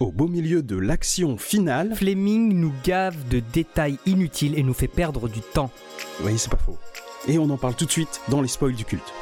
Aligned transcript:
Au 0.00 0.10
beau 0.10 0.28
milieu 0.28 0.62
de 0.62 0.78
l'action 0.78 1.36
finale. 1.36 1.94
Fleming 1.94 2.54
nous 2.54 2.72
gave 2.84 3.28
de 3.28 3.42
détails 3.52 3.98
inutiles 4.06 4.58
et 4.58 4.62
nous 4.62 4.72
fait 4.72 4.88
perdre 4.88 5.28
du 5.28 5.40
temps. 5.40 5.70
Oui, 6.24 6.38
c'est 6.38 6.50
pas 6.50 6.56
faux. 6.56 6.78
Et 7.28 7.38
on 7.38 7.50
en 7.50 7.58
parle 7.58 7.74
tout 7.74 7.84
de 7.84 7.90
suite 7.90 8.22
dans 8.30 8.40
les 8.40 8.48
spoils 8.48 8.74
du 8.74 8.86
culte. 8.86 9.12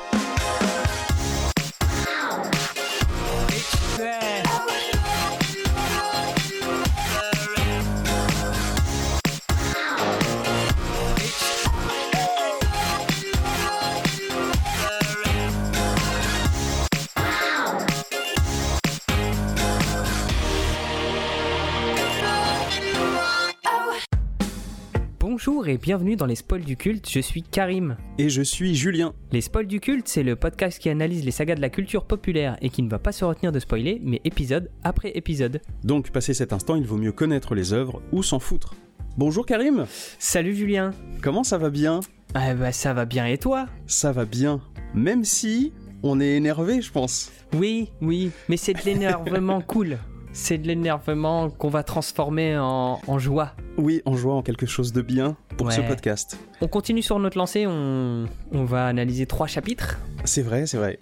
Et 25.68 25.77
bienvenue 25.77 26.16
dans 26.16 26.24
les 26.24 26.34
spoils 26.34 26.64
du 26.64 26.77
culte, 26.77 27.10
je 27.10 27.20
suis 27.20 27.42
Karim. 27.42 27.96
Et 28.16 28.30
je 28.30 28.40
suis 28.40 28.74
Julien. 28.74 29.12
Les 29.32 29.42
spoils 29.42 29.66
du 29.66 29.80
culte, 29.80 30.09
c'est 30.09 30.22
le 30.22 30.34
podcast 30.34 30.78
qui 30.78 30.88
analyse 30.88 31.24
les 31.24 31.30
sagas 31.30 31.56
de 31.56 31.60
la 31.60 31.68
culture 31.68 32.06
populaire 32.06 32.56
et 32.62 32.70
qui 32.70 32.82
ne 32.82 32.88
va 32.88 32.98
pas 32.98 33.12
se 33.12 33.24
retenir 33.24 33.52
de 33.52 33.59
spoiler, 33.59 34.00
mais 34.02 34.23
épisode 34.24 34.70
après 34.82 35.10
épisode. 35.14 35.60
Donc, 35.84 36.10
passé 36.10 36.32
cet 36.32 36.54
instant, 36.54 36.74
il 36.74 36.86
vaut 36.86 36.96
mieux 36.96 37.12
connaître 37.12 37.54
les 37.54 37.74
œuvres 37.74 38.00
ou 38.12 38.23
s'en 38.23 38.38
foutre. 38.38 38.74
Bonjour 39.18 39.45
Karim 39.45 39.86
Salut 40.18 40.54
Julien 40.54 40.92
Comment 41.20 41.45
ça 41.45 41.59
va 41.59 41.70
bien? 41.70 42.00
Ah 42.34 42.54
bah 42.54 42.73
ça 42.73 42.95
va 42.95 43.04
bien 43.04 43.26
et 43.26 43.37
toi? 43.37 43.66
Ça 43.87 44.12
va 44.12 44.24
bien. 44.24 44.62
Même 44.95 45.24
si 45.24 45.73
on 46.02 46.20
est 46.20 46.37
énervé, 46.37 46.80
je 46.80 46.92
pense. 46.92 47.30
Oui, 47.54 47.90
oui, 48.00 48.30
mais 48.48 48.56
c'est 48.56 48.74
de 48.74 48.82
l'énervement 48.84 49.60
cool. 49.66 49.98
C'est 50.41 50.56
de 50.56 50.69
l'énervement 50.69 51.51
qu'on 51.51 51.69
va 51.69 51.83
transformer 51.83 52.56
en, 52.56 53.01
en 53.05 53.19
joie. 53.19 53.54
Oui, 53.76 54.02
en 54.04 54.15
jouant 54.15 54.38
en 54.38 54.43
quelque 54.43 54.66
chose 54.66 54.93
de 54.93 55.02
bien 55.02 55.37
pour 55.57 55.73
ce 55.73 55.80
podcast. 55.80 56.38
On 56.60 56.68
continue 56.68 57.02
sur 57.02 57.18
notre 57.18 57.37
lancée, 57.37 57.66
on, 57.66 58.26
on 58.52 58.65
va 58.65 58.87
analyser 58.87 59.27
trois 59.27 59.49
chapitres. 59.49 59.99
C'est 60.24 60.43
vrai, 60.43 60.66
c'est 60.66 60.77
vrai. 60.77 61.01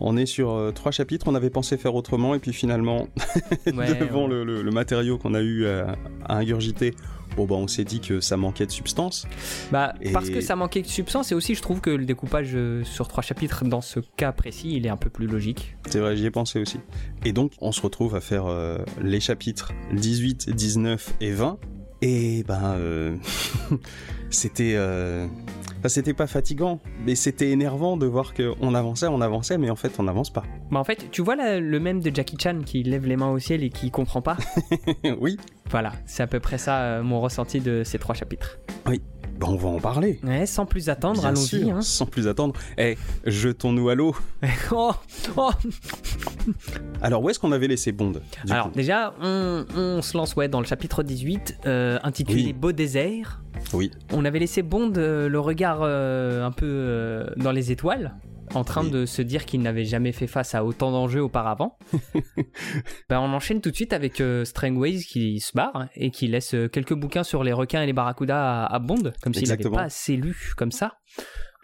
On 0.00 0.16
est 0.16 0.26
sur 0.26 0.50
euh, 0.50 0.70
trois 0.72 0.92
chapitres, 0.92 1.26
on 1.28 1.34
avait 1.34 1.50
pensé 1.50 1.76
faire 1.76 1.94
autrement, 1.94 2.34
et 2.34 2.38
puis 2.38 2.52
finalement, 2.52 3.08
Ouais, 3.66 3.94
devant 3.94 4.26
le, 4.26 4.44
le- 4.44 4.62
le 4.62 4.70
matériau 4.70 5.18
qu'on 5.18 5.34
a 5.34 5.40
eu 5.42 5.66
à, 5.66 5.96
à 6.24 6.36
ingurgiter, 6.38 6.94
bon 7.36 7.44
bah 7.46 7.54
on 7.56 7.68
s'est 7.68 7.84
dit 7.84 8.00
que 8.00 8.20
ça 8.20 8.36
manquait 8.36 8.66
de 8.66 8.70
substance. 8.72 9.26
Bah, 9.70 9.94
Et- 10.00 10.12
parce 10.12 10.30
que 10.30 10.40
ça 10.40 10.56
manquait 10.56 10.82
de 10.82 10.86
substance 10.86 11.30
et 11.32 11.34
aussi 11.34 11.54
je 11.54 11.62
trouve 11.62 11.80
que 11.82 11.90
le 11.90 12.04
découpage 12.06 12.52
euh, 12.54 12.82
sur 12.84 13.08
trois 13.08 13.22
chapitres 13.22 13.64
dans 13.66 13.82
ce 13.82 14.00
cas 14.16 14.32
précis, 14.32 14.72
il 14.74 14.86
est 14.86 14.90
un 14.90 14.96
peu 14.96 15.10
plus 15.10 15.26
logique. 15.26 15.76
C'est 15.86 16.00
vrai, 16.00 16.16
j'y 16.16 16.24
ai 16.26 16.30
pensé 16.30 16.58
aussi. 16.60 16.78
Et 17.24 17.32
donc, 17.32 17.52
on 17.60 17.70
se 17.72 17.82
retrouve 17.82 18.14
à 18.16 18.20
faire 18.20 18.46
euh, 18.46 18.78
les 19.02 19.20
chapitres 19.20 19.72
18, 19.92 20.50
19 20.50 21.14
et 21.20 21.30
20. 21.32 21.58
Et 22.02 22.42
ben, 22.48 22.74
euh, 22.78 23.14
c'était, 24.30 24.74
euh, 24.76 25.26
enfin, 25.80 25.88
c'était 25.88 26.14
pas 26.14 26.26
fatigant, 26.28 26.78
mais 27.04 27.14
c'était 27.16 27.50
énervant 27.50 27.96
de 27.96 28.06
voir 28.06 28.32
qu'on 28.34 28.74
avançait, 28.74 29.06
on 29.08 29.20
avançait, 29.20 29.58
mais 29.58 29.68
en 29.70 29.76
fait, 29.76 29.92
on 29.98 30.04
n'avance 30.04 30.30
pas. 30.30 30.44
Bah 30.70 30.78
en 30.78 30.84
fait, 30.84 31.10
tu 31.10 31.22
vois 31.22 31.34
là, 31.36 31.58
le 31.60 31.80
même 31.80 32.00
de 32.00 32.14
Jackie 32.14 32.36
Chan 32.40 32.60
qui 32.64 32.82
lève 32.84 33.06
les 33.06 33.16
mains 33.16 33.30
au 33.30 33.38
ciel 33.38 33.62
et 33.64 33.70
qui 33.70 33.90
comprend 33.90 34.22
pas? 34.22 34.36
Oui, 35.20 35.36
Voilà, 35.70 35.92
c'est 36.06 36.22
à 36.22 36.26
peu 36.26 36.40
près 36.40 36.58
ça 36.58 36.78
euh, 36.80 37.02
mon 37.02 37.20
ressenti 37.20 37.60
de 37.60 37.82
ces 37.84 37.98
trois 37.98 38.14
chapitres. 38.14 38.58
ben, 38.86 38.98
on 39.48 39.56
va 39.56 39.68
en 39.70 39.80
parler. 39.80 40.20
Ouais, 40.22 40.44
sans 40.46 40.66
plus 40.66 40.88
attendre, 40.90 41.24
allons-y. 41.24 41.70
hein. 41.70 41.80
sans 41.80 42.04
plus 42.06 42.28
attendre. 42.28 42.54
Eh, 42.76 42.96
jetons-nous 43.24 43.88
à 43.88 43.94
l'eau. 43.94 44.14
oh, 44.72 44.92
oh. 45.36 45.50
Alors, 47.02 47.22
où 47.22 47.30
est-ce 47.30 47.38
qu'on 47.38 47.52
avait 47.52 47.68
laissé 47.68 47.92
Bond 47.92 48.12
Alors 48.48 48.70
déjà, 48.70 49.14
on, 49.20 49.64
on 49.76 50.02
se 50.02 50.16
lance 50.16 50.34
ouais, 50.36 50.48
dans 50.48 50.60
le 50.60 50.66
chapitre 50.66 51.02
18, 51.02 51.58
euh, 51.66 51.98
intitulé 52.02 52.44
Oui. 52.46 52.52
Beau 52.52 52.72
désert. 52.72 53.42
Oui. 53.72 53.90
On 54.12 54.24
avait 54.24 54.38
laissé 54.38 54.62
Bond 54.62 54.92
euh, 54.96 55.28
le 55.28 55.40
regard 55.40 55.80
euh, 55.82 56.44
un 56.44 56.52
peu 56.52 57.26
dans 57.36 57.52
les 57.52 57.72
étoiles, 57.72 58.14
en 58.54 58.64
train 58.64 58.84
Oui. 58.84 58.90
de 58.90 59.06
se 59.06 59.22
dire 59.22 59.44
qu'il 59.44 59.60
n'avait 59.62 59.84
jamais 59.84 60.12
fait 60.12 60.26
face 60.26 60.54
à 60.54 60.64
autant 60.64 60.90
d'enjeux 60.92 61.22
auparavant. 61.22 61.78
ben, 63.08 63.20
on 63.20 63.32
enchaîne 63.32 63.60
tout 63.60 63.70
de 63.70 63.76
suite 63.76 63.92
avec 63.92 64.20
euh, 64.20 64.44
Strangways 64.44 64.98
qui 64.98 65.40
se 65.40 65.52
barre 65.54 65.88
et 65.94 66.10
qui 66.10 66.26
laisse 66.28 66.54
quelques 66.72 66.94
bouquins 66.94 67.24
sur 67.24 67.44
les 67.44 67.52
requins 67.52 67.82
et 67.82 67.86
les 67.86 67.92
barracudas 67.92 68.64
à, 68.64 68.74
à 68.74 68.78
Bond, 68.78 69.12
comme 69.22 69.34
s'il 69.34 69.48
n'avait 69.48 69.68
pas 69.70 69.82
assez 69.82 70.16
lu 70.16 70.52
comme 70.56 70.72
ça. 70.72 70.94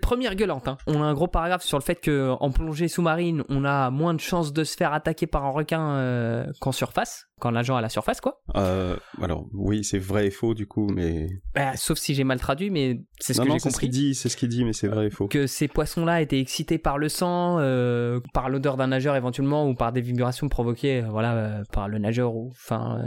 Première 0.02 0.36
gueulante, 0.36 0.68
hein. 0.68 0.76
on 0.86 1.02
a 1.02 1.06
un 1.06 1.14
gros 1.14 1.26
paragraphe 1.26 1.62
sur 1.64 1.78
le 1.78 1.82
fait 1.82 1.96
que 1.96 2.30
en 2.38 2.50
plongée 2.50 2.86
sous-marine, 2.86 3.42
on 3.48 3.64
a 3.64 3.90
moins 3.90 4.14
de 4.14 4.20
chances 4.20 4.52
de 4.52 4.62
se 4.62 4.76
faire 4.76 4.92
attaquer 4.92 5.26
par 5.26 5.44
un 5.44 5.50
requin 5.50 5.80
euh, 5.96 6.46
qu'en 6.60 6.70
surface, 6.70 7.26
qu'en 7.40 7.52
nageant 7.52 7.76
à 7.76 7.80
la 7.80 7.88
surface, 7.88 8.20
quoi. 8.20 8.40
Euh, 8.56 8.96
alors, 9.20 9.46
oui, 9.52 9.82
c'est 9.82 9.98
vrai 9.98 10.26
et 10.26 10.30
faux 10.30 10.54
du 10.54 10.66
coup, 10.68 10.86
mais 10.94 11.28
Bah, 11.54 11.76
sauf 11.76 11.98
si 11.98 12.14
j'ai 12.14 12.22
mal 12.24 12.38
traduit, 12.38 12.70
mais 12.70 13.00
c'est 13.18 13.34
ce 13.34 13.38
non, 13.40 13.44
que 13.44 13.48
non, 13.48 13.54
j'ai 13.54 13.60
c'est 13.60 13.70
ce 13.70 13.74
compris. 13.74 13.86
qu'il 13.86 13.92
dit, 13.94 14.14
c'est 14.14 14.28
ce 14.28 14.36
qu'il 14.36 14.48
dit, 14.48 14.64
mais 14.64 14.72
c'est 14.74 14.86
vrai 14.86 15.06
et 15.06 15.10
faux. 15.10 15.26
que 15.28 15.46
ces 15.48 15.66
poissons-là 15.66 16.20
étaient 16.20 16.40
excités 16.40 16.78
par 16.78 16.98
le 16.98 17.08
sang, 17.08 17.56
euh, 17.58 18.20
par 18.32 18.48
l'odeur 18.48 18.76
d'un 18.76 18.88
nageur 18.88 19.16
éventuellement, 19.16 19.66
ou 19.68 19.74
par 19.74 19.92
des 19.92 20.02
vibrations 20.02 20.48
provoquées, 20.48 21.00
voilà, 21.10 21.62
par 21.72 21.88
le 21.88 21.98
nageur, 21.98 22.34
ou 22.36 22.50
enfin, 22.52 23.00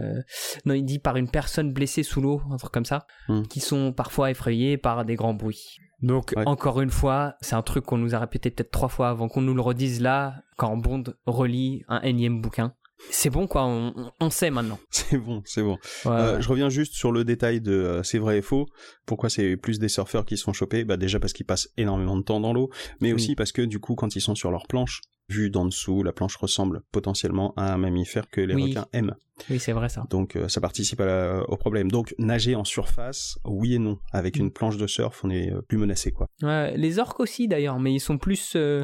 non, 0.66 0.74
il 0.74 0.84
dit 0.84 1.00
par 1.00 1.16
une 1.16 1.30
personne 1.30 1.72
blessée 1.72 2.04
sous 2.04 2.20
l'eau, 2.20 2.42
un 2.52 2.58
truc 2.58 2.72
comme 2.74 2.86
ça, 2.86 3.06
Hmm. 3.30 3.44
qui 3.44 3.60
sont 3.60 3.94
parfois 3.94 4.32
effrayés 4.32 4.78
par 4.78 5.06
des 5.06 5.16
grands 5.16 5.34
bruits. 5.36 5.78
Donc, 6.02 6.34
Ouais. 6.36 6.44
encore 6.48 6.82
une 6.82 6.90
fois, 6.92 7.36
c'est 7.42 7.56
un 7.56 7.62
truc 7.62 7.86
qu'on 7.86 7.98
nous 7.98 8.16
a 8.16 8.20
répété 8.20 8.50
peut-être 8.52 8.72
trois 8.72 8.90
fois 8.90 9.10
avant 9.10 9.28
qu'on 9.28 9.42
nous 9.42 9.54
le 9.54 9.62
redise 9.62 10.02
là, 10.02 10.36
quand 10.58 10.78
Bond 10.78 11.04
relit 11.26 11.84
un 11.88 12.02
énième 12.02 12.42
bouquin. 12.42 12.74
C'est 13.12 13.30
bon, 13.30 13.48
quoi, 13.48 13.66
on, 13.66 14.30
sait 14.30 14.50
maintenant. 14.52 14.78
C'est 14.90 15.18
bon, 15.18 15.42
c'est 15.46 15.64
bon. 15.64 15.78
Ouais, 16.04 16.12
Euh, 16.12 16.36
ouais. 16.36 16.42
je 16.42 16.50
reviens 16.50 16.68
juste 16.70 16.94
sur 16.96 17.14
le 17.14 17.24
détail 17.24 17.62
de 17.62 17.72
euh, 17.72 18.04
c'est 18.04 18.18
vrai 18.20 18.40
et 18.40 18.42
faux. 18.42 18.66
Pourquoi 19.06 19.30
c'est 19.30 19.56
plus 19.56 19.80
des 19.80 19.88
surfeurs 19.88 20.26
qui 20.26 20.36
sont 20.36 20.52
chopés 20.52 20.84
Bah 20.84 20.98
déjà 20.98 21.18
parce 21.18 21.32
qu'ils 21.32 21.46
passent 21.46 21.70
énormément 21.78 22.18
de 22.18 22.24
temps 22.24 22.42
dans 22.42 22.52
l'eau, 22.52 22.70
mais 23.00 23.08
Oui. 23.10 23.14
aussi 23.14 23.36
parce 23.36 23.54
que 23.54 23.62
du 23.62 23.80
coup 23.80 23.96
quand 23.96 24.18
ils 24.18 24.22
sont 24.22 24.36
sur 24.36 24.52
leur 24.52 24.68
planche, 24.68 25.00
vu 25.30 25.50
d'en 25.50 25.66
dessous, 25.66 26.04
la 26.04 26.12
planche 26.12 26.36
ressemble 26.38 26.82
potentiellement 26.92 27.54
à 27.56 27.74
un 27.74 27.78
mammifère 27.78 28.30
que 28.30 28.42
les 28.42 28.56
Oui. 28.56 28.64
requins 28.70 28.88
aiment. 28.94 29.16
Oui, 29.50 29.60
c'est 29.60 29.72
vrai 29.72 29.88
ça. 29.90 30.04
Donc 30.10 30.36
euh, 30.36 30.48
ça 30.50 30.60
participe 30.60 31.00
à 31.02 31.06
la- 31.06 31.44
au 31.50 31.56
problème. 31.56 31.90
Donc 31.92 32.14
nager 32.18 32.56
en 32.56 32.64
surface, 32.66 33.38
oui 33.46 33.76
et 33.76 33.80
non. 33.80 34.00
Avec 34.12 34.36
une 34.38 34.52
planche 34.52 34.78
de 34.78 34.88
surf, 34.88 35.24
on 35.24 35.30
est 35.30 35.52
euh, 35.54 35.62
plus 35.62 35.78
menacé 35.78 36.12
quoi. 36.12 36.28
Ouais, 36.42 36.76
les 36.76 37.00
orques 37.00 37.20
aussi 37.20 37.48
d'ailleurs, 37.48 37.80
mais 37.80 37.94
ils 37.94 38.00
sont 38.00 38.18
plus 38.18 38.54
euh, 38.56 38.84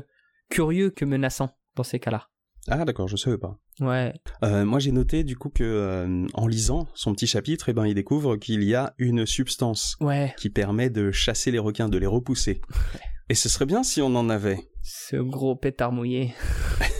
curieux 0.49 0.91
que 0.91 1.03
menaçants 1.03 1.49
dans 1.75 1.83
ces 1.83 1.99
cas-là. 1.99 2.29
Ah 2.67 2.83
d'accord, 2.85 3.07
je 3.07 3.15
savais 3.15 3.37
pas. 3.37 3.59
Ouais, 3.79 4.13
Euh, 4.41 4.65
moi 4.65 4.79
j'ai 4.79 4.91
noté 4.91 5.23
du 5.23 5.35
coup 5.35 5.49
que 5.49 5.63
euh, 5.63 6.25
en 6.33 6.47
lisant 6.47 6.87
son 6.95 7.13
petit 7.13 7.27
chapitre, 7.27 7.69
eh 7.69 7.73
ben 7.73 7.85
il 7.85 7.93
découvre 7.93 8.37
qu'il 8.37 8.63
y 8.63 8.73
a 8.73 8.93
une 8.97 9.25
substance 9.25 9.97
ouais, 9.99 10.33
qui 10.37 10.49
permet 10.49 10.89
de 10.89 11.11
chasser 11.11 11.51
les 11.51 11.59
requins, 11.59 11.89
de 11.89 11.97
les 11.97 12.07
repousser. 12.07 12.61
Et 13.29 13.35
ce 13.35 13.49
serait 13.49 13.65
bien 13.65 13.83
si 13.83 14.01
on 14.01 14.15
en 14.15 14.29
avait. 14.29 14.59
ce 14.83 15.15
gros 15.17 15.55
pétard 15.55 15.91
mouillé. 15.91 16.33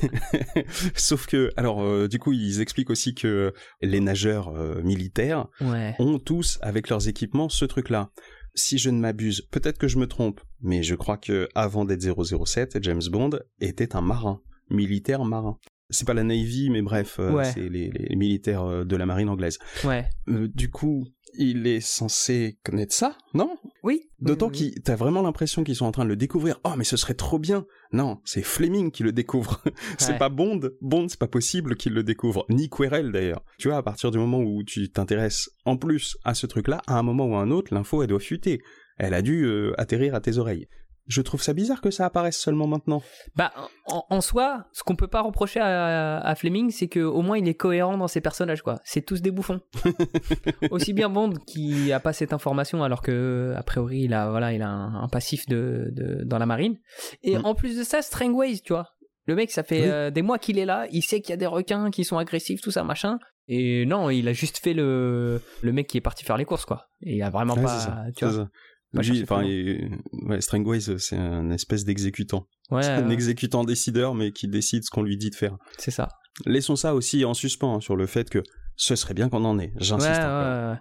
Sauf 0.95 1.27
que, 1.27 1.51
alors, 1.55 1.81
euh, 1.81 2.07
du 2.07 2.19
coup, 2.19 2.33
ils 2.33 2.61
expliquent 2.61 2.89
aussi 2.89 3.13
que 3.13 3.53
les 3.81 3.99
nageurs 3.99 4.49
euh, 4.49 4.81
militaires 4.81 5.47
Ouais. 5.61 5.95
ont 5.99 6.19
tous, 6.19 6.57
avec 6.61 6.89
leurs 6.89 7.07
équipements, 7.07 7.49
ce 7.49 7.65
truc-là. 7.65 8.09
Si 8.55 8.77
je 8.77 8.89
ne 8.89 8.99
m'abuse, 8.99 9.41
peut-être 9.51 9.77
que 9.77 9.87
je 9.87 9.97
me 9.97 10.07
trompe, 10.07 10.41
mais 10.61 10.81
je 10.81 10.95
crois 10.95 11.17
que 11.17 11.49
avant 11.55 11.85
d'être 11.85 12.01
007, 12.01 12.81
James 12.81 13.01
Bond 13.11 13.31
était 13.59 13.95
un 13.95 14.01
marin, 14.01 14.41
militaire 14.69 15.25
marin. 15.25 15.57
C'est 15.89 16.07
pas 16.07 16.13
la 16.13 16.23
Navy, 16.23 16.69
mais 16.71 16.81
bref, 16.81 17.17
euh, 17.19 17.31
Ouais. 17.31 17.45
c'est 17.45 17.69
les, 17.69 17.89
les 17.91 18.15
militaires 18.15 18.63
euh, 18.63 18.83
de 18.85 18.95
la 18.95 19.05
marine 19.05 19.29
anglaise. 19.29 19.59
Ouais. 19.83 20.05
Euh, 20.29 20.47
du 20.47 20.69
coup, 20.71 21.05
il 21.37 21.67
est 21.67 21.79
censé 21.81 22.57
connaître 22.63 22.93
ça, 22.93 23.17
non? 23.33 23.55
Oui. 23.83 24.09
D'autant 24.19 24.47
Oui, 24.47 24.51
oui, 24.53 24.71
qu'il, 24.71 24.81
t'as 24.81 24.95
vraiment 24.95 25.21
l'impression 25.21 25.63
qu'ils 25.63 25.75
sont 25.75 25.85
en 25.85 25.91
train 25.91 26.03
de 26.05 26.09
le 26.09 26.15
découvrir. 26.15 26.59
Oh, 26.63 26.71
mais 26.77 26.85
ce 26.85 26.97
serait 26.97 27.13
trop 27.13 27.37
bien. 27.37 27.65
Non, 27.91 28.19
c'est 28.25 28.41
Fleming 28.41 28.89
qui 28.89 29.03
le 29.03 29.11
découvre. 29.11 29.61
c'est 29.99 30.13
Ouais. 30.13 30.17
pas 30.17 30.29
Bond. 30.29 30.61
Bond, 30.81 31.07
c'est 31.07 31.19
pas 31.19 31.27
possible 31.27 31.75
qu'il 31.75 31.93
le 31.93 32.03
découvre. 32.03 32.45
Ni 32.49 32.67
Querelle 32.69 33.11
d'ailleurs. 33.11 33.43
Tu 33.59 33.67
vois, 33.67 33.77
à 33.77 33.83
partir 33.83 34.09
du 34.11 34.17
moment 34.17 34.39
où 34.39 34.63
tu 34.63 34.89
t'intéresses 34.89 35.49
en 35.65 35.77
plus 35.77 36.17
à 36.23 36.33
ce 36.33 36.47
truc-là, 36.47 36.81
à 36.87 36.97
un 36.97 37.03
moment 37.03 37.27
ou 37.27 37.35
à 37.35 37.41
un 37.41 37.51
autre, 37.51 37.73
l'info 37.73 38.01
elle 38.01 38.09
doit 38.09 38.19
fuiter. 38.19 38.59
Elle 38.97 39.13
a 39.13 39.21
dû 39.21 39.43
euh, 39.45 39.73
atterrir 39.77 40.15
à 40.15 40.21
tes 40.21 40.37
oreilles. 40.37 40.67
Je 41.07 41.21
trouve 41.21 41.41
ça 41.43 41.53
bizarre 41.53 41.81
que 41.81 41.91
ça 41.91 42.05
apparaisse 42.05 42.37
seulement 42.39 42.65
maintenant. 42.67 43.01
Bah, 43.35 43.51
en, 43.85 44.05
en 44.09 44.21
soi, 44.21 44.65
ce 44.73 44.81
qu'on 44.83 44.95
peut 44.95 45.07
pas 45.07 45.21
reprocher 45.21 45.59
à, 45.59 46.17
à 46.19 46.35
Fleming, 46.35 46.71
c'est 46.71 46.87
que 46.87 46.99
au 46.99 47.21
moins 47.21 47.37
il 47.37 47.47
est 47.47 47.53
cohérent 47.53 47.97
dans 47.97 48.07
ses 48.07 48.21
personnages, 48.21 48.63
quoi. 48.63 48.79
C'est 48.83 49.01
tous 49.05 49.21
des 49.21 49.29
bouffons. 49.31 49.61
Aussi 50.71 50.93
bien 50.93 51.09
Bond 51.09 51.33
qui 51.45 51.91
a 51.91 51.99
pas 51.99 52.13
cette 52.13 52.33
information 52.33 52.83
alors 52.83 53.01
que 53.01 53.53
a 53.55 53.63
priori 53.63 54.01
il 54.01 54.13
a 54.13 54.29
voilà 54.29 54.53
il 54.53 54.61
a 54.61 54.67
un, 54.69 54.95
un 55.03 55.07
passif 55.07 55.45
de, 55.47 55.89
de- 55.91 56.23
dans 56.23 56.37
la 56.39 56.45
marine. 56.45 56.77
Et 57.23 57.37
Mm. 57.37 57.45
en 57.45 57.55
plus 57.55 57.77
de 57.77 57.83
ça, 57.83 58.01
Strangways, 58.01 58.59
tu 58.63 58.73
vois. 58.73 58.87
Le 59.27 59.35
mec, 59.35 59.51
ça 59.51 59.63
fait 59.63 59.81
Oui. 59.81 59.89
euh, 59.89 60.11
des 60.11 60.21
mois 60.21 60.37
qu'il 60.39 60.57
est 60.59 60.65
là, 60.65 60.85
il 60.91 61.01
sait 61.01 61.19
qu'il 61.21 61.31
y 61.31 61.33
a 61.33 61.37
des 61.37 61.45
requins 61.47 61.89
qui 61.91 62.03
sont 62.03 62.17
agressifs, 62.17 62.61
tout 62.61 62.71
ça, 62.71 62.83
machin. 62.83 63.17
Et 63.47 63.85
non, 63.85 64.09
il 64.09 64.27
a 64.27 64.33
juste 64.33 64.57
fait 64.59 64.73
le, 64.73 65.41
le 65.61 65.71
mec 65.71 65.87
qui 65.87 65.97
est 65.97 66.01
parti 66.01 66.23
faire 66.23 66.37
les 66.37 66.45
courses, 66.45 66.65
quoi. 66.65 66.87
Et 67.01 67.15
il 67.17 67.23
a 67.23 67.29
vraiment 67.29 67.55
Ouais, 67.55 67.63
pas, 67.63 68.03
tu 68.15 68.25
vois. 68.25 68.33
ça. 68.33 68.47
Enfin, 68.97 69.43
ouais, 69.43 70.41
Strangways, 70.41 70.97
c'est 70.97 71.17
un 71.17 71.49
espèce 71.51 71.85
d'exécutant. 71.85 72.47
Ouais, 72.71 72.83
C'est 72.83 72.91
un 72.91 73.09
exécutant 73.09 73.63
décideur, 73.63 74.15
mais 74.15 74.31
qui 74.31 74.47
décide 74.47 74.83
ce 74.83 74.89
qu'on 74.89 75.03
lui 75.03 75.17
dit 75.17 75.29
de 75.29 75.35
faire. 75.35 75.57
c'est 75.77 75.91
ça. 75.91 76.09
laissons 76.45 76.75
ça 76.75 76.95
aussi 76.95 77.25
en 77.25 77.33
suspens 77.33 77.75
hein, 77.75 77.79
sur 77.79 77.95
le 77.95 78.05
fait 78.05 78.29
que 78.29 78.41
ce 78.75 78.95
serait 78.95 79.13
bien 79.13 79.29
qu'on 79.29 79.45
en 79.45 79.59
ait. 79.59 79.71
J'insiste. 79.77 80.19
Ouais. 80.19 80.75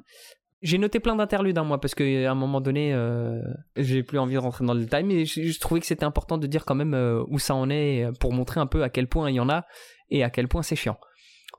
J'ai 0.62 0.78
noté 0.78 0.98
plein 0.98 1.14
d'interludes, 1.14 1.58
hein, 1.58 1.64
moi, 1.64 1.78
parce 1.78 1.94
qu'à 1.94 2.04
un 2.04 2.34
moment 2.34 2.62
donné, 2.62 2.94
euh, 2.94 3.42
j'ai 3.76 4.02
plus 4.02 4.18
envie 4.18 4.32
de 4.32 4.38
rentrer 4.38 4.64
dans 4.64 4.72
le 4.72 4.80
détail, 4.80 5.04
mais 5.04 5.26
je, 5.26 5.42
je 5.42 5.60
trouvais 5.60 5.78
que 5.78 5.86
c'était 5.86 6.06
important 6.06 6.38
de 6.38 6.46
dire 6.46 6.64
quand 6.64 6.74
même 6.74 6.94
euh, 6.94 7.22
où 7.28 7.38
ça 7.38 7.54
en 7.54 7.68
est 7.68 8.04
euh, 8.04 8.12
pour 8.18 8.32
montrer 8.32 8.60
un 8.60 8.66
peu 8.66 8.82
à 8.82 8.88
quel 8.88 9.06
point 9.06 9.30
il 9.30 9.34
y 9.34 9.40
en 9.40 9.50
a 9.50 9.66
et 10.08 10.24
à 10.24 10.30
quel 10.30 10.48
point 10.48 10.62
c'est 10.62 10.74
chiant. 10.74 10.96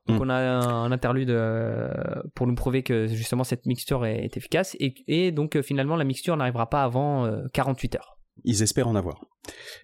Donc 0.08 0.20
Mm. 0.20 0.24
on 0.24 0.30
a 0.30 0.36
un, 0.36 0.92
interlude 0.92 1.30
euh, 1.32 1.90
pour 2.36 2.46
nous 2.48 2.56
prouver 2.56 2.84
que 2.84 3.08
justement 3.08 3.44
cette 3.44 3.66
mixture 3.66 4.06
est, 4.06 4.24
est 4.26 4.38
efficace 4.38 4.76
et, 4.80 4.94
et 5.08 5.32
donc 5.32 5.56
euh, 5.56 5.62
finalement 5.64 5.96
la 5.96 6.04
mixture 6.04 6.38
n'arrivera 6.38 6.70
pas 6.70 6.84
avant 6.84 7.26
euh, 7.26 7.42
48 7.54 7.96
heures. 7.96 8.12
Ils 8.44 8.62
espèrent 8.62 8.88
en 8.90 8.96
avoir. 8.96 9.24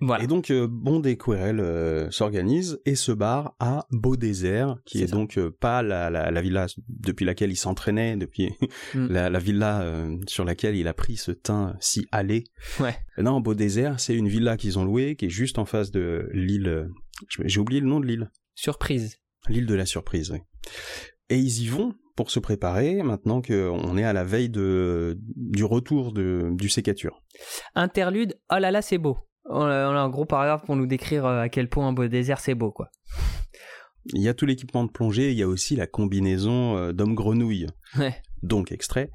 Voilà. 0.01 0.23
Et 0.23 0.27
donc, 0.27 0.51
euh, 0.51 0.67
Bond 0.69 1.01
et 1.03 1.15
Querelle 1.17 1.61
euh, 1.61 2.11
s'organisent 2.11 2.81
et 2.85 2.95
se 2.95 3.13
barrent 3.13 3.55
à 3.61 3.85
Beau 3.91 4.17
Désert, 4.17 4.75
qui 4.85 5.01
est, 5.01 5.09
donc 5.09 5.37
euh, 5.37 5.49
pas 5.57 5.81
la, 5.81 6.09
la, 6.09 6.31
la 6.31 6.41
villa 6.41 6.65
depuis 6.89 7.23
laquelle 7.23 7.49
il 7.51 7.55
s'entraînait, 7.55 8.17
depuis 8.17 8.49
Mm. 8.93 9.07
la, 9.07 9.29
la 9.29 9.39
villa 9.39 9.81
euh, 9.83 10.17
sur 10.27 10.43
laquelle 10.43 10.75
il 10.75 10.87
a 10.89 10.93
pris 10.93 11.15
ce 11.15 11.31
teint 11.31 11.75
si 11.79 12.05
allé. 12.11 12.43
Ouais. 12.81 12.95
Non, 13.17 13.39
Beau 13.39 13.53
Désert, 13.53 13.99
c'est 14.01 14.15
une 14.15 14.27
villa 14.27 14.57
qu'ils 14.57 14.77
ont 14.77 14.83
louée, 14.83 15.15
qui 15.15 15.25
est 15.27 15.29
juste 15.29 15.57
en 15.57 15.65
face 15.65 15.89
de 15.89 16.27
l'île... 16.33 16.67
euh, 16.67 16.87
J'ai 17.45 17.59
oublié 17.61 17.79
le 17.79 17.87
nom 17.87 18.01
de 18.01 18.05
l'île. 18.05 18.29
Surprise. 18.53 19.17
L'île 19.47 19.65
de 19.65 19.75
la 19.75 19.85
surprise, 19.85 20.31
oui. 20.31 20.39
Et 21.29 21.37
ils 21.37 21.63
y 21.63 21.67
vont 21.67 21.93
pour 22.15 22.29
se 22.29 22.39
préparer, 22.39 23.01
maintenant 23.03 23.41
qu'on 23.41 23.97
est 23.97 24.03
à 24.03 24.13
la 24.13 24.23
veille 24.23 24.49
de, 24.49 25.17
du 25.35 25.63
retour 25.63 26.11
de, 26.11 26.49
du 26.51 26.69
sécature. 26.69 27.23
Interlude, 27.73 28.37
oh 28.51 28.57
là 28.59 28.69
là, 28.69 28.81
c'est 28.81 28.97
beau. 28.97 29.17
On 29.45 29.61
a, 29.61 29.89
on 29.89 29.95
a 29.95 29.99
un 29.99 30.09
gros 30.09 30.25
paragraphe 30.25 30.65
pour 30.65 30.75
nous 30.75 30.85
décrire 30.85 31.25
euh, 31.25 31.41
à 31.41 31.49
quel 31.49 31.67
point 31.69 31.87
un 31.87 31.93
beau 31.93 32.07
désert 32.07 32.39
c'est 32.39 32.53
beau, 32.53 32.71
quoi. 32.71 32.89
Il 34.13 34.21
y 34.21 34.29
a 34.29 34.33
tout 34.33 34.45
l'équipement 34.45 34.83
de 34.83 34.91
plongée, 34.91 35.31
il 35.31 35.37
y 35.37 35.43
a 35.43 35.47
aussi 35.47 35.75
la 35.75 35.87
combinaison 35.87 36.77
euh, 36.77 36.91
d'homme-grenouille. 36.91 37.67
Ouais. 37.97 38.15
Donc, 38.43 38.71
extrait, 38.71 39.09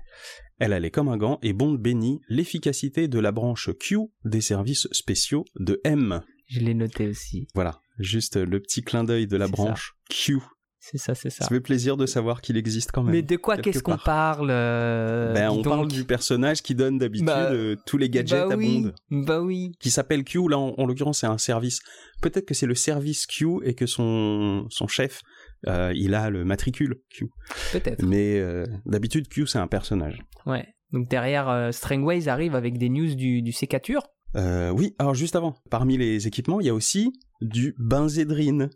elle 0.59 0.73
allait 0.73 0.91
comme 0.91 1.09
un 1.09 1.17
gant 1.17 1.39
et 1.43 1.53
Bond 1.53 1.75
bénit 1.75 2.21
l'efficacité 2.29 3.09
de 3.09 3.19
la 3.19 3.31
branche 3.31 3.71
Q 3.79 3.99
des 4.25 4.41
services 4.41 4.89
spéciaux 4.93 5.45
de 5.59 5.81
M. 5.85 6.23
Je 6.47 6.61
l'ai 6.61 6.75
noté 6.75 7.09
aussi. 7.09 7.47
Voilà, 7.55 7.81
juste 7.99 8.37
le 8.37 8.61
petit 8.61 8.83
clin 8.83 9.05
d'œil 9.05 9.27
de 9.27 9.37
la 9.37 9.49
branche 9.49 9.95
Q. 10.11 10.39
C'est 10.79 10.99
ça, 10.99 11.17
c'est 11.17 11.31
ça. 11.31 11.43
Ça 11.45 11.49
fait 11.49 11.61
plaisir 11.61 11.97
de 11.97 12.07
savoir 12.07 12.41
qu'il 12.41 12.57
existe 12.57 12.93
quand 12.93 13.03
même. 13.03 13.13
Mais 13.13 13.23
de 13.23 13.37
quoi 13.37 13.57
qu'est-ce 13.57 13.83
qu'on 13.83 13.97
parle 13.97 14.51
euh, 14.53 15.33
ben, 15.35 15.51
on 15.51 15.57
donc 15.57 15.65
parle 15.65 15.89
du 15.89 16.05
personnage 16.05 16.63
qui 16.63 16.77
donne 16.77 16.99
d'habitude 16.99 17.27
Bah, 17.27 17.51
euh, 17.51 17.75
tous 17.87 17.99
les 17.99 18.09
gadgets 18.09 18.47
bah 18.47 18.55
à 18.55 18.57
Bond. 18.57 18.93
Bah 19.11 19.41
oui. 19.41 19.73
Qui 19.81 19.91
s'appelle 19.91 20.23
Q, 20.23 20.49
là 20.49 20.59
en, 20.59 20.75
en 20.79 20.87
l'occurrence 20.87 21.21
c'est 21.21 21.27
un 21.27 21.39
service. 21.39 21.81
Peut-être 22.23 22.47
que 22.47 22.55
c'est 22.55 22.67
le 22.67 22.77
service 22.77 23.27
Q 23.27 23.65
et 23.65 23.75
que 23.75 23.87
son, 23.87 24.67
son 24.71 24.87
chef, 24.87 25.23
euh, 25.67 25.93
il 25.97 26.15
a 26.15 26.31
le 26.31 26.45
matricule 26.45 27.01
Q. 27.11 27.31
Peut-être. 27.73 28.05
Mais 28.05 28.39
euh, 28.39 28.65
d'habitude 28.85 29.27
Q 29.27 29.49
c'est 29.49 29.59
un 29.59 29.67
personnage. 29.67 30.23
Ouais. 30.47 30.69
Donc 30.93 31.09
derrière, 31.09 31.49
euh, 31.49 31.73
Strangways 31.73 32.29
arrive 32.29 32.55
avec 32.55 32.79
des 32.79 32.89
news 32.89 33.15
du, 33.17 33.43
du 33.43 33.53
sécature. 33.53 34.03
Euh, 34.37 34.71
oui, 34.71 34.95
alors 34.99 35.15
juste 35.15 35.37
avant, 35.37 35.55
parmi 35.71 35.97
les 35.97 36.27
équipements, 36.27 36.61
il 36.61 36.67
y 36.67 36.71
a 36.71 36.75
aussi 36.75 37.13
du 37.41 37.75
benzédrine. 37.79 38.71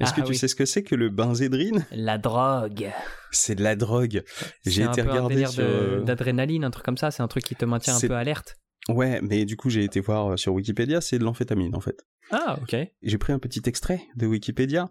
Est-ce 0.00 0.12
Ah, 0.14 0.16
que 0.16 0.20
tu 0.22 0.30
oui. 0.30 0.36
sais 0.36 0.48
ce 0.48 0.54
que 0.54 0.64
c'est 0.64 0.82
que 0.82 0.94
le 0.94 1.10
benzédrine? 1.10 1.84
La 1.92 2.18
drogue. 2.18 2.90
C'est 3.30 3.54
de 3.54 3.62
la 3.62 3.76
drogue. 3.76 4.22
J'ai 4.64 4.70
C'est 4.70 4.82
un 4.84 4.92
été 4.92 5.02
peu 5.02 5.10
un 5.10 5.46
sur, 5.46 5.62
euh, 5.64 6.00
d'adrénaline, 6.02 6.64
un 6.64 6.70
truc 6.70 6.84
comme 6.84 6.96
ça. 6.96 7.10
C'est 7.10 7.22
un 7.22 7.28
truc 7.28 7.44
qui 7.44 7.54
te 7.54 7.64
maintient 7.64 7.96
un 7.96 8.00
peu 8.00 8.14
alerte. 8.14 8.56
Ouais, 8.88 9.20
mais 9.22 9.44
du 9.44 9.56
coup 9.56 9.70
j'ai 9.70 9.84
été 9.84 10.00
voir 10.00 10.32
euh, 10.32 10.36
sur 10.36 10.52
Wikipédia, 10.54 11.00
c'est 11.00 11.18
de 11.18 11.24
l'amphétamine 11.24 11.74
en 11.76 11.80
fait. 11.80 12.04
Ah, 12.30 12.58
ok. 12.62 12.74
J'ai 13.02 13.18
pris 13.18 13.32
un 13.32 13.38
petit 13.38 13.60
extrait 13.66 14.00
de 14.16 14.26
Wikipédia. 14.26 14.88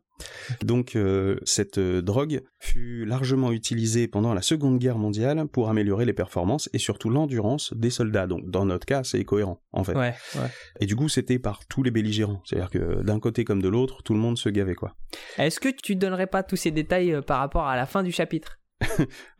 Donc 0.63 0.95
euh, 0.95 1.37
cette 1.43 1.79
euh, 1.79 2.01
drogue 2.01 2.41
fut 2.59 3.03
largement 3.05 3.51
utilisée 3.51 4.07
pendant 4.07 4.33
la 4.35 4.41
Seconde 4.43 4.77
Guerre 4.79 4.97
mondiale 4.99 5.47
pour 5.47 5.69
améliorer 5.69 6.05
les 6.05 6.13
performances 6.13 6.69
et 6.73 6.77
surtout 6.77 7.09
l'endurance 7.09 7.73
des 7.73 7.89
soldats. 7.89 8.27
Donc 8.27 8.49
dans 8.49 8.65
notre 8.65 8.85
cas 8.85 9.03
c'est 9.03 9.23
cohérent 9.25 9.59
en 9.71 9.83
fait. 9.83 9.95
Ouais, 9.95 10.13
ouais. 10.35 10.49
Et 10.79 10.85
du 10.85 10.95
coup 10.95 11.09
c'était 11.09 11.39
par 11.39 11.65
tous 11.65 11.81
les 11.83 11.91
belligérants. 11.91 12.41
C'est-à-dire 12.45 12.69
que 12.69 13.01
d'un 13.01 13.19
côté 13.19 13.43
comme 13.43 13.61
de 13.61 13.69
l'autre, 13.69 14.03
tout 14.03 14.13
le 14.13 14.19
monde 14.19 14.37
se 14.37 14.49
gavait 14.49 14.75
quoi. 14.75 14.95
Est-ce 15.37 15.59
que 15.59 15.69
tu 15.69 15.95
donnerais 15.95 16.27
pas 16.27 16.43
tous 16.43 16.55
ces 16.57 16.71
détails 16.71 17.19
par 17.25 17.39
rapport 17.39 17.65
à 17.67 17.75
la 17.75 17.85
fin 17.87 18.03
du 18.03 18.11
chapitre? 18.11 18.59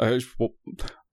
Euh, 0.01 0.17
je- 0.19 0.27
bon, 0.39 0.53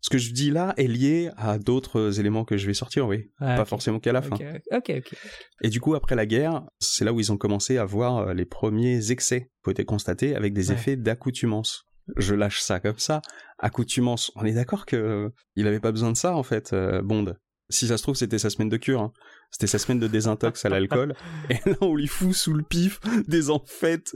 ce 0.00 0.10
que 0.10 0.18
je 0.18 0.32
dis 0.32 0.50
là 0.50 0.74
est 0.76 0.86
lié 0.86 1.30
à 1.36 1.58
d'autres 1.58 2.20
éléments 2.20 2.44
que 2.44 2.56
je 2.56 2.66
vais 2.66 2.74
sortir, 2.74 3.06
oui. 3.08 3.30
Ah, 3.40 3.56
Pas 3.56 3.64
forcément 3.64 3.98
qu'à 3.98 4.12
la 4.12 4.22
fin. 4.22 4.36
Ok, 4.36 4.44
ok, 4.72 4.92
ok. 4.98 5.14
Et 5.62 5.68
du 5.70 5.80
coup, 5.80 5.94
après 5.94 6.14
la 6.14 6.24
guerre, 6.26 6.62
c'est 6.78 7.04
là 7.04 7.12
où 7.12 7.20
ils 7.20 7.32
ont 7.32 7.36
commencé 7.36 7.78
à 7.78 7.84
voir 7.84 8.18
euh, 8.18 8.34
les 8.34 8.44
premiers 8.44 9.10
excès 9.10 9.50
qui 9.62 9.68
ont 9.68 9.72
été 9.72 9.84
constatés 9.84 10.36
avec 10.36 10.52
des 10.54 10.68
Ouais. 10.68 10.74
effets 10.76 10.96
d'accoutumance. 10.96 11.84
Je 12.16 12.34
lâche 12.34 12.60
ça 12.60 12.80
comme 12.80 12.98
ça. 12.98 13.20
Accoutumance. 13.58 14.30
On 14.36 14.44
est 14.44 14.52
d'accord 14.54 14.86
que 14.86 15.30
il 15.56 15.66
avait 15.66 15.80
pas 15.80 15.92
besoin 15.92 16.10
de 16.12 16.16
ça 16.16 16.34
en 16.36 16.42
fait, 16.42 16.72
euh, 16.72 17.02
Bond. 17.02 17.34
Si 17.70 17.86
ça 17.88 17.98
se 17.98 18.02
trouve, 18.02 18.14
c'était 18.14 18.38
sa 18.38 18.48
semaine 18.48 18.70
de 18.70 18.78
cure. 18.78 19.00
hein. 19.02 19.12
C'était 19.50 19.66
sa 19.66 19.78
semaine 19.78 19.98
de 19.98 20.06
désintox 20.08 20.64
à 20.64 20.70
l'alcool. 20.70 21.14
Et 21.50 21.54
là, 21.68 21.76
on 21.82 21.94
lui 21.94 22.06
fout 22.06 22.32
sous 22.34 22.54
le 22.54 22.62
pif 22.62 22.98
des 23.26 23.50
enfêtes 23.50 24.12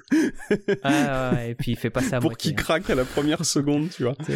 Ah, 0.82 1.32
ouais, 1.34 1.50
et 1.50 1.54
puis 1.54 1.72
il 1.72 1.76
fait 1.76 1.90
pas 1.90 2.00
ça 2.02 2.16
à 2.16 2.20
pour 2.20 2.36
qu'il 2.38 2.54
craque 2.54 2.88
à 2.88 2.94
la 2.94 3.04
première 3.04 3.44
seconde, 3.44 3.90
tu 3.90 4.04
vois. 4.04 4.14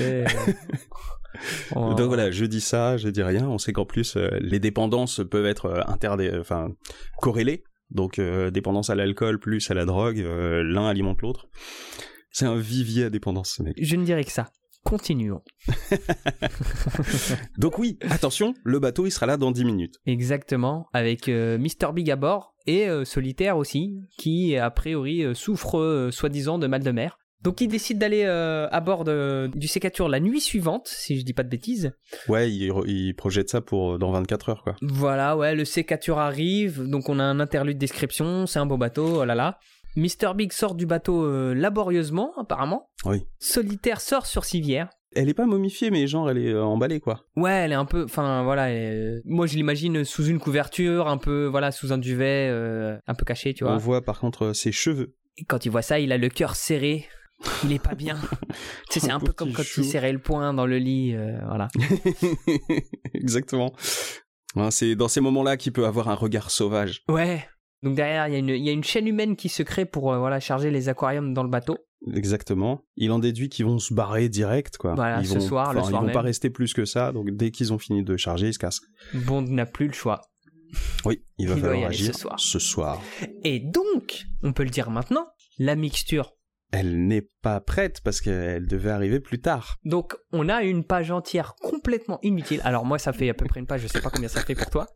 Oh. 1.74 1.94
Donc 1.94 2.08
voilà, 2.08 2.30
je 2.30 2.44
dis 2.44 2.60
ça, 2.60 2.96
je 2.96 3.08
dis 3.08 3.22
rien. 3.22 3.48
On 3.48 3.58
sait 3.58 3.72
qu'en 3.72 3.84
plus, 3.86 4.16
euh, 4.16 4.28
les 4.40 4.60
dépendances 4.60 5.20
peuvent 5.30 5.46
être 5.46 5.66
euh, 5.66 5.80
interdé, 5.86 6.30
enfin 6.38 6.68
corrélées. 7.20 7.64
Donc 7.90 8.18
euh, 8.18 8.50
dépendance 8.50 8.90
à 8.90 8.94
l'alcool 8.94 9.38
plus 9.38 9.70
à 9.70 9.74
la 9.74 9.84
drogue, 9.84 10.20
euh, 10.20 10.62
l'un 10.62 10.86
alimente 10.86 11.22
l'autre. 11.22 11.48
C'est 12.30 12.46
un 12.46 12.56
vivier 12.56 13.04
à 13.04 13.10
dépendance, 13.10 13.54
ce 13.56 13.62
mec. 13.62 13.74
Je 13.80 13.96
ne 13.96 14.04
dirais 14.04 14.24
que 14.24 14.32
ça. 14.32 14.50
Continuons. 14.84 15.42
Donc 17.58 17.78
oui, 17.78 17.98
attention, 18.02 18.54
le 18.62 18.78
bateau, 18.78 19.06
il 19.06 19.10
sera 19.10 19.26
là 19.26 19.36
dans 19.36 19.50
10 19.50 19.64
minutes. 19.64 19.94
Exactement, 20.06 20.86
avec 20.92 21.28
euh, 21.28 21.58
Mr. 21.58 21.92
Big 21.92 22.08
à 22.10 22.16
bord 22.16 22.54
et 22.68 22.88
Solitaire 23.04 23.56
aussi, 23.56 23.94
qui 24.18 24.56
a 24.56 24.70
priori 24.70 25.24
souffre 25.34 26.08
soi-disant 26.10 26.58
de 26.58 26.66
mal 26.66 26.82
de 26.82 26.90
mer. 26.90 27.16
Donc 27.42 27.60
il 27.60 27.68
décide 27.68 27.98
d'aller 27.98 28.24
euh, 28.24 28.66
à 28.72 28.80
bord 28.80 29.04
de- 29.04 29.50
du 29.54 29.68
sécature 29.68 30.08
la 30.08 30.20
nuit 30.20 30.40
suivante, 30.40 30.88
si 30.88 31.18
je 31.18 31.24
dis 31.24 31.32
pas 31.34 31.42
de 31.44 31.48
bêtises. 31.48 31.92
Ouais, 32.28 32.50
il, 32.50 32.72
il 32.86 33.14
projette 33.14 33.48
ça 33.50 33.60
pour 33.60 33.92
euh, 33.94 33.98
dans 33.98 34.10
24 34.10 34.48
heures, 34.48 34.62
quoi. 34.62 34.74
Voilà, 34.82 35.36
ouais, 35.36 35.54
le 35.54 35.64
sécature 35.64 36.18
arrive, 36.18 36.82
donc 36.88 37.08
on 37.08 37.18
a 37.18 37.24
un 37.24 37.38
interlude 37.38 37.78
description, 37.78 38.46
c'est 38.46 38.58
un 38.58 38.66
beau 38.66 38.76
bateau, 38.78 39.20
oh 39.20 39.24
là 39.24 39.34
là. 39.34 39.58
Mr. 39.96 40.34
Big 40.34 40.52
sort 40.52 40.74
du 40.74 40.84
bateau 40.86 41.24
euh, 41.24 41.54
laborieusement, 41.54 42.32
apparemment. 42.38 42.90
Oui. 43.04 43.22
Solitaire 43.38 44.00
sort 44.00 44.26
sur 44.26 44.44
civière. 44.44 44.88
Elle 45.14 45.30
est 45.30 45.34
pas 45.34 45.46
momifiée, 45.46 45.90
mais 45.90 46.06
genre, 46.06 46.30
elle 46.30 46.36
est 46.36 46.52
euh, 46.52 46.62
emballée, 46.62 47.00
quoi. 47.00 47.24
Ouais, 47.36 47.52
elle 47.52 47.72
est 47.72 47.76
un 47.76 47.86
peu, 47.86 48.04
enfin 48.04 48.42
voilà, 48.42 48.68
elle- 48.70 49.22
moi 49.24 49.46
je 49.46 49.54
l'imagine 49.56 50.04
sous 50.04 50.26
une 50.26 50.38
couverture, 50.38 51.08
un 51.08 51.16
peu, 51.16 51.46
voilà, 51.46 51.70
sous 51.70 51.92
un 51.92 51.98
duvet, 51.98 52.48
un 53.06 53.14
peu 53.14 53.24
caché, 53.24 53.54
tu 53.54 53.64
vois. 53.64 53.72
On 53.74 53.78
voit 53.78 54.02
par 54.02 54.18
contre 54.20 54.52
ses 54.52 54.72
cheveux. 54.72 55.14
Et 55.38 55.44
quand 55.44 55.64
il 55.64 55.70
voit 55.70 55.82
ça, 55.82 55.98
il 55.98 56.12
a 56.12 56.18
le 56.18 56.28
cœur 56.28 56.56
serré. 56.56 57.06
Il 57.64 57.72
est 57.72 57.78
pas 57.82 57.94
bien. 57.94 58.18
tu 58.90 58.98
sais, 58.98 59.06
c'est 59.06 59.10
un 59.12 59.20
peu 59.20 59.32
comme 59.32 59.52
quand 59.52 59.62
chou. 59.62 59.82
il 59.82 59.84
serrait 59.86 60.12
le 60.12 60.18
poing 60.20 60.54
dans 60.54 60.66
le 60.66 60.78
lit, 60.78 61.14
euh, 61.14 61.38
voilà. 61.46 61.68
Exactement. 63.14 63.72
Ouais, 64.54 64.70
C'est 64.70 64.94
dans 64.96 65.08
ces 65.08 65.20
moments-là 65.20 65.56
qu'il 65.56 65.72
peut 65.72 65.86
avoir 65.86 66.08
un 66.08 66.14
regard 66.14 66.50
sauvage. 66.50 67.02
Ouais. 67.08 67.44
Donc 67.82 67.94
derrière, 67.94 68.26
il 68.28 68.32
y, 68.32 68.36
a 68.36 68.38
une- 68.38 68.48
il 68.48 68.64
y 68.64 68.68
a 68.68 68.72
une 68.72 68.82
chaîne 68.84 69.06
humaine 69.06 69.36
qui 69.36 69.48
se 69.48 69.62
crée 69.62 69.84
pour 69.84 70.12
euh, 70.12 70.18
voilà 70.18 70.40
charger 70.40 70.70
les 70.70 70.88
aquariums 70.88 71.34
dans 71.34 71.42
le 71.42 71.50
bateau. 71.50 71.76
Exactement. 72.14 72.84
Il 72.96 73.10
en 73.12 73.18
déduit 73.18 73.48
qu'ils 73.48 73.66
vont 73.66 73.78
se 73.78 73.92
barrer 73.92 74.28
direct, 74.28 74.76
quoi. 74.78 74.94
Voilà, 74.94 75.20
ils 75.20 75.26
ce 75.26 75.34
vont, 75.34 75.40
soir, 75.40 75.72
le 75.74 75.80
soir 75.80 75.90
Ils 75.90 75.94
vont 75.96 76.02
même. 76.04 76.12
pas 76.12 76.22
rester 76.22 76.50
plus 76.50 76.72
que 76.72 76.84
ça, 76.84 77.12
donc 77.12 77.30
dès 77.32 77.50
qu'ils 77.50 77.72
ont 77.72 77.78
fini 77.78 78.02
de 78.02 78.16
charger, 78.16 78.48
ils 78.48 78.54
se 78.54 78.58
cassent. 78.58 78.80
Bond 79.12 79.42
n'a 79.42 79.66
plus 79.66 79.86
le 79.88 79.92
choix. 79.92 80.22
Oui, 81.04 81.22
il 81.38 81.48
va 81.48 81.54
Il 81.56 81.60
falloir 81.60 81.88
agir 81.88 82.14
ce 82.14 82.20
soir. 82.20 82.40
ce 82.40 82.58
soir. 82.58 83.02
Et 83.44 83.60
donc, 83.60 84.24
on 84.42 84.52
peut 84.52 84.64
le 84.64 84.70
dire 84.70 84.90
maintenant, 84.90 85.26
la 85.58 85.74
mixture. 85.76 86.32
Elle 86.72 87.06
n'est 87.06 87.28
pas 87.42 87.60
prête 87.60 88.00
parce 88.02 88.20
qu'elle 88.20 88.66
devait 88.66 88.90
arriver 88.90 89.20
plus 89.20 89.40
tard. 89.40 89.76
Donc, 89.84 90.16
on 90.32 90.48
a 90.48 90.62
une 90.62 90.84
page 90.84 91.10
entière 91.10 91.54
complètement 91.60 92.18
inutile. 92.22 92.60
Alors 92.64 92.84
moi, 92.84 92.98
ça 92.98 93.12
fait 93.12 93.30
à 93.30 93.34
peu 93.34 93.46
près 93.46 93.60
une 93.60 93.66
page, 93.66 93.82
je 93.82 93.88
sais 93.88 94.00
pas 94.00 94.10
combien 94.10 94.28
ça 94.28 94.42
fait 94.42 94.54
pour 94.54 94.70
toi. 94.70 94.86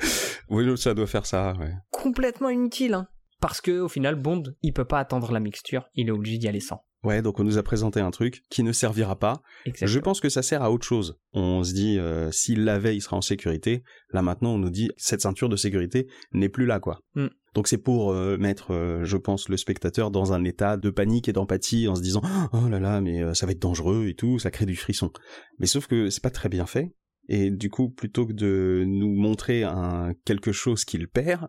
Oui, 0.52 0.66
ça 0.76 0.94
doit 0.94 1.06
faire 1.06 1.26
ça, 1.26 1.52
ouais. 1.60 1.72
Complètement 1.92 2.48
inutile, 2.48 2.94
hein. 2.94 3.06
Parce 3.40 3.60
que 3.60 3.78
au 3.80 3.88
final, 3.88 4.16
Bond, 4.16 4.42
il 4.62 4.72
peut 4.72 4.84
pas 4.84 4.98
attendre 4.98 5.30
la 5.30 5.38
mixture, 5.38 5.88
il 5.94 6.08
est 6.08 6.10
obligé 6.10 6.38
d'y 6.38 6.48
aller 6.48 6.58
sans. 6.58 6.84
Ouais, 7.02 7.22
donc 7.22 7.40
on 7.40 7.44
nous 7.44 7.56
a 7.56 7.62
présenté 7.62 8.00
un 8.00 8.10
truc 8.10 8.42
qui 8.50 8.62
ne 8.62 8.72
servira 8.72 9.18
pas. 9.18 9.40
Exactement. 9.64 9.90
Je 9.90 9.98
pense 10.00 10.20
que 10.20 10.28
ça 10.28 10.42
sert 10.42 10.62
à 10.62 10.70
autre 10.70 10.86
chose. 10.86 11.18
On 11.32 11.64
se 11.64 11.72
dit, 11.72 11.98
euh, 11.98 12.30
s'il 12.30 12.64
l'avait, 12.64 12.94
il 12.94 13.00
sera 13.00 13.16
en 13.16 13.22
sécurité. 13.22 13.82
Là 14.12 14.20
maintenant, 14.20 14.54
on 14.54 14.58
nous 14.58 14.70
dit, 14.70 14.90
cette 14.96 15.22
ceinture 15.22 15.48
de 15.48 15.56
sécurité 15.56 16.08
n'est 16.32 16.50
plus 16.50 16.66
là, 16.66 16.78
quoi. 16.78 17.00
Mm. 17.14 17.28
Donc 17.54 17.66
c'est 17.66 17.78
pour 17.78 18.12
euh, 18.12 18.36
mettre, 18.36 18.72
euh, 18.72 19.04
je 19.04 19.16
pense, 19.16 19.48
le 19.48 19.56
spectateur 19.56 20.10
dans 20.10 20.32
un 20.32 20.44
état 20.44 20.76
de 20.76 20.90
panique 20.90 21.28
et 21.28 21.32
d'empathie 21.32 21.88
en 21.88 21.94
se 21.94 22.02
disant, 22.02 22.22
oh 22.52 22.68
là 22.68 22.78
là, 22.78 23.00
mais 23.00 23.22
euh, 23.22 23.34
ça 23.34 23.46
va 23.46 23.52
être 23.52 23.62
dangereux 23.62 24.06
et 24.08 24.14
tout, 24.14 24.38
ça 24.38 24.50
crée 24.50 24.66
du 24.66 24.76
frisson. 24.76 25.10
Mais 25.58 25.66
sauf 25.66 25.86
que 25.86 26.10
c'est 26.10 26.22
pas 26.22 26.30
très 26.30 26.48
bien 26.48 26.66
fait. 26.66 26.94
Et 27.28 27.50
du 27.50 27.70
coup, 27.70 27.90
plutôt 27.90 28.26
que 28.26 28.32
de 28.32 28.84
nous 28.86 29.14
montrer 29.14 29.62
un 29.62 30.14
quelque 30.24 30.52
chose 30.52 30.84
qu'il 30.84 31.08
perd, 31.08 31.48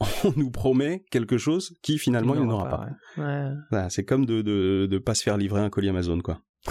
on 0.24 0.32
nous 0.36 0.50
promet 0.50 1.04
quelque 1.10 1.38
chose 1.38 1.76
qui 1.82 1.98
finalement 1.98 2.34
il 2.34 2.42
n'aura 2.42 2.68
pas. 2.68 2.88
Ouais. 3.16 3.24
Ouais. 3.24 3.50
Voilà, 3.70 3.90
c'est 3.90 4.04
comme 4.04 4.26
de, 4.26 4.42
de 4.42 4.86
de 4.90 4.98
pas 4.98 5.14
se 5.14 5.22
faire 5.22 5.36
livrer 5.36 5.60
un 5.60 5.70
colis 5.70 5.88
Amazon 5.88 6.20
quoi. 6.20 6.40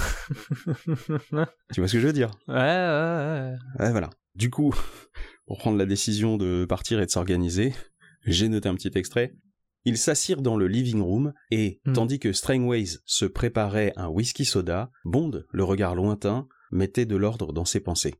tu 1.74 1.82
vois 1.82 1.88
ce 1.88 1.94
que 1.94 2.00
je 2.00 2.08
veux 2.08 2.14
dire? 2.14 2.32
Ouais, 2.48 2.56
ouais, 2.56 2.60
ouais. 2.60 3.56
Ouais, 3.80 3.92
voilà. 3.92 4.10
Du 4.36 4.50
coup, 4.50 4.74
pour 5.48 5.58
prendre 5.58 5.78
la 5.78 5.86
décision 5.86 6.38
de 6.38 6.66
partir 6.66 7.00
et 7.02 7.06
de 7.06 7.12
s'organiser, 7.12 7.74
j'ai 8.26 8.50
noté 8.50 8.70
un 8.70 8.76
petit 8.76 8.92
extrait. 8.96 9.34
Ils 9.86 9.98
s'assirent 9.98 10.42
dans 10.42 10.58
le 10.58 10.68
living 10.68 11.02
room 11.02 11.34
et, 11.50 11.80
Hmm. 11.86 11.94
tandis 11.94 12.20
que 12.20 12.34
Strangways 12.34 12.98
se 13.06 13.26
préparait 13.26 13.94
un 13.96 14.08
whisky 14.10 14.44
soda, 14.44 14.92
Bond, 15.06 15.44
le 15.52 15.64
regard 15.64 15.96
lointain, 15.96 16.48
mettait 16.72 17.06
de 17.06 17.16
l'ordre 17.16 17.54
dans 17.54 17.64
ses 17.66 17.80
pensées. 17.80 18.16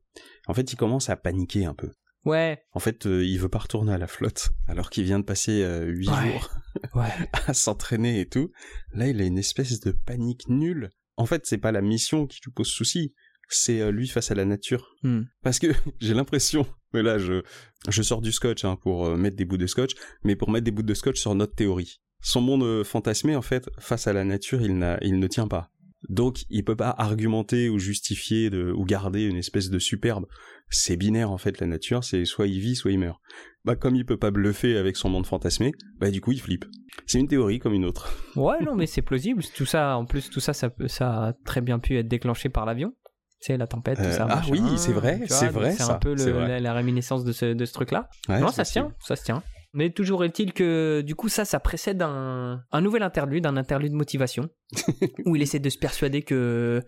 En 0.46 0.54
fait, 0.54 0.72
il 0.72 0.76
commence 0.76 1.10
à 1.10 1.16
paniquer 1.16 1.66
un 1.66 1.74
peu. 1.74 1.90
Ouais, 2.24 2.62
En 2.72 2.80
fait, 2.80 3.06
euh, 3.06 3.24
il 3.24 3.38
veut 3.38 3.48
pas 3.48 3.58
retourner 3.58 3.92
à 3.92 3.98
la 3.98 4.06
flotte, 4.06 4.50
alors 4.66 4.90
qu'il 4.90 5.04
vient 5.04 5.18
de 5.18 5.24
passer 5.24 5.62
euh, 5.62 5.84
huit 5.86 6.08
Ouais. 6.10 6.32
jours 6.32 6.50
ouais. 6.94 7.12
à 7.46 7.54
s'entraîner 7.54 8.20
et 8.20 8.28
tout. 8.28 8.50
Là, 8.92 9.06
il 9.08 9.20
a 9.20 9.24
une 9.24 9.38
espèce 9.38 9.80
de 9.80 9.92
panique 9.92 10.48
nulle. 10.48 10.90
En 11.16 11.26
fait, 11.26 11.46
c'est 11.46 11.58
pas 11.58 11.72
la 11.72 11.80
mission 11.80 12.26
qui 12.26 12.40
lui 12.44 12.52
pose 12.52 12.68
souci, 12.68 13.14
c'est 13.48 13.80
euh, 13.80 13.90
lui 13.90 14.08
face 14.08 14.30
à 14.30 14.34
la 14.34 14.44
nature. 14.44 14.94
Hmm. 15.02 15.22
Parce 15.42 15.58
que 15.58 15.68
j'ai 16.00 16.14
l'impression, 16.14 16.66
mais 16.92 17.02
là 17.02 17.18
je, 17.18 17.42
je 17.88 18.02
sors 18.02 18.20
du 18.20 18.30
scotch 18.32 18.64
hein, 18.64 18.76
pour 18.76 19.06
euh, 19.06 19.16
mettre 19.16 19.36
des 19.36 19.44
bouts 19.44 19.56
de 19.56 19.66
scotch, 19.66 19.92
mais 20.22 20.36
pour 20.36 20.50
mettre 20.50 20.64
des 20.64 20.70
bouts 20.70 20.82
de 20.82 20.94
scotch 20.94 21.18
sur 21.20 21.34
notre 21.34 21.54
théorie. 21.54 22.00
Son 22.20 22.40
monde 22.40 22.82
fantasmé, 22.84 23.36
en 23.36 23.42
fait, 23.42 23.70
face 23.78 24.08
à 24.08 24.12
la 24.12 24.24
nature, 24.24 24.60
il, 24.60 24.76
n'a, 24.76 24.98
il 25.02 25.18
ne 25.20 25.26
tient 25.28 25.46
pas. 25.46 25.70
Donc 26.08 26.38
il 26.48 26.64
peut 26.64 26.76
pas 26.76 26.94
argumenter 26.96 27.68
ou 27.68 27.78
justifier 27.78 28.50
de, 28.50 28.72
ou 28.72 28.84
garder 28.84 29.22
une 29.24 29.36
espèce 29.36 29.68
de 29.70 29.78
superbe. 29.78 30.26
C'est 30.70 30.96
binaire 30.96 31.30
en 31.30 31.38
fait 31.38 31.60
la 31.60 31.66
nature, 31.66 32.04
c'est 32.04 32.24
soit 32.24 32.46
il 32.46 32.60
vit, 32.60 32.76
soit 32.76 32.90
il 32.92 32.98
meurt. 32.98 33.18
Bah 33.64 33.76
comme 33.76 33.94
il 33.96 34.04
peut 34.04 34.16
pas 34.18 34.30
bluffer 34.30 34.76
avec 34.76 34.96
son 34.96 35.08
monde 35.10 35.26
fantasmé, 35.26 35.72
bah 35.98 36.10
du 36.10 36.20
coup 36.20 36.32
il 36.32 36.40
flippe. 36.40 36.64
C'est 37.06 37.18
une 37.18 37.28
théorie 37.28 37.58
comme 37.58 37.74
une 37.74 37.84
autre. 37.84 38.08
Ouais, 38.36 38.62
non, 38.64 38.74
mais 38.76 38.86
c'est 38.86 39.02
plausible. 39.02 39.42
Tout 39.56 39.66
ça, 39.66 39.96
en 39.96 40.04
plus, 40.04 40.30
tout 40.30 40.40
ça, 40.40 40.52
ça, 40.52 40.70
peut- 40.70 40.86
ça 40.88 41.24
a 41.28 41.32
très 41.44 41.60
bien 41.60 41.78
pu 41.80 41.96
être 41.98 42.06
déclenché 42.08 42.48
par 42.48 42.66
l'avion. 42.66 42.92
Tu 43.40 43.46
sais, 43.46 43.56
la 43.56 43.66
tempête, 43.66 43.98
tout 43.98 44.04
Euh, 44.04 44.12
ça. 44.12 44.26
ah 44.28 44.36
machin, 44.36 44.52
oui, 44.52 44.60
c'est 44.78 44.92
vrai, 44.92 45.20
c'est 45.26 45.48
vrai, 45.48 45.72
C'est 45.72 45.82
un 45.82 45.94
peu 45.94 46.14
le- 46.14 46.46
la, 46.46 46.60
la 46.60 46.72
réminiscence 46.72 47.24
de 47.24 47.32
ce, 47.32 47.52
de 47.54 47.64
ce 47.64 47.72
truc-là. 47.72 48.08
Ouais, 48.28 48.40
non, 48.40 48.48
ça 48.48 48.64
se 48.64 48.72
tient, 48.72 48.92
ça 49.00 49.16
se 49.16 49.24
tient. 49.24 49.42
Mais 49.74 49.90
toujours 49.90 50.24
est-il 50.24 50.52
que, 50.54 51.02
du 51.02 51.14
coup, 51.14 51.28
ça, 51.28 51.44
ça 51.44 51.60
précède 51.60 52.00
un, 52.00 52.62
un 52.72 52.80
nouvel 52.80 53.02
interlude, 53.02 53.44
un 53.44 53.56
interlude 53.56 53.92
motivation, 53.92 54.48
où 55.26 55.36
il 55.36 55.42
essaie 55.42 55.58
de 55.58 55.68
se 55.68 55.78
persuader 55.78 56.22
que. 56.22 56.82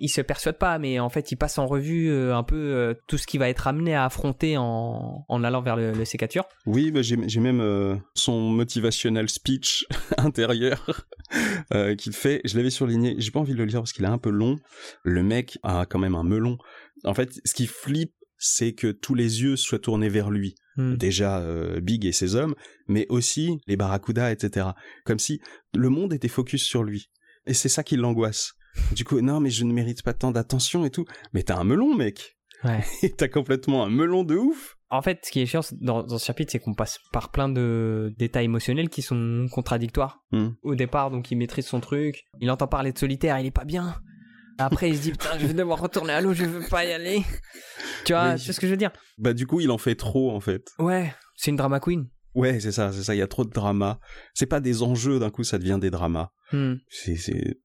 Il 0.00 0.08
se 0.08 0.22
persuade 0.22 0.56
pas, 0.56 0.78
mais 0.78 0.98
en 0.98 1.10
fait, 1.10 1.30
il 1.30 1.36
passe 1.36 1.58
en 1.58 1.66
revue 1.66 2.10
euh, 2.10 2.34
un 2.34 2.42
peu 2.42 2.56
euh, 2.56 2.94
tout 3.06 3.18
ce 3.18 3.26
qu'il 3.26 3.38
va 3.38 3.50
être 3.50 3.66
amené 3.66 3.94
à 3.94 4.06
affronter 4.06 4.56
en, 4.56 5.24
en 5.28 5.44
allant 5.44 5.60
vers 5.60 5.76
le, 5.76 5.92
le 5.92 6.04
sécature. 6.06 6.44
Oui, 6.66 6.90
bah, 6.90 7.02
j'ai 7.02 7.18
j'ai 7.28 7.40
même 7.40 7.60
euh, 7.60 7.94
son 8.14 8.40
motivational 8.50 9.28
speech 9.28 9.84
intérieur 10.16 11.06
euh, 11.74 11.94
qu'il 11.94 12.14
fait. 12.14 12.40
Je 12.44 12.56
l'avais 12.56 12.70
surligné. 12.70 13.14
J'ai 13.18 13.30
pas 13.30 13.40
envie 13.40 13.52
de 13.52 13.58
le 13.58 13.66
lire 13.66 13.80
parce 13.80 13.92
qu'il 13.92 14.04
est 14.04 14.08
un 14.08 14.18
peu 14.18 14.30
long. 14.30 14.56
Le 15.04 15.22
mec 15.22 15.58
a 15.62 15.86
quand 15.86 15.98
même 15.98 16.14
un 16.14 16.24
melon. 16.24 16.56
En 17.04 17.14
fait, 17.14 17.40
ce 17.44 17.54
qui 17.54 17.66
flippe, 17.66 18.14
c'est 18.38 18.72
que 18.72 18.90
tous 18.90 19.14
les 19.14 19.42
yeux 19.42 19.56
soient 19.56 19.78
tournés 19.78 20.08
vers 20.08 20.30
lui. 20.30 20.54
Hmm. 20.76 20.96
Déjà 20.96 21.38
euh, 21.38 21.80
Big 21.80 22.04
et 22.06 22.12
ses 22.12 22.34
hommes, 22.34 22.54
mais 22.88 23.06
aussi 23.08 23.60
les 23.66 23.76
barracudas, 23.76 24.30
etc. 24.30 24.68
Comme 25.04 25.18
si 25.18 25.40
le 25.74 25.88
monde 25.88 26.12
était 26.12 26.28
focus 26.28 26.64
sur 26.64 26.82
lui. 26.82 27.10
Et 27.46 27.54
c'est 27.54 27.68
ça 27.68 27.82
qui 27.82 27.96
l'angoisse. 27.96 28.54
Du 28.92 29.04
coup, 29.04 29.20
non, 29.20 29.40
mais 29.40 29.50
je 29.50 29.64
ne 29.64 29.72
mérite 29.72 30.02
pas 30.02 30.14
tant 30.14 30.30
d'attention 30.30 30.84
et 30.84 30.90
tout. 30.90 31.04
Mais 31.32 31.42
t'as 31.42 31.58
un 31.58 31.64
melon, 31.64 31.94
mec. 31.94 32.36
Ouais. 32.64 32.84
T'as 33.16 33.28
complètement 33.28 33.84
un 33.84 33.90
melon 33.90 34.22
de 34.22 34.36
ouf. 34.36 34.76
En 34.88 35.02
fait, 35.02 35.20
ce 35.24 35.32
qui 35.32 35.40
est 35.40 35.46
chiant 35.46 35.62
dans, 35.80 36.02
dans 36.02 36.18
ce 36.18 36.24
chapitre, 36.24 36.52
c'est 36.52 36.60
qu'on 36.60 36.74
passe 36.74 36.98
par 37.12 37.30
plein 37.30 37.48
de 37.48 38.14
d'états 38.18 38.42
émotionnels 38.42 38.88
qui 38.88 39.02
sont 39.02 39.48
contradictoires. 39.50 40.22
Hmm. 40.32 40.50
Au 40.62 40.74
départ, 40.74 41.10
donc 41.10 41.30
il 41.30 41.36
maîtrise 41.36 41.66
son 41.66 41.80
truc, 41.80 42.24
il 42.40 42.50
entend 42.50 42.68
parler 42.68 42.92
de 42.92 42.98
solitaire, 42.98 43.38
il 43.40 43.46
est 43.46 43.50
pas 43.50 43.64
bien. 43.64 43.96
Après, 44.58 44.88
il 44.90 44.96
se 44.96 45.02
dit 45.02 45.10
putain, 45.12 45.38
je 45.38 45.46
vais 45.46 45.54
devoir 45.54 45.80
retourner 45.80 46.12
à 46.12 46.20
l'eau, 46.20 46.32
je 46.34 46.44
veux 46.44 46.66
pas 46.68 46.84
y 46.84 46.92
aller. 46.92 47.22
Tu 48.04 48.12
vois, 48.12 48.32
Oui. 48.34 48.38
c'est 48.38 48.52
ce 48.52 48.60
que 48.60 48.66
je 48.66 48.72
veux 48.72 48.76
dire? 48.76 48.92
Bah 49.18 49.32
du 49.32 49.46
coup, 49.46 49.60
il 49.60 49.70
en 49.70 49.78
fait 49.78 49.94
trop 49.94 50.30
en 50.30 50.40
fait. 50.40 50.68
Ouais, 50.78 51.12
c'est 51.36 51.50
une 51.50 51.56
drama 51.56 51.80
queen. 51.80 52.08
Ouais, 52.34 52.60
c'est 52.60 52.72
ça, 52.72 52.92
c'est 52.92 53.02
ça. 53.02 53.14
Il 53.14 53.18
y 53.18 53.22
a 53.22 53.26
trop 53.26 53.44
de 53.44 53.50
drama. 53.50 53.98
C'est 54.34 54.46
pas 54.46 54.60
des 54.60 54.82
enjeux 54.82 55.18
d'un 55.18 55.30
coup, 55.30 55.44
ça 55.44 55.58
devient 55.58 55.78
des 55.80 55.90
dramas. 55.90 56.30
Hmm. 56.52 56.74
C'est 56.88 57.16
c'est 57.16 57.58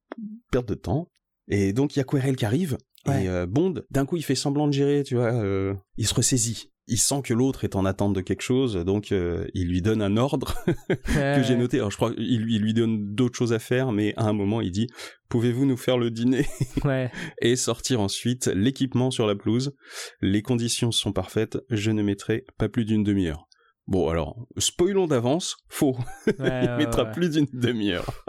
perte 0.52 0.68
de 0.68 0.74
temps. 0.76 1.12
Et 1.48 1.72
donc 1.74 1.96
il 1.96 2.00
y 2.00 2.02
a 2.02 2.06
Querelle 2.06 2.36
qui 2.36 2.46
arrive 2.46 2.78
Ouais. 3.06 3.24
et 3.24 3.30
euh, 3.30 3.46
Bond, 3.46 3.76
d'un 3.90 4.06
coup, 4.06 4.18
il 4.18 4.24
fait 4.24 4.36
semblant 4.36 4.68
de 4.68 4.74
gérer, 4.74 5.04
tu 5.04 5.16
vois. 5.16 5.32
euh, 5.32 5.74
il 5.96 6.06
se 6.08 6.14
ressaisit. 6.14 6.72
Il 6.90 6.98
sent 6.98 7.22
que 7.24 7.34
l'autre 7.34 7.66
est 7.66 7.76
en 7.76 7.84
attente 7.86 8.14
de 8.14 8.22
quelque 8.22 8.42
chose, 8.42 8.76
donc 8.78 9.12
euh, 9.12 9.46
il 9.54 9.68
lui 9.68 9.82
donne 9.82 10.02
un 10.02 10.16
ordre 10.16 10.56
que 10.88 11.44
j'ai 11.44 11.58
noté. 11.58 11.78
Alors 11.78 11.92
je 11.92 11.98
crois 11.98 12.14
qu'il 12.14 12.42
lui, 12.42 12.56
il 12.56 12.62
lui 12.62 12.74
donne 12.74 13.14
d'autres 13.14 13.38
choses 13.38 13.52
à 13.52 13.60
faire, 13.60 13.92
mais 13.92 14.14
à 14.16 14.24
un 14.24 14.34
moment, 14.34 14.62
il 14.62 14.72
dit 14.72 14.88
"Pouvez-vous 15.28 15.66
nous 15.66 15.76
faire 15.76 15.98
le 15.98 16.12
dîner 16.12 16.46
Ouais. 16.86 17.12
et 17.42 17.58
sortir 17.58 18.00
ensuite 18.00 18.48
l'équipement 18.48 19.12
sur 19.12 19.28
la 19.28 19.36
pelouse 19.36 19.76
Les 20.22 20.42
conditions 20.42 20.92
sont 20.92 21.12
parfaites. 21.12 21.58
Je 21.70 21.92
ne 21.92 22.02
mettrai 22.04 22.46
pas 22.58 22.70
plus 22.70 22.86
d'une 22.86 23.04
demi-heure." 23.04 23.48
Bon, 23.88 24.10
alors, 24.10 24.36
spoilons 24.58 25.08
d'avance, 25.08 25.56
faux. 25.70 25.98
ouais, 26.28 26.34
il 26.40 26.44
ouais, 26.44 26.78
mettra 26.78 27.06
plus 27.06 27.30
d'une 27.30 27.48
demi-heure. 27.54 28.26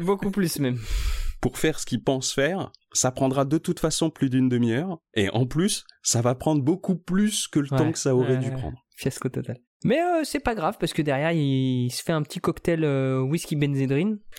Beaucoup 0.00 0.30
plus 0.30 0.58
même. 0.58 0.78
Pour 1.42 1.58
faire 1.58 1.78
ce 1.78 1.84
qu'il 1.84 2.02
pense 2.02 2.32
faire, 2.32 2.72
ça 2.92 3.10
prendra 3.10 3.44
de 3.44 3.58
toute 3.58 3.80
façon 3.80 4.08
plus 4.08 4.30
d'une 4.30 4.48
demi-heure. 4.48 4.98
Et 5.14 5.28
en 5.30 5.44
plus, 5.44 5.84
ça 6.02 6.22
va 6.22 6.34
prendre 6.34 6.62
beaucoup 6.62 6.96
plus 6.96 7.48
que 7.48 7.58
le 7.58 7.66
Ouais, 7.70 7.76
temps 7.76 7.92
que 7.92 7.98
ça 7.98 8.14
aurait 8.16 8.38
dû 8.38 8.50
prendre. 8.50 8.78
Fiasco 8.96 9.28
total. 9.28 9.58
Mais 9.84 10.00
euh, 10.00 10.22
c'est 10.22 10.38
pas 10.38 10.54
grave 10.54 10.76
parce 10.78 10.92
que 10.92 11.02
derrière 11.02 11.32
il 11.32 11.90
se 11.90 12.02
fait 12.04 12.12
un 12.12 12.22
petit 12.22 12.38
cocktail 12.38 12.84
euh, 12.84 13.20
whisky 13.20 13.56
benzédrine. 13.56 14.18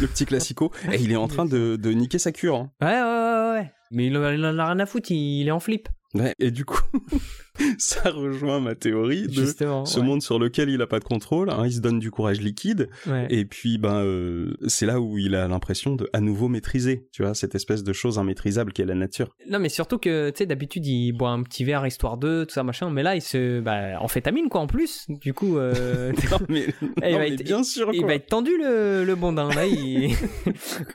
Le 0.00 0.06
petit 0.06 0.24
classico. 0.26 0.70
et 0.92 1.00
il 1.02 1.10
est 1.10 1.16
en 1.16 1.26
train 1.26 1.44
de, 1.44 1.74
de 1.74 1.90
niquer 1.90 2.18
sa 2.20 2.30
cure. 2.30 2.54
hein. 2.56 2.70
Ouais, 2.80 2.86
ouais, 2.86 3.02
ouais, 3.02 3.60
ouais. 3.60 3.72
Mais 3.90 4.06
il 4.06 4.16
en 4.16 4.30
il 4.30 4.44
en 4.46 4.56
a 4.58 4.66
rien 4.66 4.78
à 4.78 4.86
foutre, 4.86 5.10
il, 5.10 5.40
il 5.40 5.48
est 5.48 5.50
en 5.50 5.58
flip. 5.60 5.88
Ouais, 6.14 6.34
et 6.38 6.52
du 6.52 6.64
coup, 6.64 6.78
ça 7.78 8.10
rejoint 8.10 8.60
ma 8.60 8.74
théorie 8.74 9.26
de 9.28 9.32
Justement. 9.32 9.84
ce 9.84 10.00
ouais. 10.00 10.06
monde 10.06 10.22
sur 10.22 10.38
lequel 10.38 10.70
il 10.70 10.82
a 10.82 10.86
pas 10.86 10.98
de 10.98 11.04
contrôle. 11.04 11.50
hein, 11.50 11.62
il 11.66 11.72
se 11.72 11.80
donne 11.80 11.98
du 12.00 12.10
courage 12.10 12.40
liquide. 12.40 12.88
Ouais. 13.06 13.26
Et 13.30 13.44
puis, 13.44 13.78
ben, 13.78 13.96
euh, 14.02 14.54
c'est 14.66 14.86
là 14.86 15.00
où 15.00 15.18
il 15.18 15.34
a 15.34 15.46
l'impression 15.46 15.94
de 15.94 16.08
à 16.12 16.20
nouveau 16.20 16.48
maîtriser. 16.48 17.06
Tu 17.12 17.22
vois, 17.22 17.34
cette 17.34 17.54
espèce 17.54 17.84
de 17.84 17.92
chose 17.92 18.16
immaîtrisable 18.16 18.72
qu'est 18.72 18.84
la 18.84 18.94
nature. 18.94 19.34
Non, 19.48 19.58
mais 19.58 19.68
surtout 19.68 19.98
que, 19.98 20.30
tu 20.30 20.38
sais, 20.38 20.46
d'habitude, 20.46 20.84
il 20.86 21.12
boit 21.12 21.30
un 21.30 21.42
petit 21.42 21.64
verre 21.64 21.86
histoire 21.86 22.16
de, 22.16 22.44
tout 22.44 22.52
ça, 22.54 22.62
machin. 22.64 22.90
Mais 22.90 23.02
là, 23.02 23.14
il 23.14 23.22
se. 23.22 23.60
Bah, 23.60 24.00
amphétamine, 24.00 24.48
quoi, 24.48 24.60
en 24.60 24.66
plus. 24.66 25.04
Du 25.08 25.32
coup, 25.34 25.56
euh, 25.58 26.12
non, 26.30 26.38
mais, 26.48 26.66
non, 26.82 26.88
il 27.06 27.12
va 27.12 27.18
mais 27.20 27.32
être- 27.34 27.42
bien 27.44 27.62
sûr, 27.62 27.90
il 27.92 28.00
quoi. 28.00 28.08
va 28.08 28.14
être 28.14 28.26
tendu, 28.26 28.50
le, 28.58 29.04
le 29.04 29.14
bondin. 29.14 29.48
Là, 29.54 29.66
il... 29.66 30.14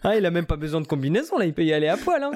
ah, 0.04 0.18
il 0.18 0.26
a 0.26 0.32
même 0.32 0.46
pas 0.46 0.58
besoin 0.58 0.82
de 0.82 0.88
combinaison, 0.88 1.38
là, 1.38 1.46
il 1.46 1.54
peut 1.54 1.64
y 1.64 1.72
aller 1.74 1.88
à 1.88 1.96
poil. 1.98 2.22
Hein. 2.24 2.32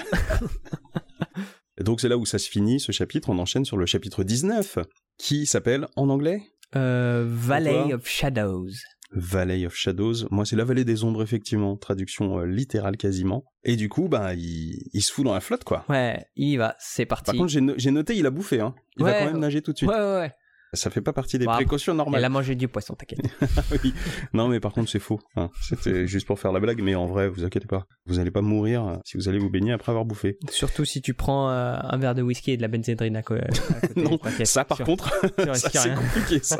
Et 1.80 1.84
Donc 1.84 2.01
c'est 2.01 2.10
là 2.10 2.18
où 2.18 2.25
ça 2.25 2.38
se 2.39 2.50
finit 2.50 2.80
ce 2.80 2.92
chapitre, 2.92 3.30
on 3.30 3.39
enchaîne 3.39 3.65
sur 3.65 3.77
le 3.77 3.86
chapitre 3.86 4.24
19, 4.24 4.80
qui 5.18 5.46
s'appelle 5.46 5.88
en 5.96 6.10
anglais? 6.10 6.42
Euh, 6.75 7.25
Valley 7.27 7.94
of 7.94 8.08
Shadows. 8.08 8.70
Valley 9.12 9.65
of 9.68 9.75
Shadows. 9.75 10.27
Moi 10.32 10.46
c'est 10.46 10.56
la 10.56 10.63
vallée 10.63 10.86
des 10.86 11.03
ombres 11.03 11.22
effectivement, 11.22 11.77
traduction 11.77 12.39
euh, 12.39 12.46
littérale 12.46 12.98
quasiment. 12.98 13.44
Et 13.63 13.75
du 13.75 13.88
coup, 13.89 14.08
bah 14.08 14.34
il, 14.34 14.88
il 14.92 15.01
se 15.01 15.12
fout 15.13 15.24
dans 15.25 15.34
la 15.36 15.39
flotte 15.39 15.63
quoi. 15.63 15.86
Ouais, 15.89 16.25
il 16.36 16.50
y 16.50 16.58
va, 16.58 16.75
c'est 16.80 17.06
parti. 17.06 17.25
Par 17.25 17.36
contre 17.36 17.50
j'ai 17.51 17.62
no- 17.62 17.75
j'ai 17.77 17.92
noté, 17.92 18.15
il 18.15 18.25
a 18.25 18.32
bouffé, 18.32 18.60
hein. 18.60 18.74
Il 18.98 19.03
va 19.03 19.12
Ouais. 19.12 19.20
quand 19.20 19.25
même 19.32 19.39
nager 19.39 19.62
tout 19.62 19.72
de 19.72 19.77
suite. 19.77 19.89
ouais, 19.89 19.96
ouais, 19.96 20.15
ouais. 20.20 20.32
Ça 20.74 20.89
fait 20.89 21.01
pas 21.01 21.13
partie 21.13 21.38
des 21.38 21.46
précautions 21.46 21.94
Elle 21.94 21.98
normales. 21.98 22.25
a 22.25 22.30
mangé 22.30 22.56
du 22.56 22.68
poisson, 22.68 22.96
t'inquiète. 22.96 23.20
Oui. 23.84 23.94
Non 24.34 24.48
mais 24.48 24.60
par 24.60 24.74
contre 24.74 24.89
c'est 24.89 25.00
faux. 25.00 25.20
hein. 25.36 25.50
C'était 25.62 26.08
juste 26.08 26.25
pour 26.27 26.39
faire 26.39 26.51
la 26.51 26.60
blague, 26.60 26.82
mais 26.82 26.96
en 26.96 27.06
vrai, 27.08 27.30
vous 27.30 27.44
inquiétez 27.46 27.68
pas. 27.68 27.86
Vous 28.06 28.20
allez 28.20 28.32
pas 28.32 28.42
mourir 28.42 28.86
euh, 28.88 28.96
si 29.06 29.18
vous 29.18 29.30
allez 29.30 29.39
vous 29.39 29.50
baigner 29.50 29.72
après 29.74 29.92
avoir 29.92 30.06
bouffé. 30.06 30.38
Surtout 30.50 30.86
si 30.86 31.01
tu 31.01 31.13
prends 31.13 31.50
euh, 31.50 31.75
un 31.82 31.98
verre 31.98 32.15
de 32.15 32.22
whisky 32.22 32.51
et 32.51 32.58
de 32.58 32.62
la 32.62 32.68
benzédrine 32.68 33.15
à, 33.15 33.22
côté. 33.24 33.44
Non. 33.96 34.18
Ça 34.44 34.65
par 34.65 34.77
Sur- 34.77 34.86
contre, 34.86 35.13
c'est 35.56 35.77
rien. 35.80 35.96
compliqué 35.96 36.39
ça. 36.44 36.58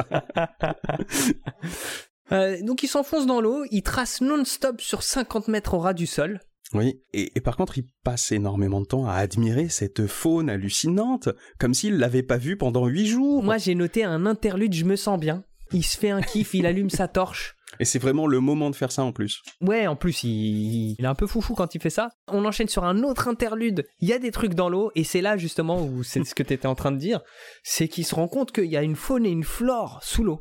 Euh, 2.32 2.58
donc 2.64 2.84
il 2.84 2.88
s'enfonce 2.88 3.26
dans 3.26 3.42
l'eau, 3.42 3.64
il 3.70 3.84
trace 3.84 4.22
non-stop 4.22 4.80
sur 4.82 5.04
50 5.04 5.50
mètres 5.50 5.74
au 5.74 5.80
ras 5.80 5.94
du 5.94 6.08
sol. 6.08 6.40
Oui, 6.74 7.02
et, 7.14 7.32
et 7.36 7.42
par 7.42 7.56
contre, 7.56 7.78
il 7.78 7.88
passe 8.04 8.32
énormément 8.32 8.82
de 8.82 8.86
temps 8.86 9.08
à 9.08 9.14
admirer 9.14 9.70
cette 9.70 10.08
faune 10.08 10.50
hallucinante, 10.50 11.30
comme 11.60 11.74
s'il 11.74 11.98
l'avait 11.98 12.24
pas 12.24 12.38
vue 12.38 12.58
pendant 12.58 12.88
huit 12.88 13.08
jours. 13.08 13.44
Moi 13.44 13.58
j'ai 13.58 13.76
noté 13.76 14.04
un 14.04 14.26
interlude, 14.26 14.74
je 14.74 14.86
me 14.86 14.96
sens 14.96 15.20
bien. 15.20 15.44
Il 15.72 15.84
se 15.84 15.98
fait 15.98 16.12
un 16.12 16.22
kiff, 16.22 16.54
il 16.54 16.66
allume 16.66 16.90
sa 16.90 17.08
torche. 17.08 17.56
Et 17.80 17.86
c'est 17.86 17.98
vraiment 17.98 18.28
le 18.28 18.40
moment 18.40 18.70
de 18.70 18.76
faire 18.76 18.92
ça 18.92 19.04
en 19.04 19.12
plus. 19.12 19.42
Ouais, 19.60 19.88
en 19.88 19.96
plus, 19.96 20.24
il, 20.24 20.96
il 21.00 21.04
est 21.04 21.08
un 21.08 21.16
peu 21.16 21.26
foufou 21.26 21.56
quand 21.56 21.74
il 21.74 21.82
fait 21.82 21.90
ça. 21.90 22.10
On 22.28 22.46
enchaîne 22.46 22.68
sur 22.68 22.84
un 22.84 23.02
autre 23.02 23.28
interlude. 23.28 23.84
Il 24.00 24.08
y 24.08 24.14
a 24.14 24.20
des 24.20 24.30
trucs 24.30 24.54
dans 24.54 24.70
l'eau, 24.70 24.92
et 24.94 25.04
c'est 25.04 25.22
là 25.22 25.38
justement 25.38 25.84
où 25.84 26.04
c'est 26.04 26.24
ce 26.24 26.36
que 26.36 26.44
tu 26.44 26.54
étais 26.54 26.68
en 26.68 26.76
train 26.76 26.92
de 26.92 26.98
dire. 26.98 27.22
C'est 27.64 27.88
qu'il 27.88 28.06
se 28.06 28.14
rend 28.14 28.28
compte 28.28 28.52
qu'il 28.52 28.66
y 28.66 28.78
a 28.78 28.84
une 28.84 28.96
faune 28.96 29.26
et 29.26 29.32
une 29.32 29.44
flore 29.44 30.00
sous 30.04 30.24
l'eau. 30.24 30.40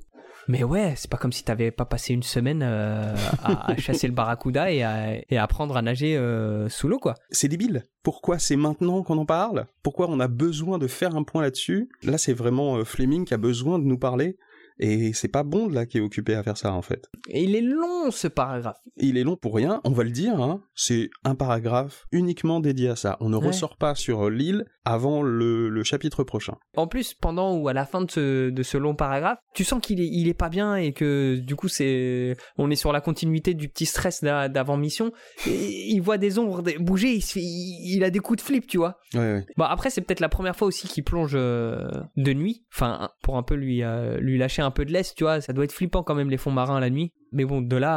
Mais 0.49 0.65
ouais, 0.65 0.95
c'est 0.97 1.11
pas 1.11 1.17
comme 1.17 1.33
si 1.33 1.45
t'avais 1.45 1.71
pas 1.71 1.85
passé 1.85 2.13
une 2.13 2.23
semaine 2.23 2.63
euh, 2.63 3.15
à, 3.43 3.77
chasser 3.77 4.07
le 4.07 4.13
barracuda 4.13 4.71
et 4.71 4.83
à, 4.83 5.15
et 5.17 5.37
à 5.37 5.43
apprendre 5.43 5.77
à 5.77 5.83
nager 5.83 6.17
euh, 6.17 6.69
sous 6.69 6.89
l'eau, 6.89 6.99
quoi. 6.99 7.15
C'est 7.31 7.49
débile. 7.49 7.85
Pourquoi 8.03 8.39
c'est 8.39 8.57
maintenant 8.57 9.03
qu'on 9.03 9.19
en 9.19 9.27
parle? 9.27 9.67
Pourquoi 9.83 10.09
on 10.11 10.19
a 10.21 10.29
besoin 10.29 10.79
de 10.79 10.89
faire 10.89 11.17
un 11.17 11.23
point 11.23 11.43
là-dessus? 11.43 11.89
Là, 12.03 12.19
c'est 12.19 12.33
vraiment 12.33 12.77
euh, 12.77 12.85
Fleming 12.85 13.25
qui 13.25 13.35
a 13.35 13.39
besoin 13.39 13.79
de 13.79 13.85
nous 13.85 13.99
parler. 13.99 14.37
Et 14.85 15.13
c'est 15.13 15.29
pas 15.29 15.45
Bond 15.45 15.69
là 15.69 15.87
qui 15.87 15.99
est 15.99 16.01
occupé 16.01 16.35
à 16.35 16.43
faire 16.43 16.57
ça 16.57 16.73
en 16.73 16.83
fait. 16.83 17.09
Et 17.29 17.45
il 17.45 17.55
est 17.55 17.61
long 17.61 18.11
ce 18.11 18.27
paragraphe. 18.27 18.79
Il 18.97 19.17
est 19.17 19.23
long 19.23 19.37
pour 19.37 19.55
rien, 19.55 19.81
on 19.85 19.93
va 19.93 20.03
le 20.03 20.11
dire, 20.11 20.41
hein. 20.43 20.61
c'est 20.75 21.09
un 21.25 21.35
paragraphe 21.37 22.05
uniquement 22.11 22.59
dédié 22.61 22.89
à 22.89 22.97
ça. 22.97 23.17
On 23.21 23.29
ne 23.29 23.37
Ouais. 23.37 23.47
ressort 23.47 23.77
pas 23.77 23.95
sur 23.95 24.29
l'île 24.29 24.65
avant 24.85 25.23
le, 25.23 25.69
le 25.69 25.85
chapitre 25.85 26.25
prochain. 26.25 26.55
En 26.77 26.89
plus, 26.89 27.15
pendant 27.15 27.57
ou 27.57 27.69
à 27.69 27.73
la 27.73 27.87
fin 27.87 28.01
de 28.03 28.11
ce, 28.11 28.51
de 28.51 28.63
ce 28.65 28.77
long 28.77 28.97
paragraphe, 28.97 29.39
tu 29.55 29.63
sens 29.63 29.81
qu'il 29.81 30.01
est, 30.01 30.09
il 30.11 30.27
est 30.29 30.35
pas 30.35 30.49
bien 30.49 30.75
et 30.75 30.93
que 30.93 31.37
du 31.37 31.55
coup, 31.55 31.69
c'est, 31.69 32.37
on 32.59 32.69
est 32.69 32.75
sur 32.77 32.93
la 32.93 33.01
continuité 33.01 33.55
du 33.55 33.69
petit 33.69 33.87
stress 33.87 34.25
d'a- 34.25 34.49
d'avant 34.49 34.77
mission. 34.77 35.13
Et 35.47 35.91
il 35.93 36.01
voit 36.01 36.19
des 36.19 36.41
ombres 36.41 36.63
bouger, 36.81 37.13
il, 37.15 37.23
se 37.23 37.35
fait- 37.35 37.41
il, 37.41 37.95
il 37.97 38.03
a 38.05 38.11
des 38.11 38.19
coups 38.19 38.39
de 38.39 38.45
flip, 38.45 38.67
tu 38.67 38.79
vois. 38.79 38.99
Ouais, 39.15 39.21
ouais. 39.21 39.47
Bon, 39.57 39.65
après, 39.65 39.91
c'est 39.91 40.01
peut-être 40.01 40.19
la 40.21 40.29
première 40.29 40.57
fois 40.57 40.67
aussi 40.67 40.89
qu'il 40.89 41.05
plonge 41.05 41.33
euh, 41.37 41.89
de 42.17 42.33
nuit. 42.33 42.65
Enfin, 42.75 43.11
pour 43.23 43.37
un 43.37 43.45
peu 43.45 43.55
lui, 43.55 43.85
euh, 43.85 44.19
lui 44.19 44.37
lâcher 44.37 44.63
un 44.63 44.72
peu 44.73 44.85
de 44.85 44.93
l'est, 44.93 45.15
tu 45.15 45.25
vois. 45.25 45.41
Ça 45.41 45.53
doit 45.53 45.65
être 45.65 45.73
flippant 45.73 46.03
quand 46.03 46.15
même, 46.15 46.29
les 46.31 46.37
fonds 46.39 46.51
marins 46.51 46.81
la 46.81 46.91
nuit. 46.91 47.13
Mais 47.31 47.45
bon, 47.45 47.61
de 47.63 47.77
là 47.77 47.93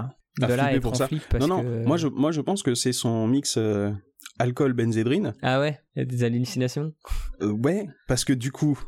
à. 0.00 0.16
À 0.42 0.46
De 0.46 0.54
là 0.54 0.64
à 0.66 0.72
être 0.72 0.80
pour 0.82 0.92
en 0.92 0.94
ça. 0.94 1.06
flip 1.08 1.22
parce 1.28 1.46
non, 1.46 1.56
non, 1.56 1.62
que- 1.62 1.84
moi 1.86 1.96
je, 1.96 2.06
moi 2.08 2.30
je 2.32 2.40
pense 2.40 2.62
que 2.62 2.74
c'est 2.74 2.92
son 2.92 3.26
mix 3.26 3.56
euh, 3.58 3.90
alcool-benzédrine. 4.38 5.34
Ah 5.42 5.60
ouais, 5.60 5.78
il 5.94 6.00
y 6.00 6.02
a 6.02 6.04
des 6.04 6.24
hallucinations? 6.24 6.92
Euh, 7.42 7.50
ouais, 7.50 7.86
parce 8.08 8.24
que 8.24 8.32
du 8.32 8.52
coup, 8.52 8.78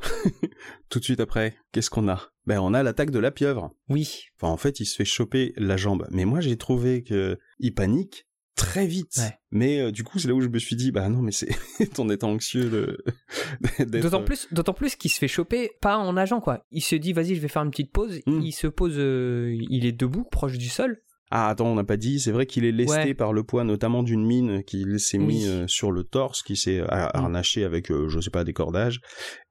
tout 0.89 0.99
de 0.99 1.05
suite 1.05 1.21
après, 1.21 1.55
qu'est-ce 1.73 1.91
qu'on 1.91 2.09
a? 2.09 2.21
Ben 2.47 2.59
on 2.61 2.75
a 2.75 2.83
l'attaque 2.83 3.11
de 3.11 3.19
la 3.19 3.31
pieuvre. 3.31 3.71
Oui. 3.89 4.25
Enfin, 4.41 4.53
en 4.53 4.57
fait, 4.57 4.81
il 4.81 4.87
se 4.87 4.97
fait 4.97 5.05
choper 5.05 5.53
la 5.57 5.77
jambe. 5.77 6.07
Mais 6.11 6.25
moi, 6.25 6.41
j'ai 6.41 6.57
trouvé 6.57 7.03
que 7.03 7.39
il 7.59 7.73
panique 7.75 8.27
très 8.57 8.87
vite. 8.87 9.17
Ouais. 9.19 9.33
Mais 9.51 9.81
euh, 9.81 9.91
du 9.91 10.05
coup, 10.05 10.19
c'est 10.19 10.29
là 10.29 10.35
où 10.35 10.41
je 10.41 10.49
me 10.49 10.59
suis 10.59 10.77
dit, 10.77 10.93
bah 10.93 11.09
non, 11.09 11.23
mais 11.23 11.33
c'est 11.33 11.49
en 11.99 12.09
étant 12.11 12.31
anxieux 12.31 12.69
de 12.71 12.99
d'être- 13.79 14.03
D'autant 14.03 14.23
plus, 14.25 14.47
d'autant 14.53 14.75
plus 14.75 14.97
qu'il 14.97 15.11
se 15.11 15.19
fait 15.19 15.29
choper 15.29 15.71
pas 15.81 15.97
en 15.97 16.13
nageant 16.13 16.41
quoi. 16.41 16.65
Il 16.71 16.83
se 16.83 16.97
dit 16.97 17.13
vas-y 17.13 17.35
je 17.35 17.41
vais 17.41 17.49
faire 17.49 17.63
une 17.63 17.71
petite 17.71 17.93
pause. 17.93 18.21
Mm. 18.27 18.41
Il 18.43 18.53
se 18.53 18.67
pose, 18.67 18.95
euh, 18.99 19.57
il 19.71 19.87
est 19.87 19.93
debout 19.93 20.25
proche 20.25 20.59
du 20.59 20.69
sol. 20.69 20.99
Ah 21.35 21.49
attends, 21.49 21.67
on 21.69 21.75
n'a 21.77 21.85
pas 21.85 21.97
dit. 21.97 22.21
C'est 22.21 22.31
vrai 22.31 22.45
qu'il 22.45 22.67
est 22.67 22.73
lesté 22.73 22.93
Ouais. 22.95 23.15
par 23.15 23.33
le 23.33 23.43
poids, 23.43 23.65
notamment 23.65 24.03
d'une 24.03 24.23
mine 24.27 24.63
qui 24.65 24.85
s'est 24.99 25.17
Oui. 25.17 25.25
mis 25.25 25.47
euh, 25.49 25.67
sur 25.67 25.91
le 25.91 26.05
torse, 26.05 26.43
qui 26.43 26.57
s'est 26.57 26.81
har- 26.81 27.09
Mm. 27.15 27.25
harnaché 27.25 27.65
avec, 27.65 27.91
euh, 27.91 28.07
je 28.09 28.21
sais 28.21 28.29
pas, 28.31 28.45
des 28.45 28.53
cordages 28.53 29.01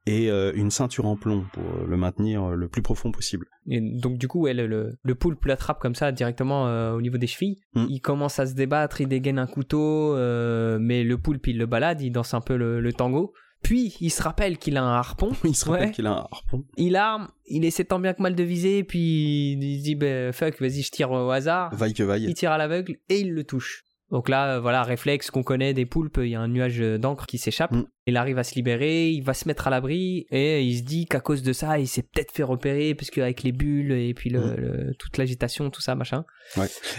et 0.07 0.31
euh, 0.31 0.51
une 0.55 0.71
ceinture 0.71 1.05
en 1.05 1.15
plomb 1.15 1.45
pour 1.53 1.63
euh, 1.63 1.85
le 1.87 1.95
maintenir 1.97 2.43
euh, 2.43 2.55
le 2.55 2.67
plus 2.67 2.81
profond 2.81 3.11
possible. 3.11 3.45
Et 3.69 3.79
donc 3.81 4.17
du 4.17 4.27
coup 4.27 4.41
ouais, 4.41 4.53
le, 4.53 4.65
le, 4.67 4.97
le 5.03 5.15
poulpe 5.15 5.45
l'attrape 5.45 5.79
comme 5.79 5.93
ça 5.95 6.11
directement 6.11 6.67
euh, 6.67 6.93
au 6.93 7.01
niveau 7.01 7.17
des 7.17 7.27
chevilles. 7.27 7.59
Mm. 7.75 7.85
Il 7.89 7.99
commence 8.01 8.39
à 8.39 8.45
se 8.47 8.53
débattre, 8.55 9.01
il 9.01 9.07
dégaine 9.07 9.37
un 9.39 9.47
couteau, 9.47 10.15
euh, 10.15 10.79
mais 10.81 11.03
le 11.03 11.17
poulpe 11.17 11.45
il 11.47 11.57
le 11.57 11.65
balade, 11.67 12.01
il 12.01 12.11
danse 12.11 12.33
un 12.33 12.41
peu 12.41 12.55
le, 12.57 12.79
le 12.81 12.93
tango. 12.93 13.33
Puis 13.63 13.95
il 14.01 14.09
se 14.09 14.23
rappelle 14.23 14.57
qu'il 14.57 14.75
a 14.77 14.83
un 14.83 14.93
harpon. 14.95 15.33
Il 15.43 15.55
se 15.55 15.65
rappelle 15.69 15.89
Ouais. 15.89 15.91
qu'il 15.91 16.07
a 16.07 16.11
un 16.13 16.27
harpon. 16.31 16.65
Il 16.77 16.95
arme, 16.95 17.27
il 17.45 17.63
essaie 17.63 17.85
tant 17.85 17.99
bien 17.99 18.15
que 18.15 18.21
mal 18.23 18.33
de 18.33 18.41
viser, 18.41 18.83
puis 18.83 19.51
il 19.53 19.77
se 19.77 19.83
dit 19.83 19.93
bah, 19.93 20.31
fuck 20.31 20.59
vas-y 20.59 20.81
je 20.81 20.89
tire 20.89 21.11
au 21.11 21.29
hasard. 21.29 21.71
Vaille 21.75 21.93
que 21.93 22.01
vaille. 22.01 22.23
Il 22.27 22.33
tire 22.33 22.51
à 22.51 22.57
l'aveugle 22.57 22.95
et 23.09 23.19
il 23.19 23.33
le 23.33 23.43
touche. 23.43 23.83
Donc 24.11 24.27
là, 24.29 24.55
euh, 24.55 24.59
voilà, 24.59 24.83
réflexe 24.83 25.31
qu'on 25.31 25.41
connaît 25.43 25.73
des 25.73 25.85
poulpes, 25.85 26.19
il 26.21 26.29
y 26.29 26.35
a 26.35 26.41
un 26.41 26.47
nuage 26.49 26.79
d'encre 26.79 27.25
qui 27.25 27.37
s'échappe. 27.37 27.71
Mm. 27.71 27.85
Il 28.07 28.17
arrive 28.17 28.37
à 28.39 28.43
se 28.43 28.55
libérer, 28.55 29.09
il 29.09 29.21
va 29.23 29.33
se 29.33 29.47
mettre 29.47 29.67
à 29.67 29.69
l'abri 29.69 30.25
et 30.31 30.61
il 30.63 30.77
se 30.77 30.83
dit 30.83 31.05
qu'à 31.05 31.19
cause 31.21 31.43
de 31.43 31.53
ça, 31.53 31.79
il 31.79 31.87
s'est 31.87 32.01
peut-être 32.03 32.31
fait 32.31 32.43
repérer 32.43 32.93
parce 32.95 33.09
qu'avec 33.09 33.43
les 33.43 33.51
bulles 33.51 33.91
et 33.93 34.13
puis 34.13 34.29
le, 34.29 34.39
Mm. 34.41 34.55
le- 34.57 34.93
toute 34.99 35.17
l'agitation, 35.17 35.69
tout 35.69 35.81
ça, 35.81 35.95
machin. 35.95 36.25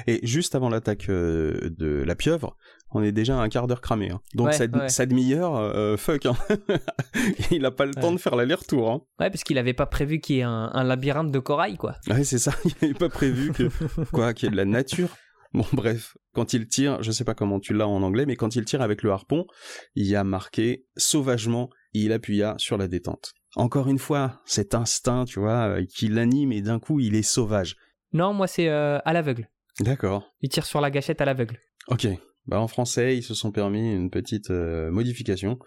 Et 0.06 0.20
juste 0.26 0.54
avant 0.54 0.68
l'attaque 0.70 1.08
euh, 1.10 1.70
de 1.78 2.02
la 2.02 2.14
pieuvre, 2.14 2.56
on 2.94 3.02
est 3.02 3.12
déjà 3.12 3.38
à 3.38 3.42
un 3.42 3.48
quart 3.48 3.66
d'heure 3.66 3.80
cramé. 3.80 4.10
hein. 4.10 4.20
Donc 4.34 4.48
Ouais, 4.48 4.52
sa, 4.52 4.64
ouais. 4.66 4.88
sa 4.88 5.06
demi-heure, 5.06 5.56
euh, 5.56 5.96
fuck. 5.96 6.26
hein. 6.26 6.36
il 7.50 7.64
a 7.64 7.70
pas 7.70 7.86
le 7.86 7.94
temps 7.94 8.08
Ouais. 8.08 8.14
de 8.14 8.20
faire 8.20 8.36
l'aller-retour. 8.36 8.90
Hein. 8.90 9.00
Ouais, 9.20 9.30
parce 9.30 9.44
qu'il 9.44 9.58
avait 9.58 9.72
pas 9.74 9.86
prévu 9.86 10.20
qu'il 10.20 10.36
y 10.36 10.38
ait 10.40 10.44
un, 10.44 10.70
un 10.72 10.84
labyrinthe 10.84 11.30
de 11.30 11.38
corail, 11.38 11.76
quoi. 11.76 11.96
Ouais, 12.08 12.24
c'est 12.24 12.38
ça. 12.38 12.52
Il 12.64 12.72
n'avait 12.82 12.94
pas 12.98 13.08
prévu 13.08 13.52
que 13.52 13.68
quoi, 14.12 14.34
qu'il 14.34 14.46
y 14.46 14.48
ait 14.48 14.52
de 14.52 14.56
la 14.56 14.64
nature. 14.64 15.08
Bon, 15.54 15.66
bref, 15.72 16.16
quand 16.32 16.54
il 16.54 16.66
tire, 16.66 17.02
je 17.02 17.12
sais 17.12 17.24
pas 17.24 17.34
comment 17.34 17.60
tu 17.60 17.74
l'as 17.74 17.86
en 17.86 18.02
anglais, 18.02 18.24
mais 18.24 18.36
quand 18.36 18.56
il 18.56 18.64
tire 18.64 18.80
avec 18.80 19.02
le 19.02 19.10
harpon, 19.10 19.46
il 19.94 20.06
y 20.06 20.16
a 20.16 20.24
marqué 20.24 20.86
sauvagement, 20.96 21.68
il 21.92 22.12
appuya 22.12 22.54
sur 22.56 22.78
la 22.78 22.88
détente. 22.88 23.34
Encore 23.54 23.88
une 23.88 23.98
fois, 23.98 24.40
cet 24.46 24.74
instinct, 24.74 25.26
tu 25.26 25.40
vois, 25.40 25.68
euh, 25.68 25.84
qui 25.84 26.08
l'anime 26.08 26.52
et 26.52 26.62
d'un 26.62 26.78
coup, 26.78 27.00
il 27.00 27.14
est 27.14 27.22
sauvage. 27.22 27.76
Non, 28.14 28.32
moi 28.32 28.46
c'est 28.46 28.68
euh, 28.68 28.98
à 29.04 29.12
l'aveugle. 29.12 29.50
D'accord. 29.80 30.32
Il 30.40 30.48
tire 30.48 30.64
sur 30.64 30.80
la 30.80 30.90
gâchette 30.90 31.20
à 31.20 31.26
l'aveugle. 31.26 31.58
Ok. 31.88 32.08
Bah 32.46 32.58
en 32.58 32.66
français, 32.66 33.16
ils 33.16 33.22
se 33.22 33.34
sont 33.34 33.52
permis 33.52 33.92
une 33.92 34.10
petite 34.10 34.50
euh, 34.50 34.90
modification. 34.90 35.58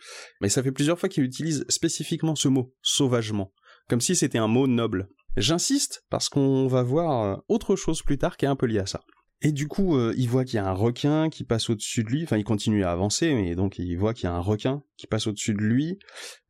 Mais 0.42 0.50
ça 0.50 0.64
fait 0.64 0.72
plusieurs 0.72 1.00
fois 1.00 1.10
qu'il 1.10 1.24
utilise 1.24 1.64
spécifiquement 1.70 2.36
ce 2.36 2.48
mot, 2.48 2.74
sauvagement, 2.82 3.54
comme 3.88 4.02
si 4.02 4.16
c'était 4.16 4.40
un 4.40 4.48
mot 4.48 4.68
noble. 4.68 5.10
J'insiste 5.38 6.04
parce 6.10 6.28
qu'on 6.28 6.68
va 6.68 6.82
voir 6.82 7.44
autre 7.48 7.76
chose 7.76 8.02
plus 8.02 8.18
tard 8.18 8.36
qui 8.36 8.46
est 8.46 8.50
un 8.50 8.56
peu 8.56 8.66
lié 8.66 8.80
à 8.80 8.86
ça. 8.86 9.02
Et 9.42 9.52
du 9.52 9.68
coup, 9.68 9.96
euh, 9.98 10.14
il 10.18 10.28
voit 10.30 10.46
qu'il 10.46 10.56
y 10.56 10.60
a 10.60 10.66
un 10.68 10.74
requin 10.74 11.30
qui 11.30 11.44
passe 11.44 11.70
au-dessus 11.70 12.04
de 12.04 12.10
lui. 12.10 12.24
Enfin, 12.24 12.38
il 12.38 12.44
continue 12.44 12.84
à 12.84 12.92
avancer, 12.92 13.34
mais 13.36 13.54
donc 13.56 13.78
il 13.78 13.96
voit 13.96 14.14
qu'il 14.14 14.24
y 14.24 14.28
a 14.28 14.34
un 14.34 14.40
requin 14.40 14.82
qui 14.98 15.08
passe 15.08 15.28
au-dessus 15.28 15.54
de 15.54 15.62
lui. 15.62 16.00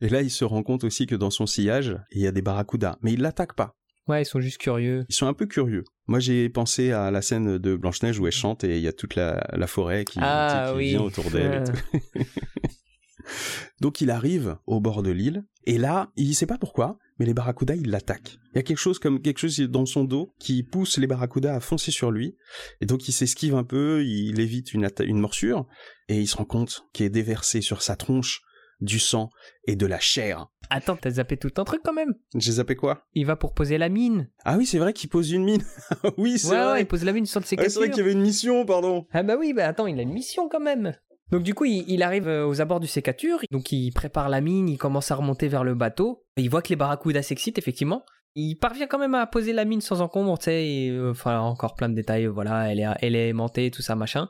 Et 0.02 0.10
là, 0.10 0.22
il 0.22 0.30
se 0.30 0.46
rend 0.46 0.64
compte 0.64 0.84
aussi 0.84 1.06
que 1.08 1.16
dans 1.16 1.32
son 1.32 1.46
sillage, 1.46 1.98
il 2.12 2.22
y 2.22 2.28
a 2.28 2.32
des 2.32 2.42
barracudas. 2.44 2.98
Mais 3.02 3.14
il 3.14 3.22
l'attaque 3.22 3.54
pas. 3.56 3.76
Ouais, 4.08 4.22
ils 4.22 4.26
sont 4.26 4.40
juste 4.40 4.60
curieux. 4.60 5.04
Ils 5.10 5.16
sont 5.16 5.26
un 5.26 5.34
peu 5.34 5.48
curieux. 5.48 5.84
Moi, 6.08 6.20
j'ai 6.20 6.48
pensé 6.50 6.92
à 6.92 7.10
la 7.10 7.24
scène 7.24 7.58
de 7.58 7.76
Blanche-Neige 7.76 8.20
où 8.20 8.28
elle 8.28 8.32
chante 8.32 8.64
et 8.64 8.78
il 8.78 8.84
y 8.84 8.88
a 8.88 8.94
toute 8.94 9.16
la, 9.16 9.44
la 9.54 9.66
forêt 9.66 10.06
qui, 10.06 10.20
Ah, 10.22 10.68
qui 10.72 10.78
oui. 10.78 10.90
vient 10.90 11.02
autour 11.02 11.30
d'elle. 11.32 11.64
Donc, 13.82 14.02
il 14.02 14.12
arrive 14.12 14.58
au 14.68 14.80
bord 14.80 15.02
de 15.04 15.10
l'île 15.12 15.44
et 15.66 15.78
là, 15.80 16.12
il 16.16 16.36
sait 16.36 16.46
pas 16.46 16.60
pourquoi, 16.60 17.00
mais 17.20 17.26
les 17.26 17.34
barracudas, 17.34 17.76
ils 17.76 17.90
l'attaquent. 17.90 18.38
Il 18.54 18.58
y 18.58 18.60
a 18.60 18.64
quelque 18.64 18.78
chose 18.78 19.00
comme 19.00 19.22
quelque 19.22 19.40
chose 19.40 19.58
dans 19.60 19.86
son 19.86 20.04
dos 20.04 20.34
qui 20.40 20.64
pousse 20.64 20.98
les 20.98 21.08
barracudas 21.08 21.56
à 21.56 21.60
foncer 21.60 21.92
sur 21.92 22.12
lui. 22.12 22.36
Et 22.82 22.86
donc, 22.86 23.08
il 23.08 23.12
s'esquive 23.12 23.56
un 23.56 23.64
peu, 23.64 24.04
il 24.06 24.40
évite 24.40 24.74
une, 24.74 24.90
une 25.02 25.20
morsure 25.20 25.66
et 26.10 26.20
il 26.20 26.28
se 26.28 26.36
rend 26.38 26.46
compte 26.46 26.86
qu'il 26.94 27.06
est 27.06 27.10
déversé 27.10 27.62
sur 27.62 27.82
sa 27.82 27.96
tronche 27.96 28.42
du 28.82 29.00
sang 29.00 29.30
et 29.68 29.76
de 29.78 29.86
la 29.86 30.00
chair. 30.00 30.48
Attends, 30.70 30.98
t'as 30.98 31.12
zappé 31.12 31.38
tout 31.38 31.52
un 31.58 31.64
truc 31.64 31.82
quand 31.84 31.94
même. 31.94 32.14
J'ai 32.36 32.54
zappé 32.54 32.76
quoi? 32.76 33.06
Il 33.14 33.26
va 33.26 33.36
pour 33.36 33.54
poser 33.54 33.78
la 33.78 33.88
mine. 33.88 34.30
Ah 34.44 34.58
oui, 34.58 34.66
c'est 34.66 34.80
vrai 34.80 34.92
qu'il 34.94 35.10
pose 35.10 35.32
une 35.32 35.46
mine. 35.46 35.64
oui, 36.18 36.38
c'est 36.40 36.50
Ouais, 36.50 36.56
ouais, 36.58 36.64
vrai. 36.66 36.82
il 36.82 36.86
pose 36.88 37.04
la 37.06 37.14
mine 37.14 37.26
sur 37.26 37.40
de 37.40 37.46
ses 37.46 37.56
Ouais, 37.56 37.70
c'est 37.70 37.80
vrai 37.80 37.90
qu'il 37.90 38.00
y 38.00 38.02
avait 38.02 38.12
une 38.12 38.22
mission, 38.22 38.66
pardon. 38.66 39.06
Ah 39.14 39.24
bah 39.24 39.38
oui, 39.40 39.54
bah 39.54 39.68
attends, 39.68 39.88
il 39.88 39.98
a 40.00 40.02
une 40.02 40.12
mission 40.12 40.50
quand 40.50 40.60
même. 40.60 40.94
Donc 41.32 41.44
du 41.44 41.54
coup, 41.54 41.66
il, 41.66 41.86
il 41.88 42.04
arrive 42.04 42.28
euh, 42.28 42.48
aux 42.48 42.62
abords 42.62 42.80
du 42.80 42.88
sécature, 42.88 43.40
donc 43.52 43.72
il 43.72 43.92
prépare 43.92 44.30
la 44.30 44.42
mine, 44.42 44.70
il 44.70 44.78
commence 44.78 45.12
à 45.12 45.16
remonter 45.16 45.48
vers 45.48 45.64
le 45.64 45.76
bateau, 45.76 46.24
et 46.38 46.42
il 46.42 46.50
voit 46.50 46.62
que 46.62 46.70
les 46.70 46.76
barracudas 46.76 47.24
s'excitent 47.24 47.58
effectivement. 47.58 48.06
Il 48.36 48.56
parvient 48.56 48.86
quand 48.86 49.00
même 49.00 49.16
à 49.16 49.26
poser 49.28 49.54
la 49.54 49.64
mine 49.66 49.82
sans 49.82 50.02
encombre, 50.02 50.38
tu 50.38 50.46
sais, 50.46 50.90
euh, 50.90 51.12
enfin 51.12 51.40
encore 51.40 51.76
plein 51.76 51.90
de 51.90 51.96
détails, 51.96 52.26
voilà, 52.28 52.72
elle 52.72 52.80
est, 52.80 52.88
elle 53.02 53.16
est 53.16 53.30
aimantée, 53.30 53.72
tout 53.72 53.82
ça, 53.82 53.96
machin. 53.96 54.30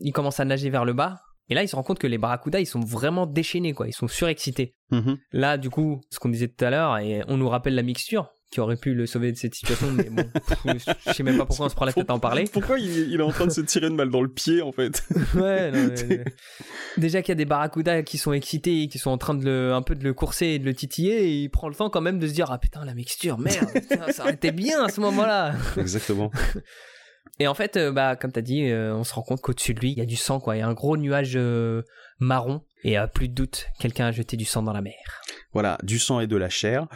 Il 0.00 0.12
commence 0.12 0.40
à 0.40 0.44
nager 0.44 0.70
vers 0.70 0.84
le 0.84 0.94
bas, 0.94 1.16
et 1.48 1.54
là 1.54 1.62
il 1.62 1.68
se 1.68 1.76
rend 1.76 1.82
compte 1.82 1.98
que 1.98 2.06
les 2.06 2.18
barracudas, 2.18 2.60
ils 2.60 2.66
sont 2.66 2.80
vraiment 2.80 3.26
déchaînés, 3.26 3.72
quoi, 3.72 3.86
ils 3.86 3.94
sont 3.94 4.08
surexcités. 4.08 4.74
Mhm. 4.90 5.18
Là, 5.32 5.58
du 5.58 5.70
coup, 5.70 6.00
ce 6.10 6.18
qu'on 6.18 6.30
disait 6.30 6.48
tout 6.48 6.64
à 6.64 6.70
l'heure, 6.70 6.98
et 6.98 7.22
on 7.28 7.36
nous 7.36 7.48
rappelle 7.48 7.74
la 7.74 7.82
mixture, 7.82 8.32
qui 8.50 8.60
aurait 8.60 8.76
pu 8.76 8.94
le 8.94 9.06
sauver 9.06 9.32
de 9.32 9.36
cette 9.36 9.54
situation, 9.56 9.90
mais 9.90 10.04
bon, 10.08 10.22
je 11.06 11.12
sais 11.12 11.22
même 11.24 11.36
pas 11.36 11.46
pourquoi 11.46 11.66
on 11.66 11.68
se 11.68 11.74
prend 11.74 11.84
la 11.84 11.92
tête 11.92 12.08
à 12.10 12.14
en 12.14 12.20
parler. 12.20 12.44
Pourquoi 12.52 12.78
il, 12.78 13.10
il 13.10 13.18
est 13.18 13.22
en 13.22 13.30
train 13.30 13.46
de 13.46 13.50
se 13.52 13.60
tirer 13.60 13.88
une 13.88 13.96
balle 13.96 14.10
dans 14.10 14.22
le 14.22 14.28
pied, 14.28 14.62
en 14.62 14.70
fait 14.72 15.02
Ouais, 15.34 15.70
non, 15.72 15.88
mais- 16.08 16.24
Déjà 16.96 17.22
qu'il 17.22 17.30
y 17.30 17.32
a 17.32 17.36
des 17.36 17.44
barracudas 17.44 18.02
qui 18.02 18.18
sont 18.18 18.32
excités, 18.32 18.82
et 18.82 18.88
qui 18.88 18.98
sont 18.98 19.10
en 19.10 19.18
train 19.18 19.34
de 19.34 19.44
le, 19.44 19.72
un 19.74 19.82
peu 19.82 19.94
de 19.96 20.04
le 20.04 20.14
courser 20.14 20.46
et 20.46 20.58
de 20.60 20.64
le 20.64 20.74
titiller, 20.74 21.24
et 21.24 21.42
il 21.42 21.48
prend 21.50 21.68
le 21.68 21.74
temps 21.74 21.90
quand 21.90 22.00
même 22.00 22.18
de 22.20 22.26
se 22.28 22.32
dire 22.32 22.50
ah 22.50 22.58
putain 22.58 22.84
la 22.84 22.94
mixture, 22.94 23.38
merde, 23.38 23.68
putain, 23.72 24.12
ça 24.12 24.22
aurait 24.22 24.34
été 24.34 24.52
bien 24.52 24.84
à 24.84 24.88
ce 24.90 25.00
moment-là. 25.00 25.54
Exactement. 25.76 26.30
Et 27.38 27.48
en 27.48 27.54
fait, 27.54 27.76
euh, 27.76 27.92
bah 27.92 28.16
comme 28.16 28.32
t'as 28.32 28.40
dit, 28.40 28.70
euh, 28.70 28.94
on 28.94 29.04
se 29.04 29.12
rend 29.12 29.22
compte 29.22 29.40
qu'au-dessus 29.42 29.74
de 29.74 29.80
lui, 29.80 29.90
il 29.92 29.98
y 29.98 30.00
a 30.00 30.06
du 30.06 30.16
sang 30.16 30.40
quoi, 30.40 30.56
il 30.56 30.60
y 30.60 30.62
a 30.62 30.68
un 30.68 30.72
gros 30.72 30.96
nuage 30.96 31.32
euh, 31.36 31.82
marron, 32.18 32.62
et 32.84 32.96
à 32.96 33.08
plus 33.08 33.28
de 33.28 33.34
doute, 33.34 33.66
quelqu'un 33.78 34.06
a 34.06 34.12
jeté 34.12 34.36
du 34.38 34.44
sang 34.46 34.62
dans 34.62 34.72
la 34.72 34.80
mer. 34.80 34.94
Voilà, 35.52 35.76
du 35.82 35.98
sang 35.98 36.20
et 36.20 36.26
de 36.26 36.36
la 36.36 36.48
chair. 36.48 36.86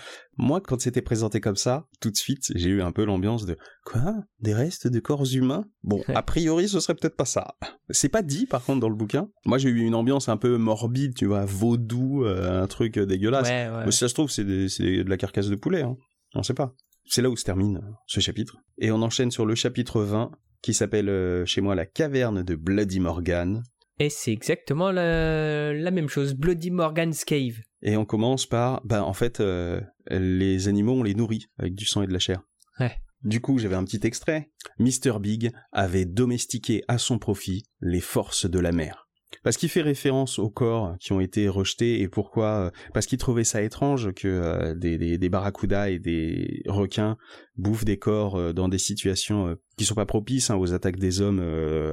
Moi, 0.42 0.62
quand 0.62 0.81
c'était 0.81 1.03
présenté 1.03 1.38
comme 1.38 1.57
ça, 1.57 1.87
tout 2.00 2.11
de 2.11 2.16
suite, 2.16 2.50
j'ai 2.55 2.70
eu 2.70 2.81
un 2.81 2.92
peu 2.92 3.05
l'ambiance 3.05 3.44
de 3.44 3.59
quoi? 3.85 4.14
Des 4.40 4.55
restes 4.55 4.88
de 4.88 4.98
corps 4.98 5.26
humains? 5.31 5.66
Bon, 5.83 6.03
a 6.09 6.22
priori, 6.22 6.66
ce 6.66 6.81
serait 6.81 6.94
peut-être 6.94 7.14
pas 7.14 7.26
ça. 7.26 7.57
C'est 7.90 8.09
pas 8.09 8.22
dit, 8.22 8.46
par 8.46 8.64
contre, 8.64 8.81
dans 8.81 8.88
le 8.88 8.94
bouquin. 8.94 9.29
Moi, 9.44 9.59
j'ai 9.59 9.68
eu 9.68 9.81
une 9.81 9.94
ambiance 9.94 10.31
un 10.31 10.38
peu 10.38 10.57
morbide, 10.57 11.14
tu 11.14 11.26
vois, 11.26 11.44
vaudou, 11.44 12.24
euh, 12.24 12.62
un 12.62 12.66
truc 12.66 12.98
dégueulasse. 12.98 13.50
Ouais, 13.50 13.68
ouais. 13.68 13.85
Mais 13.85 13.90
si 13.90 13.98
ça 13.98 14.09
se 14.09 14.14
trouve, 14.14 14.31
c'est 14.31 14.44
de 14.44 15.11
la 15.11 15.16
carcasse 15.18 15.48
de 15.48 15.57
poulet, 15.57 15.83
hein. 15.83 15.96
On 16.35 16.42
sait 16.42 16.55
pas. 16.55 16.74
C'est 17.05 17.20
là 17.20 17.29
où 17.29 17.37
se 17.37 17.44
termine 17.44 17.76
euh, 17.76 17.90
ce 18.07 18.20
chapitre. 18.20 18.57
Et 18.79 18.90
on 18.90 19.03
enchaîne 19.03 19.31
sur 19.31 19.44
le 19.44 19.55
chapitre 19.55 20.00
20, 20.00 20.31
qui 20.62 20.72
s'appelle 20.72 21.11
euh, 21.11 21.44
chez 21.44 21.61
moi 21.61 21.74
la 21.74 21.85
caverne 21.85 22.42
de 22.42 22.55
Bloody 22.55 23.00
Morgan. 23.00 23.62
Et 23.98 24.09
c'est 24.09 24.33
exactement 24.33 24.90
la, 24.90 25.74
la 25.74 25.90
même 25.90 26.09
chose, 26.09 26.33
Bloody 26.35 26.70
Morgan's 26.70 27.24
Cave. 27.24 27.59
Et 27.83 27.96
on 27.96 28.07
commence 28.07 28.46
par, 28.46 28.81
ben 28.85 29.03
en 29.03 29.12
fait, 29.12 29.40
euh, 29.40 29.81
les 30.11 30.68
animaux, 30.68 30.94
on 30.94 31.03
les 31.03 31.14
nourrit 31.14 31.46
avec 31.59 31.75
du 31.75 31.87
sang 31.87 32.03
et 32.03 32.07
de 32.07 32.12
la 32.12 32.18
chair. 32.18 32.42
Ouais. 32.79 32.96
Du 33.23 33.40
coup, 33.40 33.59
j'avais 33.59 33.77
un 33.77 33.85
petit 33.85 34.01
extrait. 34.07 34.51
Mr. 34.79 35.18
Big 35.20 35.53
avait 35.73 36.07
domestiqué 36.07 36.83
à 36.88 36.99
son 36.99 37.18
profit 37.18 37.64
les 37.81 38.01
forces 38.01 38.49
de 38.49 38.59
la 38.59 38.73
mer. 38.73 39.10
Parce 39.43 39.57
qu'il 39.57 39.69
fait 39.69 39.83
référence 39.83 40.38
aux 40.38 40.51
corps 40.51 40.97
qui 40.99 41.12
ont 41.12 41.21
été 41.21 41.49
rejetés 41.49 42.01
et 42.01 42.09
pourquoi 42.09 42.47
euh, 42.47 42.71
Parce 42.93 43.07
qu'il 43.07 43.19
trouvait 43.19 43.45
ça 43.45 43.62
étrange 43.62 44.12
que 44.12 44.29
euh, 44.29 44.75
des, 44.75 44.99
des, 44.99 45.19
des 45.19 45.29
barracudas 45.29 45.88
et 45.88 45.99
des 45.99 46.62
requins 46.66 47.16
bouffent 47.57 47.85
des 47.85 47.99
corps 47.99 48.37
euh, 48.37 48.53
dans 48.53 48.69
des 48.69 48.79
situations 48.79 49.49
euh, 49.49 49.55
qui 49.77 49.85
sont 49.85 49.95
pas 49.95 50.07
propices 50.07 50.51
hein, 50.51 50.57
aux 50.57 50.75
attaques 50.75 50.99
des 50.99 51.21
hommes 51.23 51.40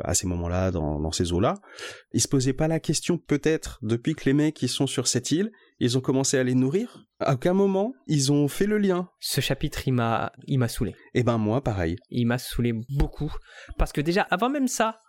à 0.04 0.14
ces 0.14 0.28
moments-là, 0.28 0.72
dans, 0.72 1.00
dans 1.00 1.12
ces 1.12 1.32
eaux-là. 1.32 1.54
Il 2.12 2.20
se 2.20 2.28
posait 2.28 2.52
pas 2.52 2.68
la 2.68 2.82
question 2.82 3.18
peut-être 3.18 3.80
depuis 3.82 4.14
que 4.14 4.26
les 4.26 4.34
mecs 4.34 4.56
qui 4.56 4.68
sont 4.68 4.88
sur 4.88 5.08
cette 5.08 5.32
île, 5.32 5.52
ils 5.80 5.98
ont 5.98 6.02
commencé 6.02 6.38
à 6.38 6.44
les 6.44 6.56
nourrir. 6.56 7.06
À 7.20 7.36
aucun 7.36 7.54
moment 7.54 7.94
ils 8.08 8.32
ont 8.32 8.50
fait 8.50 8.66
le 8.66 8.78
lien. 8.78 9.08
Ce 9.20 9.40
chapitre, 9.40 9.88
il 9.88 9.94
m'a, 9.94 10.34
il 10.48 10.58
m'a 10.58 10.68
saoulé. 10.68 10.96
Et 11.14 11.24
ben 11.24 11.38
moi, 11.38 11.64
pareil. 11.64 11.96
Il 12.10 12.26
m'a 12.26 12.38
saoulé 12.40 12.74
beaucoup. 12.90 13.34
Parce 13.78 13.94
que 13.94 14.02
déjà, 14.02 14.24
avant 14.24 14.50
même 14.50 14.68
ça, 14.68 15.00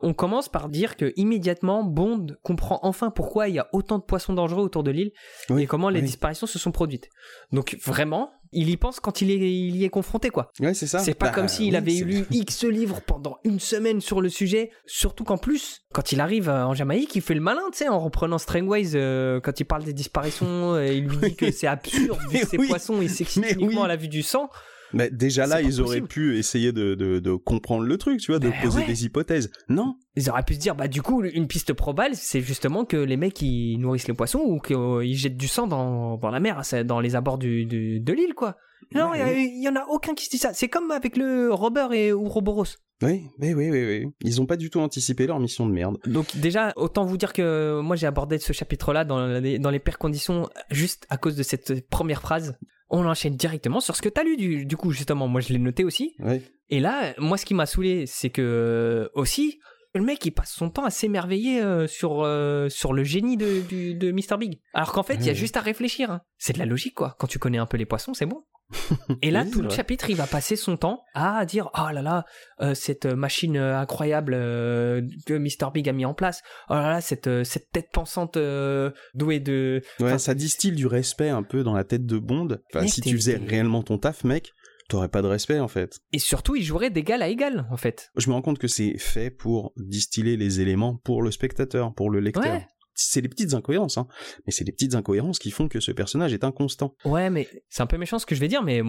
on 0.00 0.14
commence 0.14 0.48
par 0.48 0.68
dire 0.68 0.96
que 0.96 1.12
immédiatement 1.16 1.82
Bond 1.82 2.26
comprend 2.42 2.78
enfin 2.82 3.10
pourquoi 3.10 3.48
il 3.48 3.56
y 3.56 3.58
a 3.58 3.68
autant 3.72 3.98
de 3.98 4.04
poissons 4.04 4.32
dangereux 4.32 4.62
autour 4.62 4.82
de 4.84 4.90
l'île 4.90 5.10
Oui, 5.50 5.62
et 5.62 5.66
comment 5.66 5.88
les 5.88 6.00
oui. 6.00 6.06
disparitions 6.06 6.46
se 6.46 6.58
sont 6.58 6.70
produites. 6.70 7.08
Donc 7.52 7.76
vraiment, 7.84 8.30
il 8.52 8.70
y 8.70 8.76
pense 8.76 9.00
quand 9.00 9.20
il, 9.20 9.30
est, 9.30 9.36
il 9.36 9.76
y 9.76 9.84
est 9.84 9.88
confronté 9.88 10.30
quoi. 10.30 10.52
Ouais, 10.60 10.72
c'est 10.74 10.86
ça. 10.86 11.00
C'est 11.00 11.14
pas 11.14 11.26
Bah, 11.26 11.32
comme 11.32 11.48
s'il 11.48 11.70
oui, 11.70 11.76
avait 11.76 11.92
lu 11.92 12.26
X 12.30 12.64
livres 12.64 13.00
pendant 13.00 13.38
une 13.44 13.58
semaine 13.60 14.00
sur 14.00 14.20
le 14.20 14.28
sujet, 14.28 14.70
surtout 14.86 15.24
qu'en 15.24 15.38
plus, 15.38 15.82
quand 15.92 16.12
il 16.12 16.20
arrive 16.20 16.48
euh, 16.48 16.64
en 16.64 16.74
Jamaïque, 16.74 17.14
il 17.16 17.22
fait 17.22 17.34
le 17.34 17.40
malin, 17.40 17.62
tu 17.72 17.78
sais, 17.78 17.88
en 17.88 17.98
reprenant 17.98 18.38
Strangways, 18.38 18.92
euh, 18.94 19.40
quand 19.40 19.58
il 19.60 19.64
parle 19.64 19.84
des 19.84 19.92
disparitions, 19.92 20.74
euh, 20.74 20.86
il 20.86 21.06
lui 21.06 21.16
dit 21.30 21.36
que 21.36 21.50
c'est 21.50 21.66
absurde, 21.66 22.18
vu 22.30 22.38
que 22.40 22.46
ces 22.46 22.56
poissons, 22.58 23.02
ils 23.02 23.10
s'excitent 23.10 23.50
uniquement 23.52 23.82
à 23.84 23.88
la 23.88 23.96
vue 23.96 24.08
du 24.08 24.22
sang. 24.22 24.48
Mais 24.92 25.10
déjà 25.10 25.46
là, 25.46 25.60
ils 25.60 25.80
auraient 25.80 26.00
pu 26.00 26.36
essayer 26.38 26.72
de, 26.72 26.94
de, 26.94 27.18
de 27.18 27.34
comprendre 27.34 27.84
le 27.84 27.98
truc, 27.98 28.20
tu 28.20 28.32
vois, 28.32 28.38
de 28.38 28.48
Ben 28.48 28.54
poser 28.62 28.80
ouais. 28.80 28.86
des 28.86 29.04
hypothèses. 29.04 29.50
Non. 29.68 29.96
Ils 30.16 30.30
auraient 30.30 30.42
pu 30.42 30.54
se 30.54 30.58
dire, 30.58 30.74
bah 30.74 30.88
du 30.88 31.02
coup, 31.02 31.22
une 31.24 31.46
piste 31.46 31.72
probable, 31.74 32.14
c'est 32.14 32.40
justement 32.40 32.84
que 32.84 32.96
les 32.96 33.16
mecs, 33.16 33.40
ils 33.42 33.76
nourrissent 33.78 34.08
les 34.08 34.14
poissons 34.14 34.40
ou 34.40 34.58
qu'ils 34.60 35.14
jettent 35.16 35.36
du 35.36 35.48
sang 35.48 35.66
dans, 35.66 36.16
dans 36.16 36.30
la 36.30 36.40
mer, 36.40 36.60
c'est 36.64 36.84
dans 36.84 37.00
les 37.00 37.16
abords 37.16 37.38
du, 37.38 37.66
du- 37.66 38.00
de 38.00 38.12
l'île, 38.12 38.34
quoi. 38.34 38.56
Non, 38.94 39.12
il 39.14 39.20
Ouais, 39.22 39.44
y, 39.44 39.62
y 39.64 39.68
en 39.68 39.76
a 39.76 39.84
aucun 39.88 40.14
qui 40.14 40.24
se 40.24 40.30
dit 40.30 40.38
ça. 40.38 40.52
C'est 40.54 40.68
comme 40.68 40.90
avec 40.90 41.16
le 41.16 41.52
Robert 41.52 41.92
et 41.92 42.12
Ouroboros. 42.12 42.64
Oui, 43.02 43.22
oui, 43.38 43.54
oui, 43.54 43.70
oui, 43.70 43.84
oui. 43.86 44.12
Ils 44.22 44.40
ont 44.40 44.46
pas 44.46 44.56
du 44.56 44.70
tout 44.70 44.80
anticipé 44.80 45.26
leur 45.26 45.38
mission 45.38 45.66
de 45.66 45.72
merde. 45.72 45.98
Donc 46.06 46.36
déjà, 46.36 46.72
autant 46.76 47.04
vous 47.04 47.16
dire 47.16 47.32
que 47.32 47.80
moi 47.80 47.94
j'ai 47.96 48.06
abordé 48.08 48.38
ce 48.38 48.52
chapitre-là 48.52 49.04
dans 49.04 49.26
les, 49.38 49.58
dans 49.60 49.70
les 49.70 49.78
pires 49.78 49.98
conditions 49.98 50.48
juste 50.70 51.06
à 51.08 51.16
cause 51.16 51.36
de 51.36 51.42
cette 51.44 51.88
première 51.88 52.20
phrase. 52.22 52.58
On 52.90 53.04
enchaîne 53.06 53.36
directement 53.36 53.80
sur 53.80 53.94
ce 53.94 54.02
que 54.02 54.08
t'as 54.08 54.24
lu 54.24 54.36
du, 54.36 54.64
du 54.64 54.76
coup 54.76 54.90
justement. 54.90 55.28
Moi 55.28 55.40
je 55.42 55.52
l'ai 55.52 55.58
noté 55.60 55.84
aussi. 55.84 56.16
Et 56.70 56.80
là, 56.80 57.14
moi 57.18 57.36
ce 57.36 57.44
qui 57.44 57.54
m'a 57.54 57.66
saoulé, 57.66 58.06
c'est 58.06 58.30
que 58.30 58.42
euh, 58.42 59.08
aussi 59.14 59.58
le 59.94 60.02
mec 60.02 60.24
il 60.24 60.32
passe 60.32 60.52
son 60.52 60.70
temps 60.70 60.84
à 60.84 60.90
s'émerveiller 60.90 61.62
euh, 61.62 61.86
sur 61.86 62.22
euh, 62.22 62.68
sur 62.68 62.92
le 62.92 63.04
génie 63.04 63.36
de, 63.36 63.60
du- 63.62 63.94
de 63.94 64.12
Mr 64.12 64.36
Big. 64.38 64.60
Alors 64.74 64.92
qu'en 64.92 65.02
fait 65.02 65.14
il 65.14 65.24
y 65.26 65.30
a 65.30 65.34
juste 65.34 65.56
à 65.56 65.60
réfléchir. 65.60 66.10
hein. 66.10 66.20
C'est 66.38 66.52
de 66.52 66.58
la 66.58 66.66
logique 66.66 66.94
quoi. 66.94 67.16
Quand 67.18 67.26
tu 67.26 67.38
connais 67.38 67.58
un 67.58 67.66
peu 67.66 67.76
les 67.76 67.86
poissons, 67.86 68.14
c'est 68.14 68.26
bon. 68.26 68.42
Et 69.22 69.30
là, 69.30 69.44
Oui, 69.44 69.50
tout 69.50 69.62
le 69.62 69.68
vrai. 69.68 69.76
chapitre, 69.78 70.10
il 70.10 70.16
va 70.16 70.26
passer 70.26 70.54
son 70.54 70.76
temps 70.76 71.02
à 71.14 71.46
dire 71.46 71.70
Oh 71.74 71.88
là 71.90 72.02
là, 72.02 72.26
euh, 72.60 72.74
cette 72.74 73.06
machine 73.06 73.56
euh, 73.56 73.78
incroyable 73.78 74.34
euh, 74.36 75.00
que 75.26 75.32
Mr. 75.32 75.70
Big 75.72 75.88
a 75.88 75.92
mis 75.94 76.04
en 76.04 76.12
place. 76.12 76.42
Oh 76.68 76.74
là 76.74 76.90
là, 76.90 77.00
cette, 77.00 77.28
euh, 77.28 77.44
cette 77.44 77.70
tête 77.72 77.88
pensante 77.94 78.36
euh, 78.36 78.90
douée 79.14 79.40
de. 79.40 79.80
Ouais, 80.00 80.08
Enfin, 80.08 80.18
ça 80.18 80.34
distille 80.34 80.72
du 80.72 80.86
respect 80.86 81.30
un 81.30 81.42
peu 81.42 81.62
dans 81.64 81.72
la 81.72 81.84
tête 81.84 82.04
de 82.04 82.18
Bond. 82.18 82.58
Enfin, 82.70 82.82
Mec, 82.82 82.90
si 82.92 83.00
t'es- 83.00 83.08
tu 83.08 83.16
faisais 83.16 83.38
t'es- 83.38 83.46
réellement 83.46 83.82
ton 83.82 83.96
taf, 83.96 84.22
mec, 84.24 84.50
t'aurais 84.88 85.08
pas 85.08 85.22
de 85.22 85.28
respect 85.28 85.60
en 85.60 85.68
fait. 85.68 86.00
Et 86.12 86.18
surtout, 86.18 86.56
il 86.56 86.62
jouerait 86.64 86.90
d'égal 86.90 87.22
à 87.22 87.28
égal, 87.28 87.66
en 87.70 87.76
fait. 87.76 88.10
Je 88.16 88.28
me 88.28 88.34
rends 88.34 88.42
compte 88.42 88.58
que 88.58 88.68
c'est 88.68 88.98
fait 88.98 89.30
pour 89.30 89.72
distiller 89.76 90.36
les 90.36 90.60
éléments 90.60 90.96
pour 90.96 91.22
le 91.22 91.30
spectateur, 91.30 91.94
pour 91.94 92.10
le 92.10 92.20
lecteur. 92.20 92.44
Ouais. 92.44 92.66
C'est 93.00 93.20
les 93.20 93.28
petites 93.28 93.54
incohérences, 93.54 93.96
hein. 93.96 94.08
Mais 94.44 94.52
c'est 94.52 94.64
les 94.64 94.72
petites 94.72 94.96
incohérences 94.96 95.38
qui 95.38 95.52
font 95.52 95.68
que 95.68 95.78
ce 95.78 95.92
personnage 95.92 96.32
est 96.32 96.42
inconstant. 96.42 96.96
Ouais, 97.04 97.30
mais 97.30 97.48
c'est 97.68 97.82
un 97.82 97.86
peu 97.86 97.96
méchant 97.96 98.18
ce 98.18 98.26
que 98.26 98.34
je 98.34 98.40
vais 98.40 98.48
dire, 98.48 98.64
mais 98.64 98.82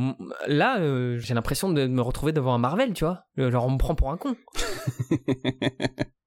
là, 0.48 0.80
euh, 0.80 1.20
j'ai 1.20 1.36
l'impression 1.36 1.72
de 1.72 1.86
me 1.86 2.02
retrouver 2.02 2.32
devant 2.32 2.56
un 2.56 2.58
Marvel, 2.58 2.94
tu 2.94 3.04
vois. 3.04 3.26
Euh, 3.38 3.52
Genre, 3.52 3.68
on 3.68 3.72
me 3.72 3.78
prend 3.78 3.94
pour 3.94 4.10
un 4.10 4.18
con. 4.18 4.36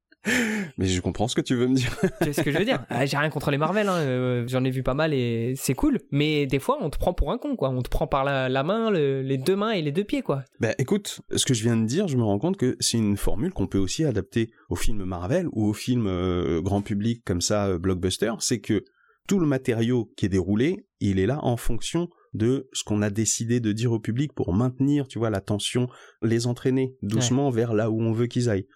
Mais 0.78 0.86
je 0.86 1.00
comprends 1.00 1.26
ce 1.28 1.34
que 1.34 1.40
tu 1.40 1.54
veux 1.54 1.66
me 1.66 1.74
dire. 1.74 1.90
Vois 2.20 2.32
ce 2.32 2.40
que 2.42 2.50
je 2.52 2.58
veux 2.58 2.64
dire? 2.64 2.84
Ah, 2.88 3.04
J'ai 3.06 3.16
rien 3.16 3.28
contre 3.30 3.50
les 3.50 3.58
Marvel, 3.58 3.88
hein, 3.88 3.96
euh, 3.98 4.44
j'en 4.46 4.62
ai 4.64 4.70
vu 4.70 4.82
pas 4.82 4.94
mal 4.94 5.12
et 5.14 5.54
c'est 5.56 5.74
cool. 5.74 5.98
Mais 6.10 6.46
des 6.46 6.58
fois, 6.60 6.78
on 6.80 6.90
te 6.90 6.98
prend 6.98 7.12
pour 7.12 7.32
un 7.32 7.38
con, 7.38 7.56
quoi. 7.56 7.70
On 7.70 7.82
te 7.82 7.88
prend 7.90 8.06
par 8.06 8.24
la, 8.24 8.48
la 8.48 8.62
main, 8.62 8.90
le- 8.90 9.22
les 9.22 9.36
deux 9.38 9.56
mains 9.56 9.72
et 9.72 9.82
les 9.82 9.92
deux 9.92 10.04
pieds, 10.04 10.22
quoi. 10.22 10.44
Bah 10.60 10.74
écoute, 10.78 11.20
ce 11.34 11.44
que 11.44 11.54
je 11.54 11.62
viens 11.64 11.76
de 11.76 11.86
dire, 11.86 12.06
je 12.08 12.16
me 12.16 12.22
rends 12.22 12.38
compte 12.38 12.56
que 12.56 12.76
c'est 12.80 12.98
une 12.98 13.16
formule 13.16 13.52
qu'on 13.52 13.66
peut 13.66 13.78
aussi 13.78 14.04
adapter 14.04 14.50
au 14.70 14.76
film 14.76 15.04
Marvel 15.04 15.48
ou 15.52 15.66
au 15.66 15.72
film 15.72 16.06
euh, 16.06 16.60
grand 16.62 16.82
public 16.82 17.22
comme 17.24 17.40
ça, 17.40 17.66
euh, 17.66 17.78
blockbuster, 17.78 18.32
c'est 18.38 18.60
que 18.60 18.84
tout 19.28 19.38
le 19.38 19.46
matériau 19.46 20.10
qui 20.16 20.26
est 20.26 20.28
déroulé, 20.30 20.86
il 21.00 21.18
est 21.18 21.26
là 21.26 21.38
en 21.42 21.56
fonction 21.56 22.08
de 22.34 22.68
ce 22.72 22.84
qu'on 22.84 23.02
a 23.02 23.10
décidé 23.10 23.60
de 23.60 23.72
dire 23.72 23.92
au 23.92 24.00
public 24.00 24.32
pour 24.32 24.54
maintenir, 24.54 25.06
tu 25.06 25.18
vois, 25.18 25.30
la 25.30 25.40
tension, 25.40 25.88
les 26.22 26.46
entraîner 26.46 26.96
doucement 27.02 27.50
vers 27.50 27.74
là 27.74 27.90
où 27.90 28.00
on 28.00 28.12
veut 28.12 28.26
qu'ils 28.26 28.48
aillent. 28.48 28.66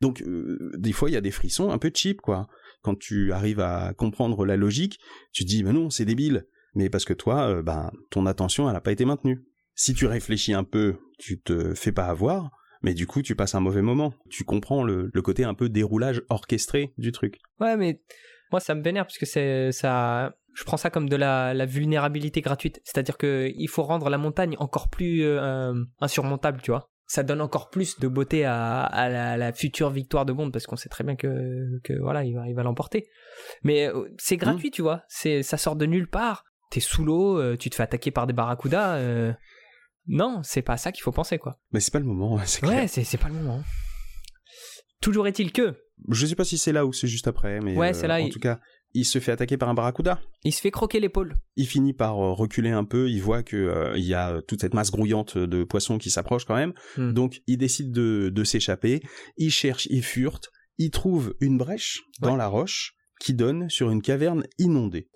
Donc, 0.00 0.22
euh, 0.22 0.72
des 0.76 0.92
fois, 0.92 1.10
il 1.10 1.12
y 1.12 1.16
a 1.16 1.20
des 1.20 1.30
frissons 1.30 1.70
un 1.70 1.78
peu 1.78 1.90
cheap, 1.94 2.20
quoi. 2.20 2.48
Quand 2.82 2.98
tu 2.98 3.32
arrives 3.32 3.60
à 3.60 3.92
comprendre 3.94 4.44
la 4.44 4.56
logique, 4.56 4.98
tu 5.32 5.44
te 5.44 5.48
dis, 5.48 5.62
ben 5.62 5.72
non, 5.72 5.90
c'est 5.90 6.04
débile. 6.04 6.46
Mais 6.74 6.88
parce 6.88 7.04
que 7.04 7.12
toi, 7.12 7.48
euh, 7.48 7.62
ben, 7.62 7.90
ton 8.10 8.26
attention, 8.26 8.66
elle 8.68 8.74
n'a 8.74 8.80
pas 8.80 8.92
été 8.92 9.04
maintenue. 9.04 9.44
Si 9.74 9.94
tu 9.94 10.06
réfléchis 10.06 10.54
un 10.54 10.64
peu, 10.64 10.96
tu 11.18 11.40
te 11.40 11.74
fais 11.74 11.92
pas 11.92 12.06
avoir, 12.06 12.50
mais 12.82 12.94
du 12.94 13.06
coup, 13.06 13.22
tu 13.22 13.36
passes 13.36 13.54
un 13.54 13.60
mauvais 13.60 13.82
moment. 13.82 14.14
Tu 14.30 14.44
comprends 14.44 14.82
le, 14.82 15.10
le 15.12 15.22
côté 15.22 15.44
un 15.44 15.54
peu 15.54 15.68
déroulage 15.68 16.22
orchestré 16.28 16.94
du 16.98 17.12
truc. 17.12 17.38
Ouais, 17.60 17.76
mais 17.76 18.00
moi, 18.50 18.60
ça 18.60 18.74
me 18.74 18.82
vénère 18.82 19.04
parce 19.04 19.18
que 19.18 19.26
c'est 19.26 19.72
ça. 19.72 20.34
Je 20.54 20.64
prends 20.64 20.76
ça 20.76 20.90
comme 20.90 21.08
de 21.08 21.16
la, 21.16 21.54
la 21.54 21.66
vulnérabilité 21.66 22.40
gratuite. 22.40 22.80
C'est-à-dire 22.84 23.16
que 23.16 23.50
il 23.56 23.68
faut 23.68 23.82
rendre 23.82 24.08
la 24.10 24.18
montagne 24.18 24.54
encore 24.58 24.88
plus 24.90 25.22
euh, 25.24 25.72
insurmontable, 26.00 26.60
tu 26.62 26.70
vois. 26.70 26.88
Ça 27.06 27.22
donne 27.22 27.40
encore 27.40 27.68
plus 27.70 27.98
de 27.98 28.08
beauté 28.08 28.44
à, 28.44 28.80
à 28.82 29.08
la, 29.08 29.36
la 29.36 29.52
future 29.52 29.90
victoire 29.90 30.24
de 30.24 30.32
Bond 30.32 30.50
parce 30.50 30.66
qu'on 30.66 30.76
sait 30.76 30.88
très 30.88 31.04
bien 31.04 31.16
que, 31.16 31.28
que 31.84 31.92
voilà, 32.00 32.24
il 32.24 32.34
va, 32.34 32.48
il 32.48 32.54
va 32.54 32.62
l'emporter. 32.62 33.06
Mais 33.62 33.86
euh, 33.88 34.08
c'est 34.18 34.36
gratuit, 34.36 34.70
tu 34.70 34.82
vois. 34.82 35.02
C'est, 35.08 35.42
ça 35.42 35.56
sort 35.58 35.76
de 35.76 35.84
nulle 35.86 36.08
part. 36.08 36.44
T'es 36.70 36.80
sous 36.80 37.04
l'eau, 37.04 37.38
euh, 37.38 37.56
tu 37.56 37.68
te 37.68 37.74
fais 37.74 37.82
attaquer 37.82 38.10
par 38.10 38.26
des 38.26 38.32
barracudas. 38.32 38.96
euh, 38.96 39.32
Non, 40.06 40.40
c'est 40.42 40.62
pas 40.62 40.74
à 40.74 40.76
ça 40.78 40.90
qu'il 40.92 41.02
faut 41.02 41.12
penser, 41.12 41.38
quoi. 41.38 41.58
Mais 41.72 41.80
c'est 41.80 41.90
pas 41.92 41.98
le 41.98 42.06
moment, 42.06 42.38
c'est 42.44 42.64
Ouais, 42.66 42.88
c'est, 42.88 43.04
c'est 43.04 43.18
pas 43.18 43.28
le 43.28 43.34
moment. 43.34 43.62
Toujours 45.00 45.26
est-il 45.26 45.52
que 45.52 45.74
Je 46.10 46.26
sais 46.26 46.36
pas 46.36 46.44
si 46.44 46.56
c'est 46.58 46.72
là 46.72 46.86
ou 46.86 46.92
c'est 46.92 47.08
juste 47.08 47.26
après, 47.28 47.60
mais 47.60 47.76
Ouais, 47.76 47.94
euh, 48.04 48.06
là, 48.06 48.14
en 48.14 48.18
il- 48.26 48.32
tout 48.32 48.38
cas, 48.40 48.60
il 48.94 49.04
se 49.04 49.18
fait 49.18 49.32
attaquer 49.32 49.56
par 49.56 49.68
un 49.68 49.74
barracuda. 49.74 50.20
il 50.44 50.52
se 50.52 50.60
fait 50.60 50.70
croquer 50.70 51.00
l'épaule. 51.00 51.36
Il 51.56 51.66
finit 51.66 51.92
par 51.94 52.18
euh, 52.18 52.32
reculer 52.32 52.70
un 52.70 52.84
peu, 52.84 53.10
il 53.10 53.20
voit 53.22 53.42
que 53.42 53.56
euh, 53.56 53.96
il 53.96 54.04
y 54.04 54.14
a 54.14 54.42
toute 54.46 54.60
cette 54.60 54.74
masse 54.74 54.90
grouillante 54.90 55.38
de 55.38 55.64
poissons 55.64 55.98
qui 55.98 56.10
s'approche 56.10 56.44
quand 56.44 56.54
même. 56.56 56.74
Hmm. 56.96 57.12
Donc 57.12 57.40
il 57.46 57.56
décide 57.58 57.90
de, 57.92 58.30
de 58.32 58.44
s'échapper, 58.44 59.00
il 59.36 59.50
cherche, 59.50 59.86
il 59.90 60.02
furte, 60.02 60.50
il 60.78 60.90
trouve 60.90 61.34
une 61.40 61.58
brèche 61.58 62.00
dans 62.20 62.36
la 62.36 62.48
roche 62.48 62.94
qui 63.20 63.34
donne 63.34 63.68
sur 63.70 63.90
une 63.90 64.02
caverne 64.02 64.44
inondée. 64.58 65.08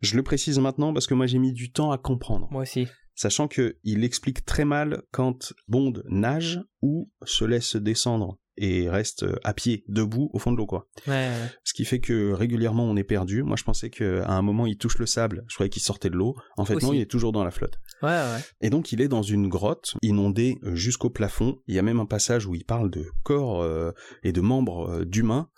Je 0.00 0.16
le 0.16 0.22
précise 0.22 0.58
maintenant 0.58 0.92
parce 0.94 1.06
que 1.06 1.14
moi 1.14 1.26
j'ai 1.26 1.38
mis 1.38 1.52
du 1.52 1.70
temps 1.70 1.90
à 1.90 1.98
comprendre, 1.98 2.48
Moi 2.50 2.62
aussi. 2.62 2.86
sachant 3.14 3.46
que 3.48 3.76
il 3.84 4.04
explique 4.04 4.44
très 4.46 4.64
mal 4.64 5.02
quand 5.12 5.52
Bond 5.68 5.92
nage 6.08 6.60
ou 6.80 7.10
se 7.24 7.44
laisse 7.44 7.76
descendre 7.76 8.38
et 8.56 8.88
reste 8.88 9.22
euh, 9.24 9.36
à 9.44 9.54
pied, 9.54 9.84
debout 9.88 10.30
au 10.32 10.38
fond 10.38 10.52
de 10.52 10.56
l'eau 10.56 10.66
quoi. 10.66 10.86
Ouais, 11.06 11.28
ouais. 11.28 11.50
Ce 11.64 11.72
qui 11.72 11.84
fait 11.84 12.00
que 12.00 12.32
régulièrement 12.32 12.84
on 12.84 12.96
est 12.96 13.04
perdu. 13.04 13.42
Moi 13.42 13.56
je 13.56 13.64
pensais 13.64 13.90
qu'à 13.90 14.28
un 14.28 14.42
moment 14.42 14.66
il 14.66 14.76
touche 14.76 14.98
le 14.98 15.06
sable, 15.06 15.44
je 15.48 15.54
croyais 15.54 15.70
qu'il 15.70 15.82
sortait 15.82 16.10
de 16.10 16.16
l'eau. 16.16 16.36
En 16.56 16.64
fait 16.64 16.80
non, 16.82 16.92
il 16.92 17.00
est 17.00 17.10
toujours 17.10 17.32
dans 17.32 17.44
la 17.44 17.50
flotte. 17.50 17.78
Ouais. 18.02 18.20
Et 18.60 18.70
donc 18.70 18.92
il 18.92 19.00
est 19.00 19.08
dans 19.08 19.22
une 19.22 19.48
grotte 19.48 19.94
inondée 20.02 20.58
euh, 20.64 20.74
jusqu'au 20.74 21.10
plafond. 21.10 21.58
Il 21.66 21.74
y 21.74 21.78
a 21.78 21.82
même 21.82 22.00
un 22.00 22.06
passage 22.06 22.46
où 22.46 22.54
il 22.54 22.64
parle 22.64 22.90
de 22.90 23.06
corps 23.22 23.62
euh, 23.62 23.92
et 24.22 24.32
de 24.32 24.40
membres 24.40 24.90
euh, 24.90 25.04
d'humains 25.04 25.48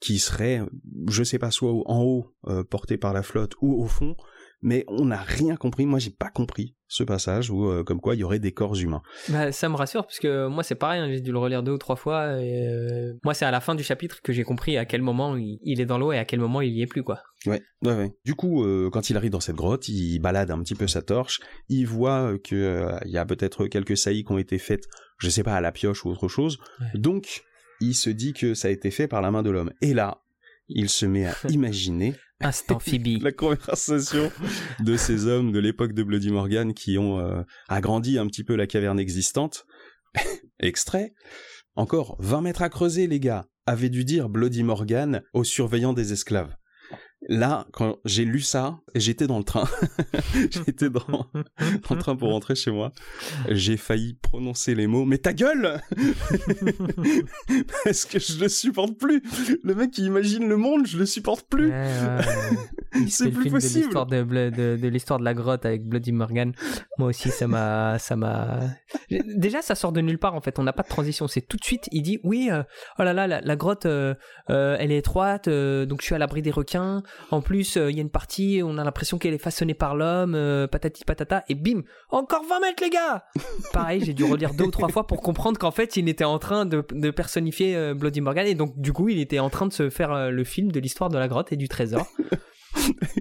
qui 0.00 0.18
seraient, 0.18 0.60
je 1.08 1.22
sais 1.22 1.38
pas, 1.38 1.50
soit 1.50 1.72
en 1.86 2.02
haut 2.02 2.34
euh, 2.46 2.64
portés 2.64 2.98
par 2.98 3.12
la 3.12 3.22
flotte 3.22 3.54
ou 3.60 3.82
au 3.82 3.86
fond. 3.86 4.16
Mais 4.62 4.84
on 4.88 5.06
n'a 5.06 5.20
rien 5.20 5.56
compris. 5.56 5.86
Moi 5.86 5.98
j'ai 5.98 6.10
pas 6.10 6.30
compris 6.30 6.74
ce 6.86 7.02
passage 7.02 7.50
où 7.50 7.66
euh, 7.66 7.82
comme 7.84 8.00
quoi 8.00 8.14
il 8.14 8.18
y 8.18 8.24
aurait 8.24 8.38
des 8.38 8.52
corps 8.52 8.76
humains. 8.76 9.02
Bah, 9.28 9.50
ça 9.50 9.68
me 9.68 9.76
rassure 9.76 10.04
parce 10.04 10.20
que 10.20 10.46
moi 10.46 10.62
c'est 10.62 10.74
pareil, 10.74 11.00
hein, 11.00 11.08
j'ai 11.10 11.20
dû 11.20 11.32
le 11.32 11.38
relire 11.38 11.62
deux 11.62 11.72
ou 11.72 11.78
trois 11.78 11.96
fois. 11.96 12.40
Et 12.40 12.68
euh, 12.68 13.14
Moi 13.24 13.34
c'est 13.34 13.44
à 13.44 13.50
la 13.50 13.60
fin 13.60 13.74
du 13.74 13.82
chapitre 13.82 14.20
que 14.22 14.32
j'ai 14.32 14.44
compris 14.44 14.76
à 14.76 14.84
quel 14.84 15.02
moment 15.02 15.36
il, 15.36 15.80
est 15.80 15.86
dans 15.86 15.98
l'eau 15.98 16.12
et 16.12 16.18
à 16.18 16.24
quel 16.24 16.38
moment 16.38 16.60
il 16.60 16.72
y 16.72 16.82
est 16.82 16.86
plus 16.86 17.02
quoi. 17.02 17.22
Ouais, 17.46 17.62
ouais, 17.82 17.94
ouais. 17.94 18.12
Du 18.24 18.34
coup, 18.34 18.64
euh, 18.64 18.88
quand 18.90 19.10
il 19.10 19.16
arrive 19.16 19.32
dans 19.32 19.40
cette 19.40 19.56
grotte, 19.56 19.88
il 19.88 20.20
balade 20.20 20.50
un 20.50 20.62
petit 20.62 20.76
peu 20.76 20.86
sa 20.86 21.02
torche. 21.02 21.40
Il 21.68 21.86
voit 21.86 22.38
que 22.38 22.88
il 23.04 23.10
y 23.10 23.18
a 23.18 23.24
peut-être 23.24 23.66
quelques 23.66 23.96
saillies 23.96 24.24
qui 24.24 24.32
ont 24.32 24.38
été 24.38 24.58
faites, 24.58 24.84
je 25.18 25.28
sais 25.28 25.42
pas, 25.42 25.56
à 25.56 25.60
la 25.60 25.72
pioche 25.72 26.04
ou 26.04 26.10
autre 26.10 26.28
chose. 26.28 26.58
Ouais. 26.80 27.00
Donc, 27.00 27.42
il 27.80 27.94
se 27.94 28.10
dit 28.10 28.32
que 28.32 28.54
ça 28.54 28.68
a 28.68 28.70
été 28.70 28.90
fait 28.90 29.08
par 29.08 29.22
la 29.22 29.30
main 29.30 29.42
de 29.42 29.50
l'homme. 29.50 29.72
Et 29.80 29.92
là, 29.92 30.22
il 30.68 30.88
se 30.88 31.06
met 31.06 31.26
à 31.26 31.34
imaginer 31.48 32.14
Instant 32.42 32.78
Phoebe. 32.78 33.22
la 33.22 33.32
conversation 33.32 34.30
de 34.80 34.96
ces 34.96 35.26
hommes 35.26 35.52
de 35.52 35.58
l'époque 35.58 35.92
de 35.92 36.02
Bloody 36.02 36.30
Morgan 36.30 36.74
qui 36.74 36.98
ont 36.98 37.20
euh, 37.20 37.42
agrandi 37.68 38.18
un 38.18 38.26
petit 38.26 38.44
peu 38.44 38.56
la 38.56 38.66
caverne 38.66 38.98
existante. 38.98 39.64
Extrait. 40.60 41.12
Encore 41.74 42.16
20 42.20 42.42
mètres 42.42 42.62
à 42.62 42.68
creuser, 42.68 43.06
les 43.06 43.20
gars. 43.20 43.46
avait 43.66 43.88
dû 43.88 44.04
dire 44.04 44.28
Bloody 44.28 44.62
Morgan 44.62 45.22
aux 45.32 45.44
surveillants 45.44 45.92
des 45.92 46.12
esclaves. 46.12 46.54
Là, 47.28 47.66
quand 47.72 47.98
j'ai 48.04 48.24
lu 48.24 48.40
ça, 48.40 48.78
j'étais 48.96 49.26
dans 49.28 49.38
le 49.38 49.44
train. 49.44 49.68
j'étais 50.50 50.90
dans, 50.90 51.00
dans 51.34 51.94
le 51.94 51.96
train 51.98 52.16
pour 52.16 52.30
rentrer 52.30 52.54
chez 52.56 52.70
moi. 52.72 52.92
J'ai 53.48 53.76
failli 53.76 54.14
prononcer 54.20 54.74
les 54.74 54.86
mots, 54.88 55.04
mais 55.04 55.18
ta 55.18 55.32
gueule 55.32 55.80
Parce 57.84 58.04
que 58.04 58.18
je 58.18 58.40
le 58.40 58.48
supporte 58.48 58.98
plus. 58.98 59.22
Le 59.62 59.74
mec 59.74 59.90
qui 59.92 60.04
imagine 60.04 60.48
le 60.48 60.56
monde, 60.56 60.86
je 60.86 60.98
le 60.98 61.06
supporte 61.06 61.46
plus. 61.48 61.70
Ouais, 61.70 61.86
ouais. 62.96 63.04
C'est 63.08 63.30
plus 63.30 63.36
le 63.36 63.42
film 63.42 63.54
possible. 63.54 63.74
De 63.74 63.84
l'histoire 63.84 64.06
de, 64.06 64.22
Bla- 64.22 64.50
de, 64.50 64.76
de 64.80 64.88
l'histoire 64.88 65.18
de 65.18 65.24
la 65.24 65.34
grotte 65.34 65.64
avec 65.64 65.84
Bloody 65.86 66.12
Morgan. 66.12 66.52
Moi 66.98 67.08
aussi, 67.08 67.30
ça 67.30 67.46
m'a, 67.46 67.98
ça 67.98 68.16
m'a. 68.16 68.60
Déjà, 69.10 69.62
ça 69.62 69.74
sort 69.74 69.92
de 69.92 70.00
nulle 70.00 70.18
part 70.18 70.34
en 70.34 70.40
fait. 70.40 70.58
On 70.58 70.62
n'a 70.64 70.72
pas 70.72 70.82
de 70.82 70.88
transition. 70.88 71.28
C'est 71.28 71.40
tout 71.42 71.56
de 71.56 71.64
suite. 71.64 71.88
Il 71.92 72.02
dit 72.02 72.18
oui. 72.24 72.48
euh, 72.50 72.62
oh 72.98 73.02
là 73.04 73.12
là, 73.12 73.26
la, 73.26 73.40
la 73.40 73.56
grotte, 73.56 73.86
euh, 73.86 74.14
euh, 74.50 74.76
elle 74.78 74.92
est 74.92 74.98
étroite, 74.98 75.48
donc 75.48 76.00
je 76.00 76.06
suis 76.06 76.14
à 76.14 76.18
l'abri 76.18 76.42
des 76.42 76.50
requins. 76.50 77.02
En 77.30 77.40
plus, 77.40 77.76
euh, 77.76 77.90
il 77.90 77.96
y 77.96 78.00
a 78.00 78.02
une 78.02 78.10
partie, 78.10 78.60
on 78.62 78.76
a 78.76 78.84
l'impression 78.84 79.18
qu'elle 79.18 79.32
est 79.32 79.38
façonnée 79.38 79.74
par 79.74 79.96
l'homme, 79.96 80.34
euh, 80.34 80.66
patati 80.66 81.04
patata, 81.04 81.44
et 81.48 81.54
bim, 81.54 81.82
encore 82.10 82.44
20 82.44 82.60
mètres 82.60 82.82
les 82.82 82.90
gars 82.90 83.24
Pareil, 83.72 84.04
j'ai 84.04 84.12
dû 84.12 84.24
relire 84.24 84.52
deux 84.52 84.64
ou 84.64 84.70
trois 84.70 84.88
fois 84.88 85.06
pour 85.06 85.22
comprendre 85.22 85.58
qu'en 85.58 85.70
fait, 85.70 85.96
il 85.96 86.08
était 86.08 86.24
en 86.24 86.38
train 86.38 86.66
de, 86.66 86.84
de 86.92 87.10
personnifier 87.10 87.74
euh, 87.74 87.94
Bloody 87.94 88.20
Morgan, 88.20 88.46
et 88.46 88.54
donc 88.54 88.78
du 88.78 88.92
coup, 88.92 89.08
il 89.08 89.18
était 89.18 89.38
en 89.38 89.48
train 89.48 89.66
de 89.66 89.72
se 89.72 89.88
faire 89.88 90.30
le 90.30 90.44
film 90.44 90.70
de 90.70 90.78
l'histoire 90.78 91.08
de 91.08 91.18
la 91.18 91.28
grotte 91.28 91.52
et 91.52 91.56
du 91.56 91.68
trésor. 91.68 92.06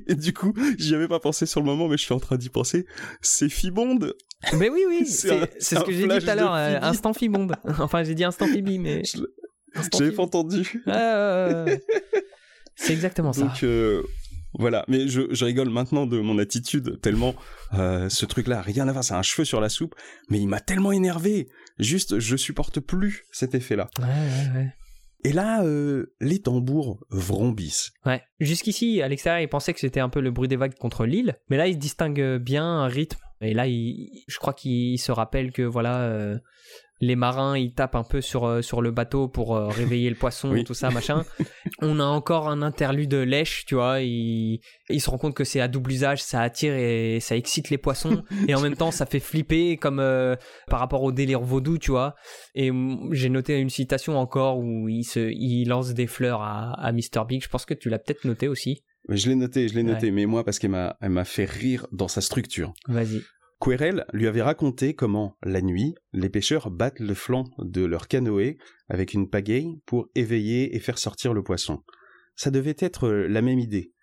Et 0.07 0.15
du 0.15 0.33
coup, 0.33 0.53
j'y 0.77 0.95
avais 0.95 1.09
pas 1.09 1.19
pensé 1.19 1.45
sur 1.45 1.59
le 1.59 1.65
moment, 1.65 1.87
mais 1.87 1.97
je 1.97 2.03
suis 2.03 2.13
en 2.13 2.19
train 2.19 2.37
d'y 2.37 2.49
penser. 2.49 2.85
C'est 3.21 3.49
Fibonde. 3.49 4.15
Mais 4.57 4.69
oui, 4.69 4.83
oui, 4.87 5.05
C'est 5.05 5.47
ce 5.59 5.83
que 5.83 5.91
j'ai 5.91 6.07
dit 6.07 6.19
tout 6.19 6.29
à 6.29 6.35
l'heure, 6.35 6.53
instant 6.53 7.13
Fibonde. 7.13 7.55
enfin, 7.79 8.03
j'ai 8.03 8.15
dit 8.15 8.23
instant 8.23 8.47
Phoebe, 8.47 8.79
mais. 8.79 9.03
J'avais 9.93 10.11
pas 10.11 10.23
entendu. 10.23 10.83
C'est 12.81 12.93
exactement 12.93 13.31
ça. 13.33 13.41
Donc 13.41 13.63
euh, 13.63 14.03
voilà, 14.53 14.83
mais 14.87 15.07
je, 15.07 15.21
je 15.29 15.45
rigole 15.45 15.69
maintenant 15.69 16.05
de 16.05 16.19
mon 16.19 16.37
attitude 16.39 16.99
tellement 17.01 17.35
euh, 17.73 18.09
ce 18.09 18.25
truc-là, 18.25 18.61
rien 18.61 18.87
à 18.87 18.91
voir, 18.91 19.03
c'est 19.03 19.13
un 19.13 19.21
cheveu 19.21 19.45
sur 19.45 19.61
la 19.61 19.69
soupe, 19.69 19.95
mais 20.29 20.39
il 20.39 20.47
m'a 20.47 20.59
tellement 20.59 20.91
énervé. 20.91 21.47
Juste, 21.79 22.19
je 22.19 22.35
supporte 22.35 22.79
plus 22.79 23.23
cet 23.31 23.55
effet-là. 23.55 23.89
Ouais, 23.99 24.05
ouais, 24.05 24.59
ouais. 24.59 24.73
Et 25.23 25.33
là, 25.33 25.63
euh, 25.63 26.15
les 26.19 26.39
tambours 26.39 27.05
vrombissent. 27.11 27.91
Ouais. 28.07 28.23
Jusqu'ici, 28.39 29.03
à 29.03 29.07
l'extérieur, 29.07 29.39
il 29.41 29.47
pensait 29.47 29.71
que 29.71 29.79
c'était 29.79 29.99
un 29.99 30.09
peu 30.09 30.19
le 30.19 30.31
bruit 30.31 30.47
des 30.47 30.55
vagues 30.55 30.73
contre 30.73 31.05
l'île, 31.05 31.35
mais 31.49 31.57
là, 31.57 31.67
il 31.67 31.77
distingue 31.77 32.37
bien 32.37 32.65
un 32.65 32.87
rythme. 32.87 33.19
Et 33.39 33.53
là, 33.53 33.67
il, 33.67 34.23
je 34.27 34.37
crois 34.37 34.53
qu'il 34.53 34.99
se 34.99 35.11
rappelle 35.11 35.51
que 35.51 35.61
voilà, 35.61 36.01
euh, 36.01 36.37
les 37.01 37.15
marins, 37.15 37.57
ils 37.57 37.73
tapent 37.73 37.95
un 37.95 38.03
peu 38.03 38.21
sur 38.21 38.45
euh, 38.45 38.61
sur 38.61 38.81
le 38.81 38.91
bateau 38.91 39.27
pour 39.27 39.55
euh, 39.55 39.67
réveiller 39.69 40.09
le 40.09 40.15
poisson, 40.15 40.51
Oui. 40.51 40.63
tout 40.63 40.73
ça, 40.73 40.89
machin. 40.91 41.25
On 41.81 41.99
a 41.99 42.03
encore 42.05 42.47
un 42.47 42.61
interlude 42.61 43.13
lèche, 43.13 43.65
tu 43.65 43.75
vois. 43.75 44.01
Il, 44.01 44.61
il 44.89 45.01
se 45.01 45.09
rend 45.09 45.17
compte 45.17 45.33
que 45.33 45.43
c'est 45.43 45.59
à 45.59 45.67
double 45.67 45.91
usage, 45.91 46.21
ça 46.23 46.41
attire 46.41 46.73
et 46.75 47.19
ça 47.19 47.35
excite 47.35 47.69
les 47.69 47.77
poissons, 47.77 48.23
et 48.47 48.55
en 48.55 48.61
même 48.61 48.75
temps, 48.75 48.91
ça 48.91 49.05
fait 49.05 49.19
flipper, 49.19 49.77
comme 49.77 49.99
euh, 49.99 50.35
par 50.67 50.79
rapport 50.79 51.03
au 51.03 51.11
délire 51.11 51.41
vaudou, 51.41 51.77
tu 51.77 51.91
vois. 51.91 52.15
Et 52.55 52.71
j'ai 53.11 53.29
noté 53.29 53.57
une 53.57 53.69
citation 53.69 54.17
encore 54.17 54.59
où 54.59 54.87
il 54.87 55.03
se, 55.03 55.19
il 55.31 55.65
lance 55.67 55.93
des 55.93 56.07
fleurs 56.07 56.41
à, 56.41 56.73
à 56.73 56.91
Mr 56.91 57.25
Big. 57.27 57.43
Je 57.43 57.49
pense 57.49 57.65
que 57.65 57.73
tu 57.73 57.89
l'as 57.89 57.99
peut-être 57.99 58.25
noté 58.25 58.47
aussi. 58.47 58.83
Je 59.09 59.27
l'ai 59.29 59.35
noté, 59.35 59.67
je 59.67 59.73
l'ai 59.73 59.81
noté, 59.83 60.11
mais 60.11 60.27
moi 60.27 60.43
parce 60.43 60.59
qu'elle 60.59 60.69
m'a, 60.71 60.95
elle 61.01 61.09
m'a 61.09 61.25
fait 61.25 61.45
rire 61.45 61.87
dans 61.91 62.07
sa 62.07 62.21
structure. 62.21 62.71
Vas-y. 62.87 63.21
Querelle 63.61 64.05
lui 64.11 64.27
avait 64.27 64.41
raconté 64.41 64.95
comment, 64.95 65.37
la 65.43 65.61
nuit, 65.61 65.93
les 66.13 66.29
pêcheurs 66.29 66.71
battent 66.71 66.99
le 66.99 67.13
flanc 67.13 67.45
de 67.59 67.85
leur 67.85 68.07
canoë 68.07 68.57
avec 68.89 69.13
une 69.13 69.29
pagaie 69.29 69.67
pour 69.85 70.07
éveiller 70.15 70.75
et 70.75 70.79
faire 70.79 70.97
sortir 70.97 71.33
le 71.33 71.43
poisson. 71.43 71.83
Ça 72.35 72.49
devait 72.49 72.75
être 72.79 73.09
la 73.09 73.41
même 73.41 73.59
idée. 73.59 73.93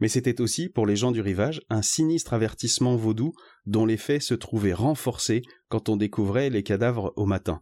Mais 0.00 0.08
c'était 0.08 0.40
aussi, 0.40 0.68
pour 0.68 0.86
les 0.86 0.96
gens 0.96 1.12
du 1.12 1.20
rivage, 1.20 1.62
un 1.70 1.82
sinistre 1.82 2.34
avertissement 2.34 2.96
vaudou 2.96 3.32
dont 3.64 3.86
l'effet 3.86 4.20
se 4.20 4.34
trouvait 4.34 4.72
renforcé 4.74 5.42
quand 5.68 5.88
on 5.88 5.96
découvrait 5.96 6.50
les 6.50 6.62
cadavres 6.62 7.12
au 7.16 7.26
matin. 7.26 7.60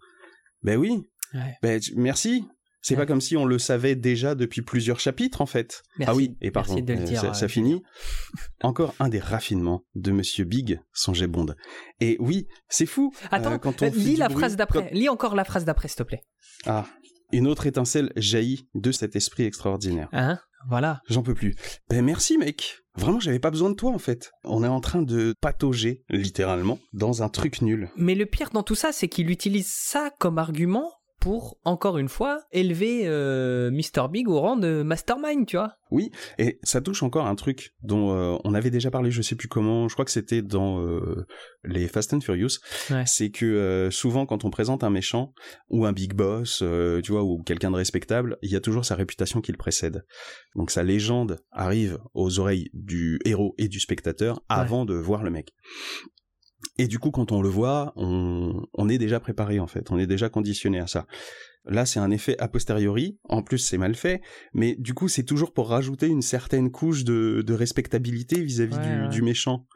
Ben 0.62 0.77
oui, 0.77 1.03
Ouais. 1.35 1.55
ben, 1.62 1.79
merci. 1.94 2.44
C'est 2.88 2.94
Ouais. 2.94 3.01
pas 3.03 3.07
comme 3.07 3.20
si 3.20 3.37
on 3.37 3.44
le 3.44 3.59
savait 3.59 3.96
déjà 3.96 4.35
depuis 4.35 4.62
plusieurs 4.62 4.98
chapitres, 4.98 5.40
en 5.42 5.46
fait. 5.46 5.83
Merci. 5.98 6.11
ah 6.11 6.14
oui, 6.14 6.37
et 6.40 6.51
de 6.51 6.92
le 6.94 7.01
euh, 7.01 7.07
ça, 7.16 7.27
euh, 7.29 7.33
ça 7.35 7.48
finit. 7.48 7.83
Encore 8.62 8.94
un 8.98 9.09
des 9.09 9.18
raffinements 9.18 9.85
de 9.94 10.11
Monsieur 10.11 10.44
Big, 10.44 10.81
son 10.94 11.12
Bond. 11.29 11.55
Et 12.01 12.16
oui, 12.18 12.46
c'est 12.68 12.87
fou. 12.87 13.12
Attends, 13.31 13.53
euh, 13.53 13.59
quand 13.59 13.83
on 13.83 13.90
lis 13.90 14.16
la 14.16 14.29
bruit, 14.29 14.38
phrase 14.38 14.57
d'après. 14.57 14.88
quand- 14.88 14.88
Lis 14.92 15.09
encore 15.11 15.35
la 15.35 15.44
phrase 15.44 15.64
d'après, 15.66 15.88
s'il 15.88 15.96
te 15.98 16.03
plaît. 16.05 16.22
Ah, 16.66 16.87
une 17.33 17.46
autre 17.46 17.66
étincelle 17.66 18.11
jaillit 18.16 18.68
de 18.74 18.90
cet 18.90 19.16
esprit 19.16 19.44
extraordinaire. 19.44 20.09
Hein 20.12 20.38
Voilà. 20.68 21.03
J'en 21.09 21.22
peux 21.22 21.35
plus. 21.35 21.55
Ben 21.90 22.03
merci 22.05 22.38
mec. 22.38 22.79
Vraiment, 22.96 23.20
j'avais 23.20 23.38
pas 23.38 23.51
besoin 23.51 23.70
de 23.70 23.74
toi 23.77 23.92
en 23.92 23.98
fait. 23.98 24.33
On 24.44 24.64
est 24.64 24.68
en 24.68 24.81
train 24.81 25.03
de 25.03 25.35
patauger, 25.40 26.03
littéralement, 26.09 26.81
dans 26.94 27.22
un 27.22 27.29
truc 27.29 27.62
nul. 27.62 27.90
Mais 27.96 28.14
le 28.16 28.27
pire 28.27 28.51
dans 28.51 28.62
tout 28.64 28.74
ça, 28.74 28.90
c'est 28.92 29.09
qu'il 29.09 29.31
utilise 29.31 29.70
ça 29.72 30.11
comme 30.18 30.38
argument 30.38 30.90
pour, 31.21 31.59
encore 31.65 31.99
une 31.99 32.09
fois, 32.09 32.41
élever 32.53 33.03
euh, 33.07 33.71
Mr. 33.71 34.09
Big 34.11 34.29
au 34.29 34.41
rang 34.41 34.57
de 34.57 34.83
mastermind, 34.83 35.47
tu 35.47 35.57
vois. 35.57 35.75
Et 36.39 36.59
ça 36.63 36.81
touche 36.81 37.03
encore 37.03 37.27
un 37.27 37.35
truc 37.35 37.75
dont 37.83 38.13
euh, 38.13 38.37
on 38.45 38.55
avait 38.55 38.71
déjà 38.71 38.91
parlé, 38.91 39.11
je 39.11 39.23
sais 39.23 39.35
plus 39.35 39.49
comment, 39.49 39.89
je 39.89 39.95
crois 39.95 40.05
que 40.05 40.11
c'était 40.11 40.43
dans 40.43 40.81
euh, 40.81 41.27
les 41.65 41.89
Fast 41.89 42.13
and 42.13 42.21
Furious. 42.21 42.59
Ouais. 42.91 43.05
C'est 43.07 43.31
que 43.31 43.47
euh, 43.47 43.91
souvent 43.91 44.27
quand 44.27 44.45
on 44.45 44.51
présente 44.51 44.85
un 44.85 44.91
méchant 44.91 45.33
ou 45.71 45.87
un 45.87 45.93
big 45.93 46.15
boss, 46.15 46.63
tu 47.03 47.13
vois, 47.13 47.25
ou 47.25 47.43
quelqu'un 47.43 47.71
de 47.71 47.77
respectable, 47.77 48.39
il 48.43 48.51
y 48.51 48.57
a 48.57 48.61
toujours 48.61 48.85
sa 48.85 48.95
réputation 48.95 49.41
qui 49.41 49.53
le 49.53 49.59
précède. 49.59 50.05
Donc 50.55 50.71
sa 50.71 50.83
légende 50.83 51.39
arrive 51.51 51.99
aux 52.15 52.39
oreilles 52.39 52.71
du 52.75 53.19
héros 53.25 53.55
et 53.59 53.69
du 53.69 53.81
spectateur 53.81 54.41
avant 54.49 54.85
de 54.85 54.95
voir 54.95 55.23
le 55.23 55.31
mec. 55.31 55.53
Et 56.79 56.87
du 56.87 56.99
coup, 56.99 57.11
quand 57.11 57.33
on 57.33 57.43
le 57.43 57.49
voit, 57.49 57.93
on, 57.97 58.62
on 58.75 58.88
est 58.88 58.99
déjà 58.99 59.21
préparé 59.21 59.59
en 59.59 59.67
fait, 59.67 59.91
on 59.91 59.99
est 59.99 60.07
déjà 60.07 60.29
conditionné 60.29 60.79
à 60.79 60.87
ça. 60.87 61.07
Là, 61.64 61.85
c'est 61.85 62.01
un 62.01 62.11
effet 62.11 62.38
a 62.38 62.49
posteriori. 62.49 63.19
En 63.25 63.43
plus, 63.43 63.59
c'est 63.59 63.79
mal 63.79 63.95
fait, 63.95 64.23
mais 64.55 64.77
du 64.79 64.95
coup, 64.95 65.09
c'est 65.09 65.25
toujours 65.25 65.53
pour 65.53 65.69
rajouter 65.69 66.07
une 66.07 66.23
certaine 66.23 66.71
couche 66.71 67.05
de, 67.05 67.43
de 67.45 67.55
respectabilité 67.55 68.41
vis-à-vis 68.41 68.77
Ouais, 68.77 68.83
du, 68.97 69.03
ouais. 69.03 69.09
du 69.09 69.23
méchant, 69.23 69.67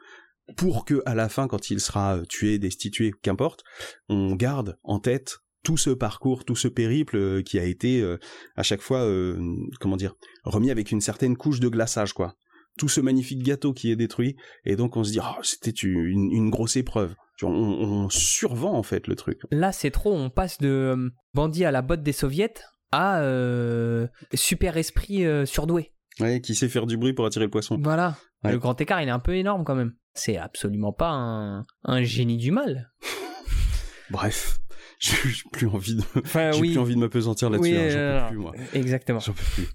pour 0.57 0.85
que 0.85 1.01
à 1.05 1.13
la 1.13 1.29
fin, 1.29 1.47
quand 1.47 1.69
il 1.69 1.79
sera 1.79 2.21
tué, 2.29 2.57
destitué, 2.57 3.11
qu'importe, 3.21 3.63
on 4.09 4.35
garde 4.35 4.77
en 4.83 4.99
tête 4.99 5.37
tout 5.63 5.77
ce 5.77 5.89
parcours, 5.91 6.45
tout 6.45 6.55
ce 6.55 6.67
périple 6.67 7.15
euh, 7.17 7.41
qui 7.41 7.57
a 7.57 7.63
été 7.63 8.01
euh, 8.01 8.17
à 8.55 8.63
chaque 8.63 8.81
fois, 8.81 8.99
euh, 8.99 9.37
comment 9.79 9.95
dire, 9.95 10.15
remis 10.43 10.71
avec 10.71 10.91
une 10.91 11.01
certaine 11.01 11.37
couche 11.37 11.59
de 11.59 11.69
glaçage, 11.69 12.13
quoi. 12.13 12.35
Tout 12.77 12.89
ce 12.89 13.01
magnifique 13.01 13.43
gâteau 13.43 13.73
qui 13.73 13.91
est 13.91 13.95
détruit, 13.95 14.35
et 14.65 14.75
donc 14.75 14.97
on 14.97 15.03
se 15.03 15.11
dit, 15.11 15.19
oh, 15.21 15.39
c'était 15.43 15.69
une, 15.71 16.31
une 16.31 16.49
grosse 16.49 16.75
épreuve. 16.75 17.15
On, 17.41 17.47
on 17.49 18.09
survend 18.09 18.73
en 18.77 18.83
fait 18.83 19.07
le 19.07 19.15
truc. 19.15 19.39
Là, 19.51 19.71
c'est 19.71 19.91
trop. 19.91 20.13
On 20.13 20.29
passe 20.29 20.59
de 20.59 20.69
euh, 20.69 21.09
bandit 21.33 21.65
à 21.65 21.71
la 21.71 21.81
botte 21.81 22.01
des 22.01 22.13
soviets 22.13 22.53
à 22.91 23.19
euh, 23.21 24.07
super 24.33 24.77
esprit 24.77 25.25
euh, 25.25 25.45
surdoué. 25.45 25.91
Ouais, 26.19 26.41
qui 26.41 26.55
sait 26.55 26.69
faire 26.69 26.85
du 26.85 26.95
bruit 26.95 27.13
pour 27.13 27.25
attirer 27.25 27.45
le 27.45 27.51
poisson. 27.51 27.77
Voilà. 27.81 28.15
Ouais. 28.43 28.51
Le 28.51 28.59
grand 28.59 28.79
écart, 28.79 29.01
il 29.01 29.07
est 29.07 29.11
un 29.11 29.19
peu 29.19 29.35
énorme 29.35 29.63
quand 29.65 29.75
même. 29.75 29.93
C'est 30.13 30.37
absolument 30.37 30.93
pas 30.93 31.09
un, 31.09 31.65
un 31.83 32.03
génie 32.03 32.37
du 32.37 32.51
mal. 32.51 32.91
Bref, 34.11 34.59
j'ai 34.99 35.17
plus 35.51 35.67
envie 35.67 35.95
de, 35.95 36.03
Enfin, 36.17 36.51
j'ai 36.51 36.61
oui. 36.61 36.71
plus 36.71 36.79
envie 36.79 36.95
de 36.95 36.99
m'apesantir 36.99 37.49
là-dessus. 37.49 37.71
Oui, 37.71 37.77
hein, 37.77 37.89
j'en 38.19 38.25
peux 38.25 38.29
plus 38.29 38.37
moi. 38.41 38.53
Exactement. 38.73 39.19
J'en 39.19 39.33
peux 39.33 39.43
plus. 39.55 39.67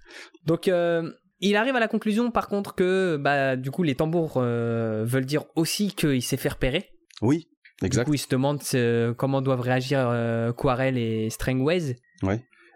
Donc, 0.46 0.68
euh, 0.68 1.10
il 1.40 1.56
arrive 1.56 1.76
à 1.76 1.80
la 1.80 1.88
conclusion, 1.88 2.30
par 2.30 2.48
contre, 2.48 2.74
que 2.74 3.16
bah, 3.16 3.56
du 3.56 3.70
coup, 3.70 3.82
les 3.82 3.94
tambours 3.94 4.34
euh, 4.36 5.04
veulent 5.06 5.26
dire 5.26 5.44
aussi 5.56 5.92
qu'il 5.94 6.22
s'est 6.22 6.36
fait 6.36 6.48
repérer. 6.50 6.90
Oui, 7.22 7.48
exact. 7.82 8.04
Du 8.04 8.10
coup, 8.10 8.14
il 8.14 8.18
se 8.18 8.28
demande 8.28 8.60
euh, 8.74 9.14
comment 9.14 9.40
doivent 9.42 9.60
réagir 9.60 10.00
euh, 10.00 10.52
Quarel 10.52 10.98
et 10.98 11.30
Strangways. 11.30 11.96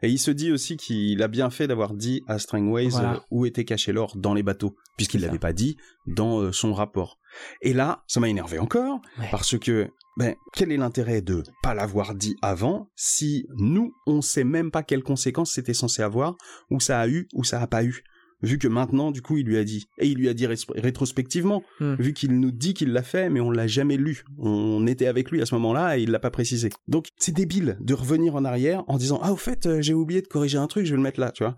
Et 0.04 0.08
il 0.08 0.18
se 0.18 0.32
dit 0.32 0.50
aussi 0.50 0.76
qu'il 0.76 1.22
a 1.22 1.28
bien 1.28 1.48
fait 1.50 1.68
d'avoir 1.68 1.94
dit 1.94 2.22
à 2.26 2.40
Strangways 2.40 2.88
Voilà. 2.88 3.24
où 3.30 3.46
était 3.46 3.64
caché 3.64 3.92
l'or 3.92 4.16
dans 4.16 4.34
les 4.34 4.42
bateaux, 4.42 4.74
puisqu'il 4.96 5.20
l'avait 5.20 5.38
pas 5.38 5.52
dit 5.52 5.76
dans 6.08 6.50
son 6.50 6.72
rapport. 6.72 7.18
Et 7.60 7.72
là, 7.72 8.02
ça 8.08 8.18
m'a 8.18 8.28
énervé 8.28 8.58
encore, 8.58 9.00
Ouais. 9.20 9.28
parce 9.30 9.56
que, 9.58 9.88
ben, 10.16 10.34
quel 10.54 10.72
est 10.72 10.76
l'intérêt 10.76 11.22
de 11.22 11.44
pas 11.62 11.72
l'avoir 11.74 12.16
dit 12.16 12.34
avant, 12.42 12.90
si 12.96 13.46
nous, 13.56 13.94
on 14.08 14.22
sait 14.22 14.42
même 14.42 14.72
pas 14.72 14.82
quelles 14.82 15.04
conséquences 15.04 15.52
c'était 15.52 15.72
censé 15.72 16.02
avoir, 16.02 16.34
ou 16.68 16.80
ça 16.80 16.98
a 16.98 17.06
eu, 17.06 17.28
ou 17.32 17.44
ça 17.44 17.60
a 17.62 17.68
pas 17.68 17.84
eu? 17.84 18.02
Vu 18.42 18.58
que 18.58 18.66
maintenant, 18.68 19.10
du 19.12 19.22
coup, 19.22 19.36
il 19.38 19.46
lui 19.46 19.56
a 19.56 19.64
dit, 19.64 19.86
et 19.98 20.08
il 20.08 20.18
lui 20.18 20.28
a 20.28 20.34
dit 20.34 20.46
rétrospectivement, 20.46 21.62
Hmm. 21.80 21.94
vu 21.94 22.12
qu'il 22.12 22.38
nous 22.40 22.50
dit 22.50 22.74
qu'il 22.74 22.92
l'a 22.92 23.02
fait, 23.02 23.30
mais 23.30 23.40
on 23.40 23.50
l'a 23.50 23.66
jamais 23.66 23.96
lu. 23.96 24.24
On 24.38 24.86
était 24.86 25.06
avec 25.06 25.30
lui 25.30 25.40
à 25.42 25.46
ce 25.46 25.54
moment-là 25.54 25.96
et 25.98 26.02
il 26.02 26.10
l'a 26.10 26.18
pas 26.18 26.30
précisé. 26.30 26.70
Donc, 26.88 27.08
c'est 27.16 27.32
débile 27.34 27.76
de 27.80 27.94
revenir 27.94 28.34
en 28.34 28.44
arrière 28.44 28.84
en 28.88 28.98
disant, 28.98 29.20
ah, 29.22 29.32
au 29.32 29.36
fait, 29.36 29.66
euh, 29.66 29.80
j'ai 29.80 29.94
oublié 29.94 30.22
de 30.22 30.26
corriger 30.26 30.58
un 30.58 30.66
truc, 30.66 30.84
je 30.86 30.90
vais 30.90 30.96
le 30.96 31.02
mettre 31.02 31.20
là, 31.20 31.30
tu 31.30 31.44
vois. 31.44 31.56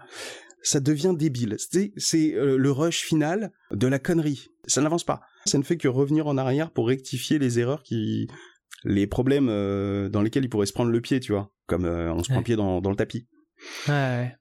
Ça 0.63 0.81
devient 0.81 1.15
débile. 1.17 1.57
C'est, 1.59 1.93
c'est 1.97 2.35
euh, 2.35 2.57
le 2.57 2.71
rush 2.71 3.01
final 3.03 3.53
de 3.71 3.87
la 3.87 3.99
connerie. 3.99 4.49
Ça 4.67 4.81
n'avance 4.81 5.05
pas. 5.05 5.21
Ça 5.47 5.59
ne 5.59 5.63
fait 5.63 5.77
que 5.77 5.89
revenir 5.89 6.27
en 6.27 6.39
arrière 6.39 6.71
pour 6.71 6.89
rectifier 6.89 7.39
les 7.39 7.59
erreurs 7.59 7.83
qui, 7.83 8.29
les 8.85 9.07
problèmes 9.07 9.49
euh, 9.51 10.09
dans 10.09 10.23
lesquels 10.23 10.45
il 10.45 10.49
pourrait 10.49 10.67
se 10.67 10.73
prendre 10.73 10.91
le 10.91 11.01
pied, 11.03 11.21
tu 11.21 11.33
vois. 11.33 11.51
Comme 11.67 11.85
euh, 11.85 12.13
on 12.15 12.23
se 12.23 12.29
prend 12.29 12.37
Ouais. 12.37 12.41
le 12.41 12.45
pied 12.45 12.57
dans, 12.57 12.81
dans 12.81 12.91
le 12.91 12.97
tapis. 12.97 13.27
Ouais. 13.89 14.35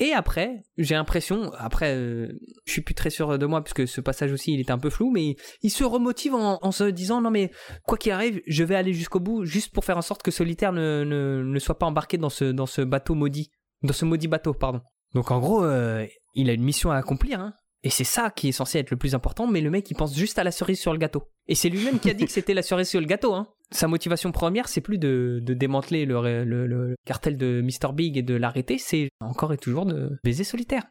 Et 0.00 0.12
après, 0.12 0.62
j'ai 0.78 0.94
l'impression, 0.94 1.52
après, 1.58 1.94
euh, 1.94 2.32
je 2.66 2.72
suis 2.72 2.80
plus 2.80 2.94
très 2.94 3.10
sûr 3.10 3.38
de 3.38 3.46
moi, 3.46 3.62
puisque 3.62 3.86
ce 3.86 4.00
passage 4.00 4.32
aussi, 4.32 4.54
il 4.54 4.60
était 4.60 4.72
un 4.72 4.78
peu 4.78 4.88
flou, 4.88 5.10
mais 5.10 5.36
il, 5.62 5.70
se 5.70 5.84
remotive 5.84 6.34
en, 6.34 6.72
se 6.72 6.84
disant, 6.84 7.20
non 7.20 7.30
mais, 7.30 7.50
quoi 7.86 7.98
qu'il 7.98 8.10
arrive, 8.10 8.40
je 8.46 8.64
vais 8.64 8.76
aller 8.76 8.94
jusqu'au 8.94 9.20
bout, 9.20 9.44
juste 9.44 9.72
pour 9.72 9.84
faire 9.84 9.98
en 9.98 10.02
sorte 10.02 10.22
que 10.22 10.30
Solitaire 10.30 10.72
ne 10.72 11.58
soit 11.58 11.78
pas 11.78 11.86
embarqué 11.86 12.16
dans 12.16 12.30
ce, 12.30 12.46
dans 12.46 12.66
ce 12.66 12.80
bateau 12.80 13.14
maudit. 13.14 13.50
Dans 13.82 13.92
ce 13.92 14.06
maudit 14.06 14.26
bateau, 14.26 14.54
pardon. 14.54 14.80
Donc 15.14 15.30
en 15.30 15.38
gros, 15.38 15.64
euh, 15.64 16.06
il 16.34 16.50
a 16.50 16.52
une 16.54 16.62
mission 16.64 16.90
à 16.90 16.96
accomplir, 16.96 17.40
hein. 17.40 17.54
Et 17.82 17.88
c'est 17.88 18.04
ça 18.04 18.30
qui 18.30 18.48
est 18.48 18.52
censé 18.52 18.78
être 18.78 18.90
le 18.90 18.98
plus 18.98 19.14
important, 19.14 19.46
mais 19.46 19.62
le 19.62 19.70
mec 19.70 19.90
il 19.90 19.94
pense 19.94 20.14
juste 20.14 20.38
à 20.38 20.44
la 20.44 20.50
cerise 20.50 20.78
sur 20.78 20.92
le 20.92 20.98
gâteau. 20.98 21.30
Et 21.46 21.54
c'est 21.54 21.70
lui-même 21.70 21.98
qui 21.98 22.10
a 22.10 22.14
dit 22.14 22.26
que 22.26 22.30
c'était 22.30 22.52
la 22.52 22.62
cerise 22.62 22.88
sur 22.88 23.00
le 23.00 23.06
gâteau. 23.06 23.32
Hein. 23.32 23.48
Sa 23.72 23.86
motivation 23.86 24.32
première, 24.32 24.68
c'est 24.68 24.80
plus 24.80 24.98
de, 24.98 25.38
de 25.42 25.54
démanteler 25.54 26.04
le, 26.04 26.44
le- 26.44 26.66
le 26.66 26.96
cartel 27.04 27.36
de 27.36 27.60
Mr. 27.62 27.92
Big 27.92 28.16
et 28.16 28.22
de 28.22 28.34
l'arrêter, 28.34 28.78
c'est 28.78 29.10
encore 29.20 29.52
et 29.52 29.58
toujours 29.58 29.86
de 29.86 30.18
baiser 30.24 30.42
solitaire. 30.44 30.82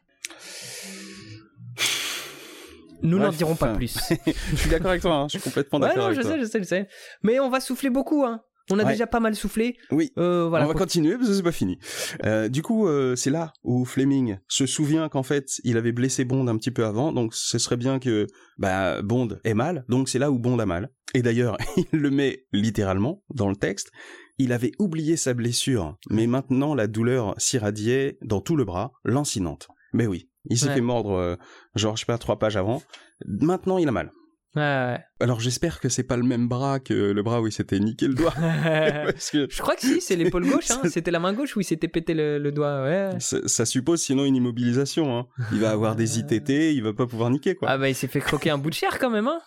Nous 3.02 3.18
n'en 3.18 3.30
dirons 3.30 3.56
pas 3.56 3.74
plus. 3.74 3.96
je 4.50 4.56
suis 4.56 4.68
d'accord 4.70 4.90
avec 4.90 5.00
toi, 5.02 5.14
hein, 5.14 5.26
je 5.28 5.38
suis 5.38 5.40
complètement 5.40 5.78
Ouais, 5.78 5.88
d'accord 5.88 6.02
non, 6.02 6.06
avec 6.08 6.16
je 6.18 6.22
toi. 6.22 6.32
sais, 6.32 6.40
je 6.40 6.44
sais, 6.44 6.58
je 6.58 6.64
sais. 6.64 6.88
Mais 7.22 7.40
on 7.40 7.48
va 7.48 7.60
souffler 7.60 7.88
beaucoup, 7.90 8.24
hein. 8.24 8.42
On 8.70 8.78
a 8.78 8.84
Ouais. 8.84 8.92
déjà 8.92 9.06
pas 9.06 9.20
mal 9.20 9.34
soufflé. 9.34 9.76
Oui. 9.90 10.12
Euh, 10.18 10.48
voilà. 10.48 10.64
on 10.64 10.68
va 10.68 10.74
pour- 10.74 10.80
continuer 10.80 11.16
parce 11.16 11.28
que 11.28 11.34
c'est 11.34 11.42
pas 11.42 11.52
fini. 11.52 11.78
Euh, 12.24 12.48
du 12.48 12.62
coup, 12.62 12.86
euh, 12.86 13.16
c'est 13.16 13.30
là 13.30 13.52
où 13.64 13.84
Fleming 13.84 14.38
se 14.48 14.66
souvient 14.66 15.08
qu'en 15.08 15.22
fait, 15.22 15.60
il 15.64 15.76
avait 15.76 15.92
blessé 15.92 16.24
Bond 16.24 16.46
un 16.48 16.56
petit 16.56 16.70
peu 16.70 16.84
avant, 16.84 17.12
donc 17.12 17.34
ce 17.34 17.58
serait 17.58 17.76
bien 17.76 17.98
que 17.98 18.26
bah, 18.58 19.02
Bond 19.02 19.28
ait 19.44 19.54
mal. 19.54 19.84
Donc 19.88 20.08
c'est 20.08 20.18
là 20.18 20.30
où 20.30 20.38
Bond 20.38 20.58
a 20.58 20.66
mal. 20.66 20.90
Et 21.14 21.22
d'ailleurs, 21.22 21.56
il 21.76 21.86
le 21.98 22.10
met 22.10 22.44
littéralement 22.52 23.22
dans 23.34 23.48
le 23.48 23.56
texte. 23.56 23.90
Il 24.38 24.52
avait 24.52 24.72
oublié 24.78 25.16
sa 25.16 25.34
blessure, 25.34 25.98
mais 26.08 26.26
maintenant 26.26 26.74
la 26.74 26.86
douleur 26.86 27.34
s'irradiait 27.38 28.16
dans 28.22 28.40
tout 28.40 28.56
le 28.56 28.64
bras, 28.64 28.92
lancinante. 29.04 29.68
Mais 29.92 30.06
oui, 30.06 30.30
il 30.48 30.56
s'est 30.56 30.68
Ouais. 30.68 30.74
fait 30.76 30.80
mordre, 30.80 31.10
euh, 31.12 31.36
genre 31.74 31.96
je 31.96 32.00
sais 32.00 32.06
pas 32.06 32.16
trois 32.16 32.38
pages 32.38 32.56
avant. 32.56 32.80
Maintenant, 33.26 33.76
il 33.76 33.88
a 33.88 33.92
mal. 33.92 34.12
Ouais, 34.56 34.62
ouais. 34.62 34.98
Alors 35.20 35.38
j'espère 35.38 35.78
que 35.78 35.88
c'est 35.88 36.02
pas 36.02 36.16
le 36.16 36.24
même 36.24 36.48
bras 36.48 36.80
que 36.80 36.92
le 36.92 37.22
bras 37.22 37.40
où 37.40 37.46
il 37.46 37.52
s'était 37.52 37.78
niqué 37.78 38.08
le 38.08 38.14
doigt. 38.14 38.32
Parce 38.36 39.30
que 39.30 39.46
Je 39.48 39.62
crois 39.62 39.76
que 39.76 39.82
si, 39.82 40.00
c'est 40.00 40.16
l'épaule 40.16 40.44
gauche. 40.48 40.70
Hein. 40.72 40.80
C'était 40.90 41.12
la 41.12 41.20
main 41.20 41.32
gauche 41.32 41.56
où 41.56 41.60
il 41.60 41.64
s'était 41.64 41.86
pété 41.88 42.14
le, 42.14 42.38
le 42.38 42.50
doigt. 42.50 42.82
Ouais. 42.82 43.10
Ça, 43.20 43.38
ça 43.46 43.64
suppose 43.64 44.00
sinon 44.02 44.24
une 44.24 44.34
immobilisation. 44.36 45.16
Hein. 45.16 45.26
Il 45.52 45.60
va 45.60 45.70
avoir 45.70 45.94
des 45.94 46.18
ITT, 46.18 46.48
il 46.74 46.82
va 46.82 46.92
pas 46.92 47.06
pouvoir 47.06 47.30
niquer 47.30 47.54
quoi. 47.54 47.68
Ah 47.70 47.78
bah 47.78 47.88
il 47.88 47.94
s'est 47.94 48.08
fait 48.08 48.20
croquer 48.20 48.50
un 48.50 48.58
bout 48.58 48.70
de 48.70 48.74
chair 48.74 48.98
quand 48.98 49.10
même. 49.10 49.28
Hein. 49.28 49.38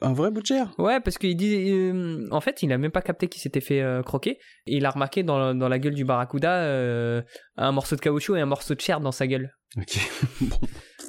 Un 0.00 0.12
vrai 0.12 0.30
bout 0.30 0.42
de 0.42 0.46
chair. 0.46 0.72
Ouais, 0.78 1.00
parce 1.00 1.18
qu'il 1.18 1.36
dit. 1.36 1.70
euh, 1.70 2.26
en 2.30 2.40
fait, 2.40 2.62
il 2.62 2.72
a 2.72 2.78
même 2.78 2.92
pas 2.92 3.02
capté 3.02 3.28
qu'il 3.28 3.42
s'était 3.42 3.60
fait 3.60 3.80
euh, 3.80 4.02
croquer. 4.02 4.38
Et 4.66 4.76
il 4.76 4.86
a 4.86 4.90
remarqué 4.90 5.22
dans, 5.22 5.54
dans 5.54 5.68
la 5.68 5.78
gueule 5.78 5.94
du 5.94 6.04
barracuda 6.04 6.52
euh, 6.62 7.20
un 7.56 7.72
morceau 7.72 7.96
de 7.96 8.00
caoutchouc 8.00 8.36
et 8.36 8.40
un 8.40 8.46
morceau 8.46 8.74
de 8.74 8.80
chair 8.80 9.00
dans 9.00 9.12
sa 9.12 9.26
gueule. 9.26 9.50
Ok. 9.76 9.98
bon. 10.40 10.56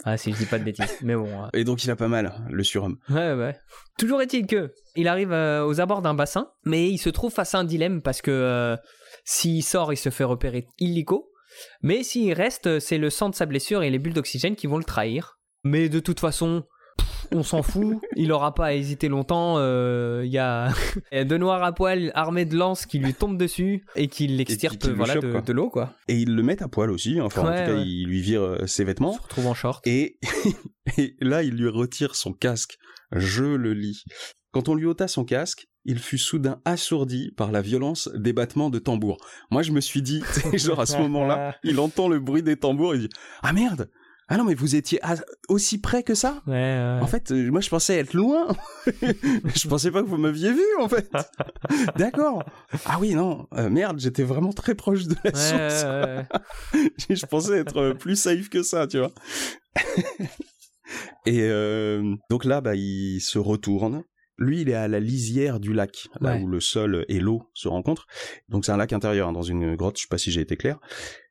Ah, 0.06 0.18
si 0.18 0.32
je 0.34 0.38
dis 0.38 0.46
pas 0.46 0.60
de 0.60 0.64
bêtises. 0.64 0.98
Mais 1.02 1.16
bon. 1.16 1.44
euh, 1.44 1.48
Et 1.54 1.64
donc 1.64 1.84
il 1.84 1.92
a 1.92 1.96
pas 1.96 2.08
mal, 2.08 2.34
le 2.50 2.64
surhomme. 2.64 2.98
Ouais, 3.10 3.34
ouais. 3.34 3.56
Toujours 3.98 4.22
est-il 4.22 4.46
que 4.48 4.74
il 4.96 5.08
arrive 5.08 5.32
euh, 5.32 5.66
aux 5.66 5.80
abords 5.82 6.02
d'un 6.02 6.14
bassin, 6.14 6.50
mais 6.66 6.90
il 6.90 6.98
se 6.98 7.10
trouve 7.10 7.32
face 7.32 7.56
à 7.56 7.60
un 7.60 7.64
dilemme 7.64 8.02
parce 8.02 8.22
que 8.22 8.32
euh, 8.32 8.76
s'il 9.24 9.64
sort, 9.64 9.94
il 9.94 9.98
se 9.98 10.10
fait 10.10 10.24
repérer 10.24 10.68
illico. 10.80 11.30
Mais 11.82 12.04
s'il 12.04 12.34
reste, 12.34 12.80
c'est 12.80 12.98
le 12.98 13.10
sang 13.10 13.30
de 13.30 13.36
sa 13.36 13.46
blessure 13.46 13.84
et 13.84 13.90
les 13.92 14.00
bulles 14.00 14.14
d'oxygène 14.14 14.56
qui 14.56 14.68
vont 14.68 14.78
le 14.78 14.84
trahir. 14.84 15.38
Mais 15.64 15.88
de 15.88 16.00
toute 16.00 16.20
façon, 16.20 16.64
on 17.32 17.44
s'en 17.44 17.64
fout. 17.64 17.98
Il 18.16 18.32
aura 18.32 18.54
pas 18.54 18.68
à 18.68 18.74
hésiter 18.74 19.08
longtemps. 19.08 19.56
euh, 19.58 20.22
Il 20.26 20.32
y 20.32 20.38
a 20.38 20.70
il 21.12 21.16
y 21.18 21.22
a 21.22 21.26
deux 21.26 21.38
noirs 21.38 21.64
à 21.64 21.74
poil 21.74 22.12
armés 22.14 22.46
de 22.46 22.56
lances 22.56 22.86
qui 22.86 23.00
lui 23.00 23.14
tombent 23.14 23.38
dessus 23.38 23.86
et 23.96 24.08
qui 24.08 24.28
l'extirpent 24.28 24.78
qui 24.78 24.92
voilà, 24.92 25.16
de, 25.16 25.40
de 25.42 25.54
l'eau, 25.54 25.70
quoi. 25.70 25.94
Et 26.08 26.16
ils 26.18 26.36
le 26.36 26.44
mettent 26.44 26.62
à 26.62 26.68
poil 26.68 26.92
aussi. 26.92 27.20
Enfin, 27.22 27.42
en 27.42 27.46
tout 27.46 27.52
cas, 27.52 27.76
ouais. 27.76 27.86
il 27.88 28.06
lui 28.08 28.22
vire 28.22 28.42
euh, 28.44 28.68
ses 28.68 28.84
vêtements. 28.84 29.14
se 29.14 29.22
retrouve 29.22 29.48
en 29.48 29.54
short. 29.54 29.86
Et, 29.88 30.20
et 30.98 31.16
là, 31.22 31.44
il 31.44 31.56
lui 31.56 31.70
retire 31.70 32.16
son 32.16 32.34
casque. 32.34 32.78
Je 33.12 33.44
le 33.46 33.74
lis. 33.74 34.04
Quand 34.52 34.70
on 34.70 34.76
lui 34.76 34.86
ôta 34.86 35.08
son 35.08 35.26
casque, 35.26 35.66
il 35.86 36.00
fut 36.00 36.18
soudain 36.18 36.62
assourdi 36.66 37.32
par 37.36 37.52
la 37.52 37.62
violence 37.62 38.10
des 38.16 38.32
battements 38.34 38.70
de 38.70 38.80
tambour. 38.80 39.18
Moi, 39.52 39.64
je 39.64 39.72
me 39.72 39.82
suis 39.82 40.02
dit, 40.02 40.22
genre 40.54 40.80
à 40.80 40.86
ce 40.86 40.98
moment-là, 40.98 41.56
il 41.64 41.80
entend 41.80 42.08
le 42.08 42.20
bruit 42.20 42.44
des 42.44 42.56
tambours 42.56 42.94
et 42.94 42.98
il 42.98 43.02
dit 43.08 43.10
Ah 43.42 43.52
merde 43.54 43.90
Ah 44.30 44.38
non, 44.38 44.46
mais 44.46 44.56
vous 44.56 44.76
étiez 44.76 45.04
à- 45.06 45.16
aussi 45.50 45.80
près 45.80 46.02
que 46.04 46.16
ça? 46.16 46.42
Ouais, 46.48 46.54
ouais. 46.54 47.00
En 47.02 47.08
fait, 47.08 47.32
euh, 47.32 47.52
moi 47.52 47.60
je 47.62 47.70
pensais 47.70 47.98
être 47.98 48.14
loin. 48.14 48.48
je 48.88 49.68
pensais 49.68 49.92
pas 49.92 50.02
que 50.02 50.08
vous 50.08 50.18
m'aviez 50.18 50.52
vu 50.54 50.64
en 50.80 50.88
fait. 50.88 51.12
D'accord. 51.98 52.44
Ah 52.86 52.98
oui, 53.00 53.14
non. 53.16 53.48
euh, 53.56 53.70
merde, 53.70 54.00
j'étais 54.00 54.24
vraiment 54.24 54.54
très 54.54 54.76
proche 54.76 55.04
de 55.06 55.16
la 55.24 55.32
Ouais, 55.32 56.26
source. 56.74 57.08
je 57.10 57.26
pensais 57.26 57.58
être 57.60 57.78
euh, 57.78 57.94
plus 57.94 58.16
safe 58.16 58.50
que 58.50 58.64
ça, 58.64 58.88
tu 58.88 59.00
vois. 59.00 59.12
Et 61.26 61.42
euh, 61.44 62.16
donc 62.30 62.46
là, 62.46 62.62
bah, 62.62 62.76
il 62.76 63.20
se 63.22 63.40
retourne. 63.40 64.04
Lui, 64.38 64.62
il 64.62 64.70
est 64.70 64.74
à 64.74 64.88
la 64.88 65.00
lisière 65.00 65.60
du 65.60 65.74
lac, 65.74 66.08
là 66.20 66.34
Ouais. 66.36 66.42
où 66.42 66.48
le 66.48 66.60
sol 66.60 67.06
et 67.08 67.20
l'eau 67.20 67.44
se 67.54 67.68
rencontrent. 67.68 68.08
Donc 68.50 68.66
c'est 68.66 68.72
un 68.72 68.78
lac 68.78 68.92
intérieur, 68.94 69.30
hein, 69.30 69.34
dans 69.34 69.42
une 69.44 69.76
grotte, 69.76 69.98
je 69.98 70.04
sais 70.04 70.08
pas 70.10 70.18
si 70.18 70.32
j'ai 70.32 70.42
été 70.42 70.56
clair. 70.58 70.80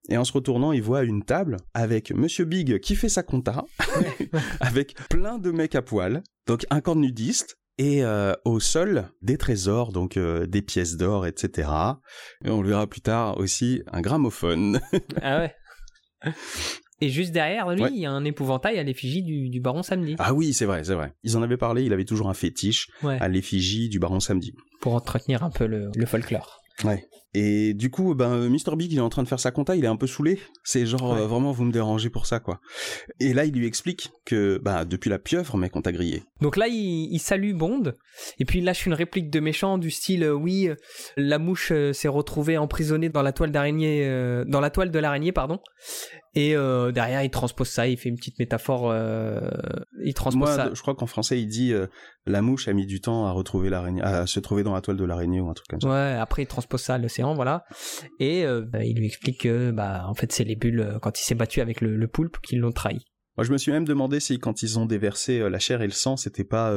Et 0.08 0.16
en 0.16 0.24
se 0.24 0.32
retournant, 0.32 0.72
il 0.72 0.82
voit 0.82 1.02
une 1.02 1.24
table 1.24 1.56
avec 1.74 2.12
Monsieur 2.12 2.44
Big 2.44 2.78
qui 2.80 2.94
fait 2.96 3.08
sa 3.08 3.22
compta, 3.22 3.64
avec 4.60 4.94
plein 5.08 5.38
de 5.38 5.50
mecs 5.50 5.74
à 5.74 5.82
poil, 5.82 6.22
donc 6.46 6.64
un 6.70 6.80
camp 6.80 6.94
de 6.96 7.00
nudistes, 7.00 7.58
et 7.78 8.04
euh, 8.04 8.34
au 8.44 8.60
sol, 8.60 9.08
des 9.22 9.38
trésors, 9.38 9.92
donc 9.92 10.16
euh, 10.16 10.46
des 10.46 10.60
pièces 10.62 10.96
d'or, 10.96 11.26
etc. 11.26 11.68
Et 12.44 12.50
on 12.50 12.60
le 12.62 12.68
verra 12.68 12.86
plus 12.86 13.00
tard 13.00 13.38
aussi, 13.38 13.82
un 13.90 14.00
gramophone. 14.00 14.80
Ah 15.22 15.38
ouais. 15.40 15.54
Et 17.02 17.08
juste 17.08 17.32
derrière 17.32 17.68
lui, 17.70 17.82
Ouais. 17.82 17.90
il 17.92 17.98
y 18.00 18.06
a 18.06 18.10
un 18.12 18.24
épouvantail 18.24 18.78
à 18.78 18.82
l'effigie 18.82 19.22
du, 19.22 19.48
du 19.48 19.60
baron 19.60 19.82
samedi. 19.82 20.14
Ah 20.18 20.32
oui, 20.32 20.52
c'est 20.54 20.64
vrai, 20.66 20.84
c'est 20.84 20.94
vrai. 20.94 21.12
Ils 21.24 21.36
en 21.36 21.42
avaient 21.42 21.56
parlé, 21.56 21.82
il 21.84 21.92
avait 21.92 22.04
toujours 22.04 22.28
un 22.30 22.34
fétiche 22.34 22.88
Ouais. 23.02 23.18
à 23.20 23.26
l'effigie 23.28 23.88
du 23.88 23.98
baron 23.98 24.20
samedi. 24.20 24.54
Pour 24.80 24.94
entretenir 24.94 25.42
un 25.42 25.50
peu 25.50 25.66
le, 25.66 25.90
le 25.94 26.06
folklore. 26.06 26.60
Ouais. 26.84 27.04
Et 27.34 27.72
du 27.72 27.90
coup, 27.90 28.14
ben, 28.14 28.48
Mr. 28.50 28.76
Big, 28.76 28.92
il 28.92 28.98
est 28.98 29.00
en 29.02 29.08
train 29.08 29.22
de 29.22 29.28
faire 29.28 29.40
sa 29.40 29.50
compta, 29.50 29.74
il 29.74 29.84
est 29.84 29.88
un 29.88 29.96
peu 29.96 30.06
saoulé. 30.06 30.38
C'est 30.64 30.84
genre, 30.84 31.14
Ouais. 31.14 31.20
euh, 31.22 31.26
vraiment, 31.26 31.50
vous 31.50 31.64
me 31.64 31.72
dérangez 31.72 32.10
pour 32.10 32.26
ça, 32.26 32.40
quoi. 32.40 32.60
Et 33.20 33.32
là, 33.32 33.46
il 33.46 33.54
lui 33.54 33.66
explique 33.66 34.10
que, 34.26 34.58
bah, 34.62 34.84
depuis 34.84 35.08
la 35.08 35.18
pieuvre, 35.18 35.56
mec, 35.56 35.74
on 35.74 35.80
t'a 35.80 35.92
grillé. 35.92 36.24
Donc 36.42 36.56
là, 36.58 36.68
il, 36.68 37.08
il 37.10 37.18
salue 37.20 37.54
Bond, 37.54 37.94
et 38.38 38.44
puis 38.44 38.58
il 38.58 38.64
lâche 38.66 38.84
une 38.84 38.92
réplique 38.92 39.30
de 39.30 39.40
méchant 39.40 39.78
du 39.78 39.90
style 39.90 40.24
euh, 40.24 40.32
Oui, 40.34 40.68
euh, 40.68 40.74
la 41.16 41.38
mouche 41.38 41.72
euh, 41.72 41.92
s'est 41.94 42.08
retrouvée 42.08 42.58
emprisonnée 42.58 43.08
dans 43.08 43.22
la 43.22 43.32
toile 43.32 43.50
d'araignée, 43.50 44.04
euh, 44.06 44.44
dans 44.46 44.60
la 44.60 44.68
toile 44.68 44.90
de 44.90 44.98
l'araignée, 44.98 45.32
pardon. 45.32 45.58
Et 46.34 46.54
euh, 46.56 46.92
derrière, 46.92 47.22
il 47.22 47.30
transpose 47.30 47.68
ça, 47.68 47.86
il 47.88 47.96
fait 47.98 48.08
une 48.08 48.16
petite 48.16 48.38
métaphore. 48.38 48.90
euh, 48.90 49.40
il 50.04 50.14
transpose 50.14 50.38
Moi, 50.40 50.54
ça. 50.54 50.70
je 50.72 50.80
crois 50.82 50.94
qu'en 50.94 51.06
français, 51.06 51.38
il 51.40 51.46
dit, 51.46 51.72
euh, 51.74 51.86
la 52.26 52.40
mouche 52.40 52.68
a 52.68 52.72
mis 52.72 52.86
du 52.86 53.00
temps 53.00 53.26
à 53.26 53.32
retrouver 53.32 53.68
l'araignée, 53.68 54.00
à 54.02 54.26
se 54.26 54.40
trouver 54.40 54.62
dans 54.62 54.72
la 54.72 54.80
toile 54.80 54.96
de 54.96 55.04
l'araignée 55.04 55.40
ou 55.40 55.48
un 55.50 55.54
truc 55.54 55.66
comme 55.68 55.80
ça. 55.80 55.88
Ouais, 55.88 56.18
après 56.18 56.42
il 56.42 56.46
transpose 56.46 56.80
ça 56.80 56.94
à 56.94 56.98
l'océan, 57.22 57.34
voilà. 57.34 57.64
Et 58.18 58.44
euh, 58.44 58.62
bah, 58.62 58.84
il 58.84 58.96
lui 58.98 59.06
explique 59.06 59.40
que, 59.42 59.70
bah, 59.70 60.04
en 60.06 60.14
fait, 60.14 60.32
c'est 60.32 60.44
les 60.44 60.56
bulles 60.56 60.80
euh, 60.80 60.98
quand 61.00 61.18
il 61.20 61.24
s'est 61.24 61.34
battu 61.34 61.60
avec 61.60 61.80
le, 61.80 61.96
le 61.96 62.08
poulpe 62.08 62.36
qui 62.42 62.56
l'ont 62.56 62.72
trahi. 62.72 63.04
Moi, 63.36 63.44
je 63.44 63.52
me 63.52 63.58
suis 63.58 63.72
même 63.72 63.84
demandé 63.86 64.20
si, 64.20 64.38
quand 64.38 64.62
ils 64.62 64.78
ont 64.78 64.86
déversé 64.86 65.40
euh, 65.40 65.48
la 65.48 65.58
chair 65.58 65.80
et 65.82 65.86
le 65.86 65.92
sang, 65.92 66.16
c'était 66.16 66.44
pas, 66.44 66.74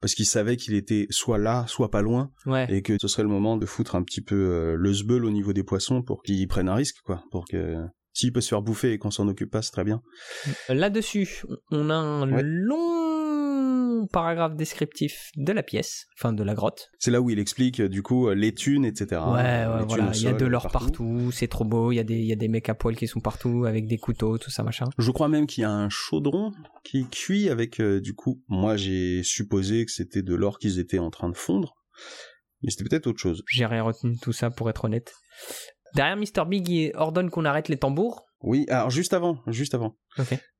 parce 0.00 0.14
qu'ils 0.14 0.26
savaient 0.26 0.56
qu'il 0.56 0.74
était 0.74 1.06
soit 1.10 1.38
là, 1.38 1.64
soit 1.66 1.90
pas 1.90 2.00
loin, 2.02 2.30
Ouais. 2.46 2.66
et 2.70 2.82
que 2.82 2.96
ce 3.00 3.08
serait 3.08 3.24
le 3.24 3.28
moment 3.28 3.56
de 3.56 3.66
foutre 3.66 3.94
un 3.96 4.02
petit 4.02 4.22
peu 4.22 4.34
euh, 4.36 4.74
le 4.76 4.92
sbeul 4.94 5.24
au 5.24 5.30
niveau 5.30 5.52
des 5.52 5.64
poissons 5.64 6.02
pour 6.02 6.22
qu'ils 6.22 6.48
prennent 6.48 6.68
un 6.68 6.74
risque, 6.76 6.96
quoi. 7.04 7.22
Pour 7.30 7.44
que 7.46 7.74
s'il 8.14 8.32
peut 8.32 8.40
se 8.40 8.48
faire 8.48 8.62
bouffer 8.62 8.92
et 8.92 8.98
qu'on 8.98 9.10
s'en 9.10 9.28
occupe 9.28 9.50
pas, 9.50 9.60
c'est 9.62 9.70
très 9.70 9.84
bien. 9.84 10.00
Là-dessus, 10.68 11.42
on 11.70 11.90
a 11.90 11.94
un 11.94 12.32
Ouais. 12.32 12.42
long 12.42 13.07
paragraphe 14.10 14.56
descriptif 14.56 15.30
de 15.36 15.52
la 15.52 15.62
pièce, 15.62 16.06
enfin 16.16 16.32
de 16.32 16.42
la 16.42 16.54
grotte. 16.54 16.90
C'est 16.98 17.10
là 17.10 17.20
où 17.20 17.30
il 17.30 17.38
explique 17.38 17.80
euh, 17.80 17.88
du 17.88 18.02
coup 18.02 18.28
euh, 18.28 18.34
les 18.34 18.54
thunes, 18.54 18.84
etc. 18.84 19.20
ouais, 19.26 19.66
ouais, 19.66 19.84
voilà. 19.86 20.10
Il 20.14 20.22
y 20.22 20.26
a 20.26 20.32
de 20.32 20.46
l'or 20.46 20.68
partout, 20.70 21.30
c'est 21.32 21.48
trop 21.48 21.64
beau. 21.64 21.92
Il 21.92 21.96
y, 21.96 22.00
a 22.00 22.04
des, 22.04 22.16
il 22.16 22.26
y 22.26 22.32
a 22.32 22.36
des 22.36 22.48
mecs 22.48 22.68
à 22.68 22.74
poil 22.74 22.96
qui 22.96 23.06
sont 23.06 23.20
partout 23.20 23.64
avec 23.64 23.86
des 23.86 23.98
couteaux, 23.98 24.38
tout 24.38 24.50
ça, 24.50 24.62
machin. 24.62 24.86
Je 24.98 25.10
crois 25.10 25.28
même 25.28 25.46
qu'il 25.46 25.62
y 25.62 25.64
a 25.64 25.70
un 25.70 25.88
chaudron 25.88 26.52
qui 26.84 27.06
cuit 27.08 27.48
avec 27.48 27.80
euh, 27.80 28.00
du 28.00 28.14
coup. 28.14 28.42
Moi, 28.48 28.76
j'ai 28.76 29.22
supposé 29.22 29.84
que 29.84 29.90
c'était 29.90 30.22
de 30.22 30.34
l'or 30.34 30.58
qu'ils 30.58 30.78
étaient 30.78 30.98
en 30.98 31.10
train 31.10 31.28
de 31.28 31.36
fondre, 31.36 31.76
mais 32.62 32.70
c'était 32.70 32.84
peut-être 32.88 33.06
autre 33.06 33.20
chose. 33.20 33.42
J'ai 33.48 33.66
rien 33.66 33.82
retenu 33.82 34.14
de 34.14 34.18
tout 34.18 34.32
ça 34.32 34.50
pour 34.50 34.70
être 34.70 34.84
honnête. 34.84 35.14
Derrière, 35.94 36.16
Mr. 36.16 36.44
Big 36.46 36.68
il 36.68 36.92
ordonne 36.94 37.30
qu'on 37.30 37.44
arrête 37.44 37.68
les 37.68 37.78
tambours. 37.78 38.27
Oui, 38.42 38.66
alors 38.68 38.90
juste 38.90 39.12
avant, 39.14 39.40
juste 39.48 39.74
avant. 39.74 39.96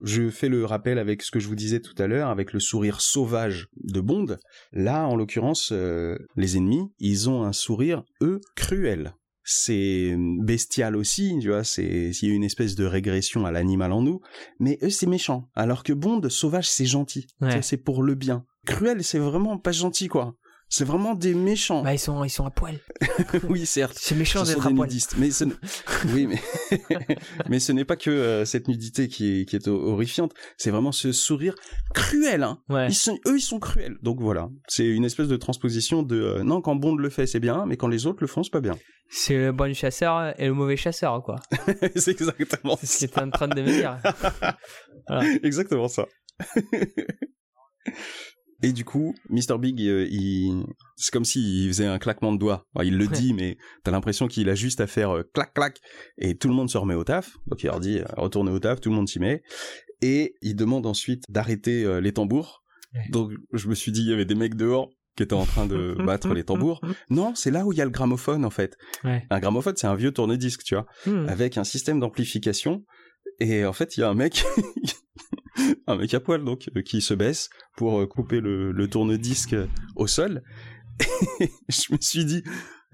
Je 0.01 0.31
fais 0.31 0.49
le 0.49 0.65
rappel 0.65 0.99
avec 0.99 1.23
ce 1.23 1.31
que 1.31 1.39
je 1.41 1.47
vous 1.49 1.55
disais 1.55 1.81
tout 1.81 1.95
à 1.99 2.07
l'heure, 2.07 2.29
avec 2.29 2.53
le 2.53 2.59
sourire 2.61 3.01
sauvage 3.01 3.69
de 3.85 4.01
Bond. 4.01 4.37
Là, 4.73 5.07
en 5.07 5.15
l'occurrence, 5.17 5.71
euh, 5.73 6.17
les 6.37 6.57
ennemis, 6.57 6.91
ils 6.99 7.31
ont 7.31 7.45
un 7.45 7.53
sourire, 7.53 8.03
eux, 8.23 8.41
cruel. 8.57 9.15
C'est 9.51 10.15
bestial 10.41 10.95
aussi, 10.95 11.35
tu 11.41 11.49
vois, 11.49 11.65
c'est 11.65 12.13
s'il 12.13 12.29
y 12.29 12.33
a 12.33 12.35
une 12.35 12.45
espèce 12.45 12.75
de 12.75 12.85
régression 12.85 13.47
à 13.47 13.51
l'animal 13.51 13.93
en 13.93 14.03
nous, 14.03 14.21
mais 14.61 14.79
eux 14.83 14.91
c'est 14.91 15.07
méchant, 15.07 15.49
alors 15.55 15.85
que 15.85 15.95
Bond 15.95 16.21
sauvage 16.29 16.69
c'est 16.69 16.85
gentil, 16.85 17.27
Ouais. 17.41 17.63
c'est 17.63 17.79
pour 17.79 18.03
le 18.03 18.15
bien. 18.15 18.45
Cruel 18.67 19.03
c'est 19.03 19.19
vraiment 19.19 19.57
pas 19.57 19.73
gentil 19.73 20.09
quoi. 20.09 20.35
C'est 20.71 20.85
vraiment 20.85 21.15
des 21.15 21.33
méchants. 21.35 21.83
Bah, 21.83 21.95
ils 21.95 21.99
sont, 21.99 22.25
ils 22.25 22.31
sont 22.31 22.45
à 22.45 22.51
poil. 22.51 22.79
oui, 23.49 23.65
certes. 23.65 23.97
C'est 23.99 24.15
méchant 24.15 24.43
d'être 24.43 24.67
à 24.67 24.71
poil. 24.71 24.87
nudistes. 24.89 25.15
Mais 25.17 25.31
ce 25.31 25.45
n- 25.45 25.55
oui, 26.15 26.27
mais 26.27 26.41
mais 27.49 27.59
ce 27.59 27.73
n'est 27.73 27.87
pas 27.87 27.97
que 27.97 28.11
euh, 28.11 28.45
cette 28.45 28.69
nudité 28.69 29.09
qui 29.09 29.41
est 29.41 29.45
qui 29.47 29.57
est 29.57 29.67
horrifiante. 29.67 30.35
C'est 30.59 30.71
vraiment 30.71 30.93
ce 30.93 31.13
sourire 31.13 31.55
cruel. 31.95 32.43
Hein. 32.43 32.59
Ouais. 32.69 32.89
Ils 32.89 32.95
sont, 32.95 33.19
eux, 33.27 33.39
ils 33.39 33.43
sont 33.43 33.59
cruels. 33.61 33.97
Donc 34.03 34.21
voilà, 34.21 34.51
c'est 34.69 34.87
une 34.87 35.05
espèce 35.07 35.29
de 35.29 35.37
transposition 35.37 36.03
de 36.03 36.21
euh, 36.21 36.43
non 36.45 36.61
quand 36.61 36.77
Bond 36.77 36.97
le 36.97 37.09
fait 37.09 37.27
c'est 37.27 37.41
bien, 37.41 37.65
mais 37.67 37.77
quand 37.79 37.89
les 37.89 38.07
autres 38.07 38.19
le 38.21 38.27
font 38.27 38.43
c'est 38.43 38.53
pas 38.53 38.61
bien. 38.61 38.77
C'est 39.11 39.39
le 39.39 39.53
bon 39.53 39.73
chasseur 39.75 40.35
et 40.39 40.47
le 40.49 40.53
mauvais 40.53 40.77
chasseur, 40.77 41.23
quoi. 41.23 41.37
c'est 41.97 42.11
exactement 42.11 42.77
C'est 42.83 42.87
ce 42.87 43.05
était 43.07 43.21
en 43.23 43.31
train 43.31 43.49
de 43.49 43.63
me 43.63 43.67
dire. 43.67 43.99
exactement 45.43 45.89
ça. 45.89 46.05
Et 48.63 48.73
du 48.73 48.85
coup, 48.85 49.15
Mr. 49.31 49.57
Big, 49.59 49.81
euh, 49.83 50.07
il... 50.11 50.65
c'est 50.97 51.13
comme 51.13 51.25
s'il 51.25 51.69
faisait 51.69 51.87
un 51.87 51.99
claquement 51.99 52.33
de 52.33 52.39
doigts. 52.39 52.67
Enfin, 52.75 52.85
il 52.85 52.97
le 52.97 53.07
Ouais. 53.07 53.13
dit, 53.13 53.33
mais 53.33 53.57
t'as 53.85 53.91
l'impression 53.93 54.27
qu'il 54.27 54.49
a 54.49 54.55
juste 54.57 54.81
à 54.81 54.87
faire 54.89 55.17
euh, 55.17 55.23
clac 55.33 55.55
clac 55.55 55.79
et 56.19 56.37
tout 56.37 56.49
le 56.49 56.55
monde 56.55 56.69
se 56.69 56.77
remet 56.79 56.95
au 56.95 57.05
taf. 57.05 57.37
Donc 57.47 57.63
il 57.63 57.67
leur 57.67 57.79
dit 57.81 57.99
euh, 58.01 58.05
retournez 58.17 58.51
au 58.51 58.59
taf, 58.59 58.81
tout 58.81 58.91
le 58.91 58.97
monde 58.97 59.09
s'y 59.09 59.21
met. 59.21 59.43
Et 60.03 60.35
il 60.43 60.55
demande 60.57 60.87
ensuite 60.87 61.23
d'arrêter 61.29 62.01
les 62.01 62.13
tambours. 62.13 62.63
Ouais. 62.95 63.03
Donc 63.11 63.33
je 63.53 63.69
me 63.69 63.75
suis 63.75 63.93
dit 63.93 64.01
il 64.03 64.09
y 64.09 64.13
avait 64.13 64.25
des 64.25 64.35
mecs 64.37 64.55
dehors 64.55 64.91
qui 65.17 65.23
étaient 65.25 65.35
en 65.35 65.45
train 65.47 65.67
de 65.67 65.95
battre 66.07 66.33
les 66.35 66.45
tambours. 66.45 66.81
Non, 67.11 67.35
c'est 67.35 67.51
là 67.51 67.65
où 67.67 67.73
il 67.73 67.79
y 67.79 67.81
a 67.81 67.85
le 67.85 67.91
gramophone 67.91 68.45
en 68.45 68.51
fait. 68.51 68.77
Ouais. 69.05 69.27
Un 69.31 69.41
gramophone, 69.41 69.75
c'est 69.77 69.87
un 69.89 69.97
vieux 69.97 70.13
tourne-disque, 70.13 70.63
tu 70.65 70.75
vois 70.75 70.87
Hmm. 71.07 71.29
avec 71.29 71.59
un 71.59 71.65
système 71.65 71.99
d'amplification. 72.01 72.85
Et 73.41 73.65
en 73.65 73.73
fait, 73.73 73.97
il 73.97 74.01
y 74.01 74.03
a 74.05 74.09
un 74.09 74.15
mec, 74.15 74.45
un 75.87 75.97
mec 75.97 76.15
à 76.15 76.21
poil 76.21 76.45
donc, 76.45 76.71
euh, 76.77 76.83
qui 76.83 77.01
se 77.01 77.15
baisse 77.15 77.51
pour 77.77 78.01
euh, 78.01 78.07
couper 78.07 78.41
le, 78.41 78.73
le 78.73 78.89
tourne-disque 78.89 79.55
euh, 79.55 79.67
au 79.97 80.07
sol. 80.07 80.43
Et 81.41 81.51
je 81.69 81.93
me 81.93 81.99
suis 82.01 82.25
dit, 82.25 82.43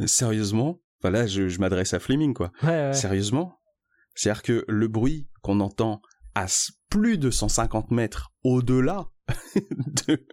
sérieusement, 0.07 0.81
enfin 1.01 1.11
là, 1.11 1.27
je, 1.27 1.49
je 1.49 1.59
m'adresse 1.61 1.95
à 1.95 2.01
Fleming, 2.01 2.35
quoi. 2.35 2.53
Ouais, 2.63 2.69
ouais. 2.69 2.93
Sérieusement? 2.93 3.59
C'est-à-dire 4.15 4.43
que 4.43 4.65
le 4.69 4.89
bruit 4.89 5.29
qu'on 5.43 5.61
entend 5.61 6.01
à 6.35 6.47
plus 6.91 7.19
de 7.19 7.31
150 7.31 7.91
mètres 7.91 8.33
au-delà 8.43 9.09
de, 10.07 10.27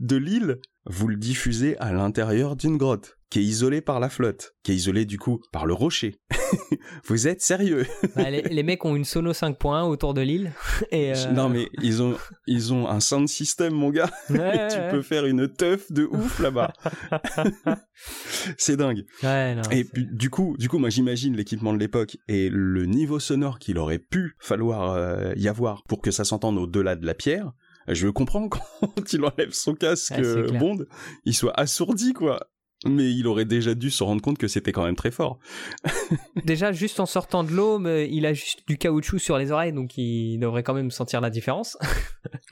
de 0.00 0.16
l'île, 0.16 0.60
vous 0.86 1.08
le 1.08 1.16
diffusez 1.16 1.76
à 1.78 1.92
l'intérieur 1.92 2.56
d'une 2.56 2.76
grotte, 2.76 3.16
qui 3.34 3.40
est 3.40 3.42
isolée 3.42 3.80
par 3.80 3.98
la 3.98 4.08
flotte, 4.08 4.54
qui 4.62 4.70
est 4.70 4.76
isolée 4.76 5.06
du 5.06 5.18
coup 5.18 5.40
par 5.50 5.66
le 5.66 5.74
rocher. 5.74 6.20
vous 7.06 7.26
êtes 7.26 7.42
sérieux? 7.42 7.84
Bah, 8.14 8.30
les, 8.30 8.42
les 8.42 8.62
mecs 8.62 8.84
ont 8.84 8.94
une 8.94 9.02
Sono 9.02 9.32
5.1 9.32 9.88
autour 9.88 10.14
de 10.14 10.20
l'île. 10.20 10.52
Et 10.92 11.12
euh, 11.12 11.32
Non 11.32 11.48
mais 11.48 11.68
ils 11.82 12.00
ont, 12.00 12.16
ils 12.46 12.72
ont 12.72 12.88
un 12.88 13.00
sound 13.00 13.26
system, 13.26 13.74
mon 13.74 13.90
gars. 13.90 14.08
ouais, 14.30 14.68
tu 14.68 14.76
ouais, 14.76 14.90
peux 14.92 15.02
faire 15.02 15.26
une 15.26 15.48
teuf 15.48 15.90
de 15.90 16.04
ouf 16.04 16.38
là-bas. 16.38 16.74
C'est 18.56 18.76
dingue. 18.76 19.04
ouais, 19.24 19.56
non, 19.56 19.62
Et 19.72 19.82
puis, 19.82 20.06
du 20.12 20.30
coup, 20.30 20.54
du 20.56 20.68
coup, 20.68 20.78
moi 20.78 20.90
j'imagine 20.90 21.36
l'équipement 21.36 21.72
de 21.72 21.78
l'époque 21.78 22.16
et 22.28 22.48
le 22.50 22.86
niveau 22.86 23.18
sonore 23.18 23.58
qu'il 23.58 23.78
aurait 23.78 23.98
pu 23.98 24.36
falloir 24.38 24.92
euh, 24.92 25.32
y 25.34 25.48
avoir 25.48 25.82
pour 25.88 26.02
que 26.02 26.12
ça 26.12 26.22
s'entende 26.22 26.56
au-delà 26.56 26.94
de 26.94 27.04
la 27.04 27.14
pierre. 27.14 27.50
Je 27.88 28.06
comprends 28.08 28.48
quand 28.48 29.12
il 29.12 29.24
enlève 29.24 29.52
son 29.52 29.74
casque 29.74 30.14
c'est 30.14 30.24
euh. 30.24 30.52
Bond, 30.52 30.84
il 31.24 31.34
soit 31.34 31.58
assourdi 31.58 32.12
quoi. 32.12 32.48
Mais 32.84 33.12
il 33.12 33.26
aurait 33.26 33.44
déjà 33.44 33.74
dû 33.74 33.90
se 33.90 34.02
rendre 34.02 34.20
compte 34.20 34.38
que 34.38 34.48
c'était 34.48 34.72
quand 34.72 34.84
même 34.84 34.96
très 34.96 35.10
fort. 35.10 35.38
Déjà, 36.44 36.72
juste 36.72 37.00
en 37.00 37.06
sortant 37.06 37.44
de 37.44 37.50
l'eau, 37.50 37.80
il 37.86 38.26
a 38.26 38.34
juste 38.34 38.60
du 38.66 38.76
caoutchouc 38.76 39.18
sur 39.18 39.38
les 39.38 39.50
oreilles, 39.50 39.72
donc 39.72 39.96
il 39.96 40.38
devrait 40.38 40.62
quand 40.62 40.74
même 40.74 40.90
sentir 40.90 41.20
la 41.20 41.30
différence. 41.30 41.76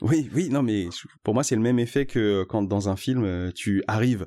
Oui, 0.01 0.29
oui, 0.33 0.49
non, 0.49 0.63
mais 0.63 0.89
pour 1.23 1.33
moi, 1.33 1.43
c'est 1.43 1.55
le 1.55 1.61
même 1.61 1.79
effet 1.79 2.05
que 2.05 2.43
quand 2.43 2.63
dans 2.63 2.89
un 2.89 2.95
film, 2.95 3.23
euh, 3.23 3.51
tu 3.55 3.83
arrives 3.87 4.25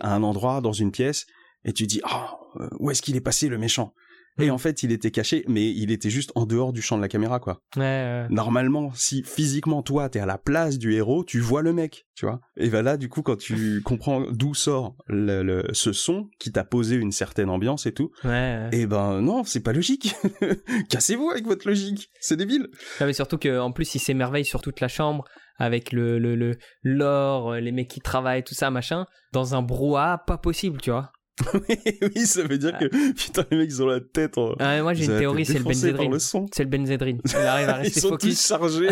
à 0.00 0.14
un 0.14 0.22
endroit, 0.22 0.60
dans 0.60 0.72
une 0.72 0.90
pièce, 0.90 1.26
et 1.64 1.72
tu 1.72 1.86
dis, 1.86 2.00
oh, 2.04 2.60
où 2.80 2.90
est-ce 2.90 3.00
qu'il 3.00 3.16
est 3.16 3.20
passé 3.20 3.48
le 3.48 3.58
méchant? 3.58 3.94
Et 4.40 4.50
en 4.50 4.58
fait, 4.58 4.82
il 4.82 4.90
était 4.90 5.10
caché, 5.12 5.44
mais 5.48 5.70
il 5.70 5.92
était 5.92 6.10
juste 6.10 6.32
en 6.34 6.44
dehors 6.44 6.72
du 6.72 6.82
champ 6.82 6.96
de 6.96 7.02
la 7.02 7.08
caméra, 7.08 7.38
quoi. 7.38 7.60
Ouais, 7.76 7.82
ouais. 7.82 8.26
Normalement, 8.30 8.90
si 8.94 9.22
physiquement, 9.22 9.82
toi, 9.82 10.08
t'es 10.08 10.18
à 10.18 10.26
la 10.26 10.38
place 10.38 10.76
du 10.78 10.92
héros, 10.94 11.22
tu 11.24 11.38
vois 11.38 11.62
le 11.62 11.72
mec, 11.72 12.06
tu 12.16 12.26
vois. 12.26 12.40
Et 12.56 12.68
ben 12.68 12.82
là, 12.82 12.96
du 12.96 13.08
coup, 13.08 13.22
quand 13.22 13.36
tu 13.36 13.80
comprends 13.84 14.22
d'où 14.32 14.52
sort 14.54 14.96
le, 15.06 15.42
le- 15.44 15.68
ce 15.72 15.92
son 15.92 16.28
qui 16.40 16.50
t'a 16.50 16.64
posé 16.64 16.96
une 16.96 17.12
certaine 17.12 17.48
ambiance 17.48 17.86
et 17.86 17.92
tout, 17.94 18.10
ouais, 18.24 18.68
et 18.72 18.86
ben 18.86 19.20
non, 19.20 19.44
c'est 19.44 19.62
pas 19.62 19.72
logique. 19.72 20.14
Cassez-vous 20.90 21.30
avec 21.30 21.44
votre 21.46 21.68
logique, 21.68 22.10
c'est 22.20 22.36
débile. 22.36 22.68
Non, 23.00 23.06
mais 23.06 23.12
surtout 23.12 23.38
qu'en 23.38 23.70
plus, 23.72 23.94
il 23.94 23.98
s'émerveille 24.00 24.44
sur 24.44 24.60
toute 24.62 24.80
la 24.80 24.88
chambre 24.88 25.24
avec 25.58 25.92
le 25.92 26.18
le 26.18 26.34
le- 26.34 26.58
l'or, 26.82 27.54
les 27.54 27.72
mecs 27.72 27.88
qui 27.88 28.00
travaillent, 28.00 28.42
tout 28.44 28.54
ça, 28.54 28.70
machin, 28.70 29.06
dans 29.32 29.54
un 29.54 29.62
brouhaha 29.62 30.18
pas 30.26 30.38
possible, 30.38 30.80
tu 30.80 30.90
vois. 30.90 31.12
oui, 31.54 32.26
ça 32.26 32.44
veut 32.44 32.58
dire 32.58 32.78
que 32.78 32.86
putain 33.12 33.44
les 33.50 33.56
mecs 33.56 33.70
ils 33.70 33.82
ont 33.82 33.86
la 33.86 34.00
tête. 34.00 34.38
En... 34.38 34.54
Ah, 34.60 34.80
moi, 34.82 34.94
j'ai 34.94 35.06
une 35.06 35.18
théorie, 35.18 35.44
c'est 35.44 35.58
le 35.58 36.18
son. 36.20 36.46
C'est 36.52 36.62
le 36.62 36.68
benzédrine. 36.68 37.20
Il 37.24 37.36
arrive 37.36 37.68
à 37.68 37.84
Ils 37.84 37.92
sont 37.92 38.10
focus. 38.10 38.36
tous 38.36 38.48
chargés. 38.48 38.90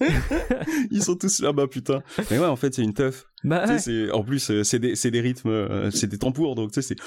ils 0.90 1.02
sont 1.02 1.14
tous 1.14 1.40
là-bas, 1.40 1.68
putain. 1.68 2.02
Mais 2.30 2.38
ouais, 2.38 2.46
en 2.46 2.56
fait, 2.56 2.74
c'est 2.74 2.82
une 2.82 2.94
teuf. 2.94 3.26
Bah, 3.42 3.64
ouais. 3.66 3.78
c'est- 3.78 4.10
en 4.10 4.22
plus, 4.22 4.50
euh, 4.50 4.62
c'est 4.64 4.78
des, 4.78 4.94
c'est 4.96 5.10
des 5.10 5.20
rythmes, 5.20 5.48
euh, 5.48 5.90
c'est 5.90 6.06
des 6.06 6.18
tambours, 6.18 6.54
donc 6.54 6.72
tu 6.72 6.82
sais, 6.82 6.94
c'est. 6.94 7.00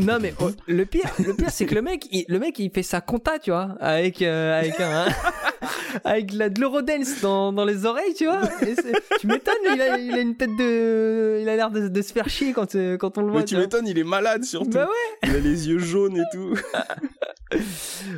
Non 0.00 0.18
mais 0.20 0.32
oh, 0.40 0.50
le 0.68 0.84
pire, 0.86 1.10
le 1.18 1.34
pire 1.34 1.50
c'est 1.50 1.66
que 1.66 1.74
le 1.74 1.82
mec, 1.82 2.06
il, 2.12 2.24
le 2.28 2.38
mec 2.38 2.56
il 2.60 2.70
fait 2.70 2.84
sa 2.84 3.00
compta, 3.00 3.38
tu 3.40 3.50
vois, 3.50 3.76
avec 3.80 4.22
euh, 4.22 4.58
avec 4.60 4.78
un 4.80 5.06
avec 6.04 6.32
la, 6.32 6.48
de 6.48 6.60
l'eurodance 6.60 7.20
dans, 7.20 7.52
dans 7.52 7.64
les 7.64 7.84
oreilles, 7.84 8.14
tu 8.14 8.24
vois. 8.26 8.42
Et 8.62 8.76
tu 9.20 9.26
m'étonnes, 9.26 9.54
il 9.74 9.80
a, 9.82 9.98
il 9.98 10.12
a 10.12 10.20
une 10.20 10.36
tête 10.36 10.54
de, 10.56 11.38
il 11.42 11.48
a 11.48 11.56
l'air 11.56 11.70
de, 11.72 11.88
de 11.88 12.02
se 12.02 12.12
faire 12.12 12.28
chier 12.28 12.52
quand 12.52 12.74
euh, 12.76 12.96
quand 12.96 13.18
on 13.18 13.22
le 13.22 13.30
voit. 13.32 13.40
Mais 13.40 13.44
tu 13.46 13.56
m'étonnes, 13.56 13.88
il 13.88 13.98
est 13.98 14.04
malade 14.04 14.44
surtout. 14.44 14.70
Bah 14.70 14.86
ouais. 14.86 15.28
Il 15.30 15.34
a 15.36 15.40
les 15.40 15.68
yeux 15.68 15.78
jaunes 15.80 16.16
et 16.18 16.24
tout. 16.32 16.54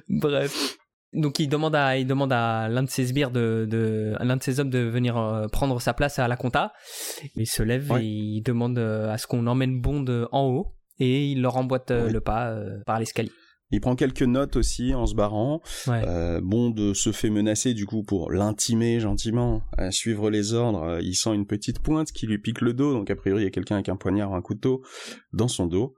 Bref. 0.09 0.77
Donc 1.13 1.39
il 1.41 1.49
demande 1.49 1.75
à 1.75 1.97
il 1.99 2.07
demande 2.07 2.33
à 2.33 2.69
l'un 2.69 2.83
de 2.85 2.89
ses 2.91 3.07
sbires 3.07 3.31
de, 3.33 3.67
de 3.69 4.15
à 4.19 4.25
l'un 4.25 4.37
de 4.37 4.43
ses 4.43 4.61
hommes 4.61 4.71
de 4.71 4.79
venir 4.79 5.17
euh, 5.17 5.49
prendre 5.49 5.81
sa 5.81 5.93
place 5.93 6.19
à 6.21 6.29
la 6.29 6.37
compta. 6.37 6.73
Il 7.35 7.47
se 7.49 7.63
lève 7.63 7.91
Ouais. 7.91 8.05
et 8.05 8.09
il 8.09 8.43
demande 8.43 8.79
euh, 8.79 9.11
à 9.11 9.19
ce 9.19 9.27
qu'on 9.27 9.47
emmène 9.49 9.81
Bond 9.81 10.05
euh, 10.09 10.27
en 10.31 10.45
haut 10.47 10.75
et 10.99 11.27
il 11.31 11.43
leur 11.43 11.57
emboîte 11.57 11.91
le 11.91 12.21
pas 12.21 12.55
par 12.87 12.99
l'escalier. 13.01 13.31
Il 13.73 13.81
prend 13.81 13.95
quelques 13.97 14.23
notes 14.23 14.57
aussi 14.57 14.95
en 14.95 15.07
se 15.07 15.15
barrant. 15.15 15.61
Ouais. 15.87 16.03
Euh, 16.07 16.41
Bond 16.43 16.93
se 16.93 17.13
fait 17.13 17.31
menacer 17.31 17.73
du 17.73 17.87
coup 17.87 18.03
pour 18.03 18.31
l'intimer 18.33 18.99
gentiment 19.01 19.63
à 19.79 19.93
suivre 19.93 20.29
les 20.29 20.55
ordres. 20.55 20.99
Il 21.01 21.15
sent 21.15 21.33
une 21.35 21.47
petite 21.47 21.79
pointe 21.81 22.11
qui 22.13 22.27
lui 22.27 22.39
pique 22.39 22.61
le 22.61 22.73
dos, 22.75 22.93
donc 22.93 23.11
a 23.11 23.17
priori 23.17 23.43
il 23.43 23.45
y 23.45 23.49
a 23.49 23.51
quelqu'un 23.51 23.77
avec 23.77 23.89
un 23.89 23.97
poignard 23.97 24.33
ou 24.33 24.35
un 24.35 24.43
couteau 24.43 24.83
dans 25.33 25.49
son 25.49 25.67
dos. 25.67 25.95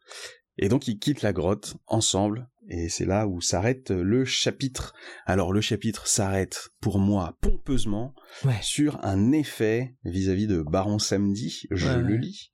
Et 0.58 0.68
donc 0.68 0.86
ils 0.86 0.98
quittent 0.98 1.22
la 1.22 1.32
grotte 1.32 1.74
ensemble, 1.86 2.46
et 2.68 2.88
c'est 2.88 3.04
là 3.04 3.26
où 3.26 3.40
s'arrête 3.40 3.90
le 3.90 4.24
chapitre. 4.24 4.94
Alors 5.26 5.52
le 5.52 5.60
chapitre 5.60 6.06
s'arrête 6.06 6.68
pour 6.80 6.98
moi 6.98 7.36
pompeusement 7.40 8.14
Ouais. 8.44 8.58
sur 8.62 9.04
un 9.04 9.32
effet 9.32 9.96
vis-à-vis 10.04 10.46
de 10.46 10.62
Baron 10.62 10.98
Samedi, 10.98 11.62
je 11.70 11.88
Ouais, 11.88 11.98
le 12.02 12.16
lis. 12.16 12.52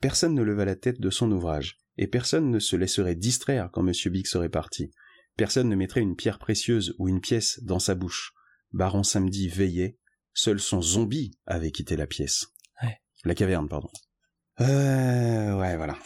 Personne 0.00 0.34
ne 0.34 0.42
leva 0.42 0.64
la 0.64 0.76
tête 0.76 1.00
de 1.00 1.10
son 1.10 1.30
ouvrage, 1.30 1.78
et 1.96 2.06
personne 2.06 2.50
ne 2.50 2.58
se 2.58 2.76
laisserait 2.76 3.14
distraire 3.16 3.68
quand 3.72 3.82
Monsieur 3.82 4.10
Big 4.10 4.26
serait 4.26 4.48
parti. 4.48 4.90
Personne 5.36 5.68
ne 5.68 5.76
mettrait 5.76 6.00
une 6.00 6.16
pierre 6.16 6.38
précieuse 6.38 6.94
ou 6.98 7.08
une 7.08 7.20
pièce 7.20 7.60
dans 7.62 7.78
sa 7.78 7.94
bouche. 7.94 8.32
Baron 8.72 9.02
Samedi 9.02 9.48
veillait, 9.48 9.98
seul 10.34 10.60
son 10.60 10.82
zombie 10.82 11.32
avait 11.46 11.70
quitté 11.70 11.96
la 11.96 12.06
pièce. 12.06 12.46
Ouais. 12.82 12.96
La 13.24 13.34
caverne, 13.34 13.68
pardon. 13.68 13.88
Euh, 14.60 15.58
ouais, 15.58 15.76
voilà. 15.76 15.96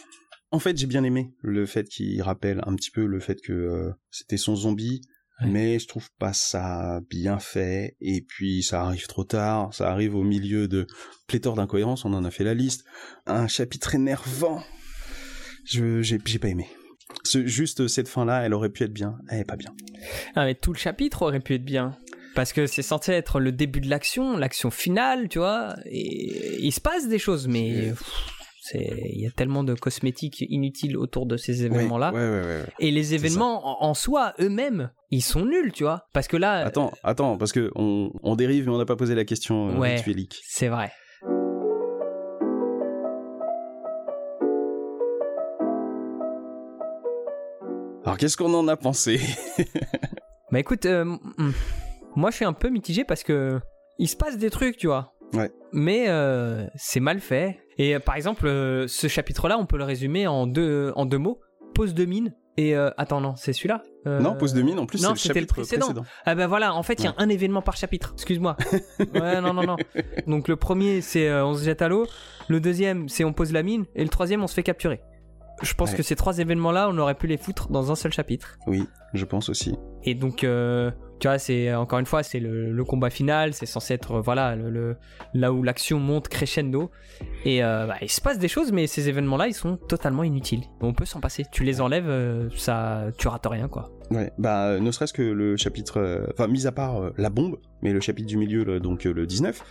En 0.51 0.59
fait, 0.59 0.77
j'ai 0.77 0.87
bien 0.87 1.03
aimé 1.03 1.33
le 1.41 1.65
fait 1.65 1.87
qu'il 1.89 2.21
rappelle 2.21 2.61
un 2.65 2.75
petit 2.75 2.91
peu 2.91 3.05
le 3.05 3.19
fait 3.19 3.39
que 3.41 3.51
euh, 3.53 3.91
c'était 4.11 4.37
son 4.37 4.55
zombie, 4.55 5.01
Ouais. 5.41 5.49
mais 5.49 5.77
je 5.77 5.87
trouve 5.87 6.09
pas 6.17 6.33
ça 6.33 6.99
bien 7.11 7.37
fait. 7.37 7.95
Et 8.01 8.21
puis 8.27 8.63
ça 8.63 8.81
arrive 8.81 9.05
trop 9.05 9.23
tard, 9.23 9.71
ça 9.71 9.91
arrive 9.91 10.15
au 10.15 10.23
milieu 10.23 10.67
de 10.67 10.87
pléthore 11.27 11.53
d'incohérences. 11.55 12.05
On 12.05 12.13
en 12.13 12.23
a 12.25 12.31
fait 12.31 12.43
la 12.43 12.55
liste. 12.55 12.85
Un 13.27 13.47
chapitre 13.47 13.93
énervant. 13.93 14.63
Je 15.65 16.01
j'ai 16.01 16.17
j'ai 16.25 16.39
pas 16.39 16.47
aimé. 16.47 16.67
Ce, 17.23 17.45
juste 17.45 17.87
cette 17.87 18.07
fin-là, 18.07 18.41
elle 18.45 18.53
aurait 18.55 18.69
pu 18.69 18.83
être 18.83 18.93
bien. 18.93 19.17
Elle 19.29 19.41
est 19.41 19.45
pas 19.45 19.57
bien. 19.57 19.73
Ah, 20.35 20.45
mais 20.45 20.55
tout 20.55 20.73
le 20.73 20.77
chapitre 20.79 21.21
aurait 21.23 21.39
pu 21.39 21.53
être 21.55 21.65
bien. 21.65 21.95
Parce 22.33 22.51
que 22.53 22.65
c'est 22.67 22.81
censé 22.81 23.11
être 23.11 23.39
le 23.39 23.51
début 23.51 23.81
de 23.81 23.89
l'action, 23.89 24.37
l'action 24.37 24.71
finale, 24.71 25.27
tu 25.29 25.37
vois. 25.39 25.75
Et 25.85 26.63
il 26.63 26.71
se 26.71 26.79
passe 26.81 27.07
des 27.07 27.19
choses, 27.19 27.47
mais 27.47 27.89
pff, 27.89 28.03
il 28.73 29.21
y 29.21 29.27
a 29.27 29.31
tellement 29.31 29.63
de 29.63 29.73
cosmétiques 29.73 30.45
inutiles 30.49 30.97
autour 30.97 31.25
de 31.25 31.37
ces 31.37 31.63
événements-là. 31.65 32.11
Ouais, 32.13 32.19
ouais, 32.19 32.29
ouais, 32.41 32.45
ouais. 32.61 32.65
Et 32.79 32.91
les 32.91 33.13
événements 33.13 33.83
en, 33.83 33.89
en 33.89 33.93
soi, 33.93 34.33
eux-mêmes, 34.39 34.91
ils 35.11 35.21
sont 35.21 35.45
nuls, 35.45 35.71
tu 35.73 35.83
vois. 35.83 36.03
Parce 36.13 36.27
que 36.27 36.37
là, 36.37 36.65
Attends, 36.65 36.91
attends, 37.03 37.37
parce 37.37 37.51
que 37.51 37.71
on, 37.75 38.11
on 38.23 38.35
dérive, 38.35 38.65
mais 38.65 38.71
on 38.71 38.77
n'a 38.77 38.85
pas 38.85 38.95
posé 38.95 39.15
la 39.15 39.25
question 39.25 39.69
euh, 39.69 39.77
Ouais. 39.77 39.95
rituelique. 39.95 40.39
c'est 40.43 40.67
vrai. 40.67 40.91
Alors 48.05 48.17
qu'est-ce 48.17 48.37
qu'on 48.37 48.53
en 48.53 48.67
a 48.67 48.77
pensé? 48.77 49.19
Bah 50.49 50.59
écoute, 50.61 50.85
euh, 50.85 51.03
mm, 51.03 51.51
moi 52.15 52.31
je 52.31 52.37
suis 52.37 52.45
un 52.45 52.53
peu 52.53 52.69
mitigé 52.69 53.03
parce 53.03 53.21
que 53.21 53.59
il 53.99 54.07
se 54.07 54.15
passe 54.15 54.37
des 54.37 54.49
trucs, 54.49 54.77
tu 54.77 54.87
vois. 54.87 55.11
Ouais. 55.33 55.51
mais 55.73 56.05
euh, 56.07 56.65
c'est 56.75 57.01
mal 57.01 57.19
fait. 57.19 57.59
Et 57.77 57.95
euh, 57.95 57.99
par 57.99 58.15
exemple, 58.15 58.47
euh, 58.47 58.87
ce 58.87 59.07
chapitre-là, 59.07 59.57
on 59.59 59.65
peut 59.65 59.77
le 59.77 59.83
résumer 59.83 60.27
en 60.27 60.47
deux, 60.47 60.91
en 60.95 61.05
deux 61.05 61.17
mots 61.17 61.39
pose 61.75 61.93
de 61.93 62.05
mine. 62.05 62.33
Et 62.59 62.75
euh, 62.75 62.89
attends, 62.97 63.21
non, 63.21 63.35
c'est 63.35 63.53
celui-là 63.53 63.83
Euh, 64.07 64.19
Non, 64.19 64.33
pose 64.35 64.53
de 64.53 64.63
mine, 64.63 64.79
en 64.79 64.87
plus, 64.87 64.97
c'est 64.97 65.03
non, 65.05 65.11
le 65.11 65.17
c'était 65.17 65.33
le 65.41 65.41
chapitre 65.41 65.53
précédent. 65.53 65.85
précédent. 65.87 66.05
Ah 66.25 66.33
ben 66.33 66.47
voilà, 66.47 66.73
en 66.73 66.81
fait, 66.81 66.95
il 66.95 67.03
y 67.03 67.07
a 67.07 67.13
un 67.19 67.29
événement 67.29 67.61
par 67.61 67.77
chapitre. 67.77 68.13
Excuse-moi. 68.15 68.57
ouais, 69.13 69.41
non, 69.41 69.53
non, 69.53 69.63
non. 69.63 69.75
Donc 70.25 70.47
le 70.47 70.55
premier, 70.55 71.01
c'est 71.01 71.27
euh, 71.29 71.45
on 71.45 71.53
se 71.53 71.63
jette 71.63 71.83
à 71.83 71.87
l'eau. 71.87 72.07
Le 72.47 72.59
deuxième, 72.59 73.09
c'est 73.09 73.23
on 73.23 73.33
pose 73.33 73.51
la 73.51 73.61
mine. 73.61 73.85
Et 73.93 74.01
le 74.01 74.09
troisième, 74.09 74.41
on 74.41 74.47
se 74.47 74.55
fait 74.55 74.63
capturer. 74.63 75.01
Je 75.61 75.73
pense 75.75 75.91
Ouais. 75.91 75.97
que 75.97 76.03
ces 76.03 76.15
trois 76.15 76.39
événements-là, 76.39 76.87
on 76.89 76.97
aurait 76.97 77.13
pu 77.15 77.27
les 77.27 77.37
foutre 77.37 77.69
dans 77.69 77.91
un 77.91 77.95
seul 77.95 78.11
chapitre. 78.11 78.57
Oui, 78.65 78.85
je 79.13 79.25
pense 79.25 79.49
aussi. 79.49 79.75
Et 80.03 80.15
donc, 80.15 80.43
euh, 80.43 80.89
tu 81.19 81.27
vois, 81.27 81.39
c'est 81.39 81.73
encore 81.73 81.99
une 81.99 82.05
fois, 82.05 82.23
c'est 82.23 82.39
le, 82.39 82.71
le 82.71 82.83
combat 82.83 83.09
final. 83.09 83.53
C'est 83.53 83.65
censé 83.65 83.93
être, 83.93 84.13
euh, 84.17 84.21
voilà, 84.21 84.55
le, 84.55 84.69
le- 84.69 84.97
là 85.33 85.51
où 85.53 85.63
l'action 85.63 85.99
monte 85.99 86.27
crescendo. 86.27 86.91
Et 87.45 87.63
euh, 87.63 87.87
bah, 87.87 87.95
il 88.01 88.09
se 88.09 88.21
passe 88.21 88.37
des 88.39 88.47
choses, 88.47 88.71
mais 88.71 88.87
ces 88.87 89.09
événements-là, 89.09 89.47
ils 89.47 89.53
sont 89.53 89.77
totalement 89.77 90.23
inutiles. 90.23 90.63
On 90.81 90.93
peut 90.93 91.05
s'en 91.05 91.19
passer. 91.19 91.43
Tu 91.51 91.63
les 91.63 91.81
enlèves, 91.81 92.07
euh, 92.07 92.49
ça, 92.55 93.05
tu 93.17 93.27
rates 93.27 93.47
rien, 93.47 93.67
quoi. 93.67 93.91
Ouais, 94.09 94.31
bah 94.37 94.67
euh, 94.67 94.79
ne 94.79 94.89
serait-ce 94.91 95.11
que 95.11 95.21
le 95.21 95.57
chapitre, 95.57 95.99
euh, 95.99 96.27
enfin 96.31 96.47
mis 96.47 96.65
à 96.65 96.71
part 96.71 97.01
euh, 97.03 97.13
la 97.17 97.29
bombe, 97.29 97.57
mais 97.81 97.91
le 97.91 97.99
chapitre 97.99 98.29
du 98.29 98.37
milieu, 98.37 98.63
le- 98.63 98.79
donc 98.79 99.05
euh, 99.05 99.11
le 99.11 99.27
19, 99.27 99.61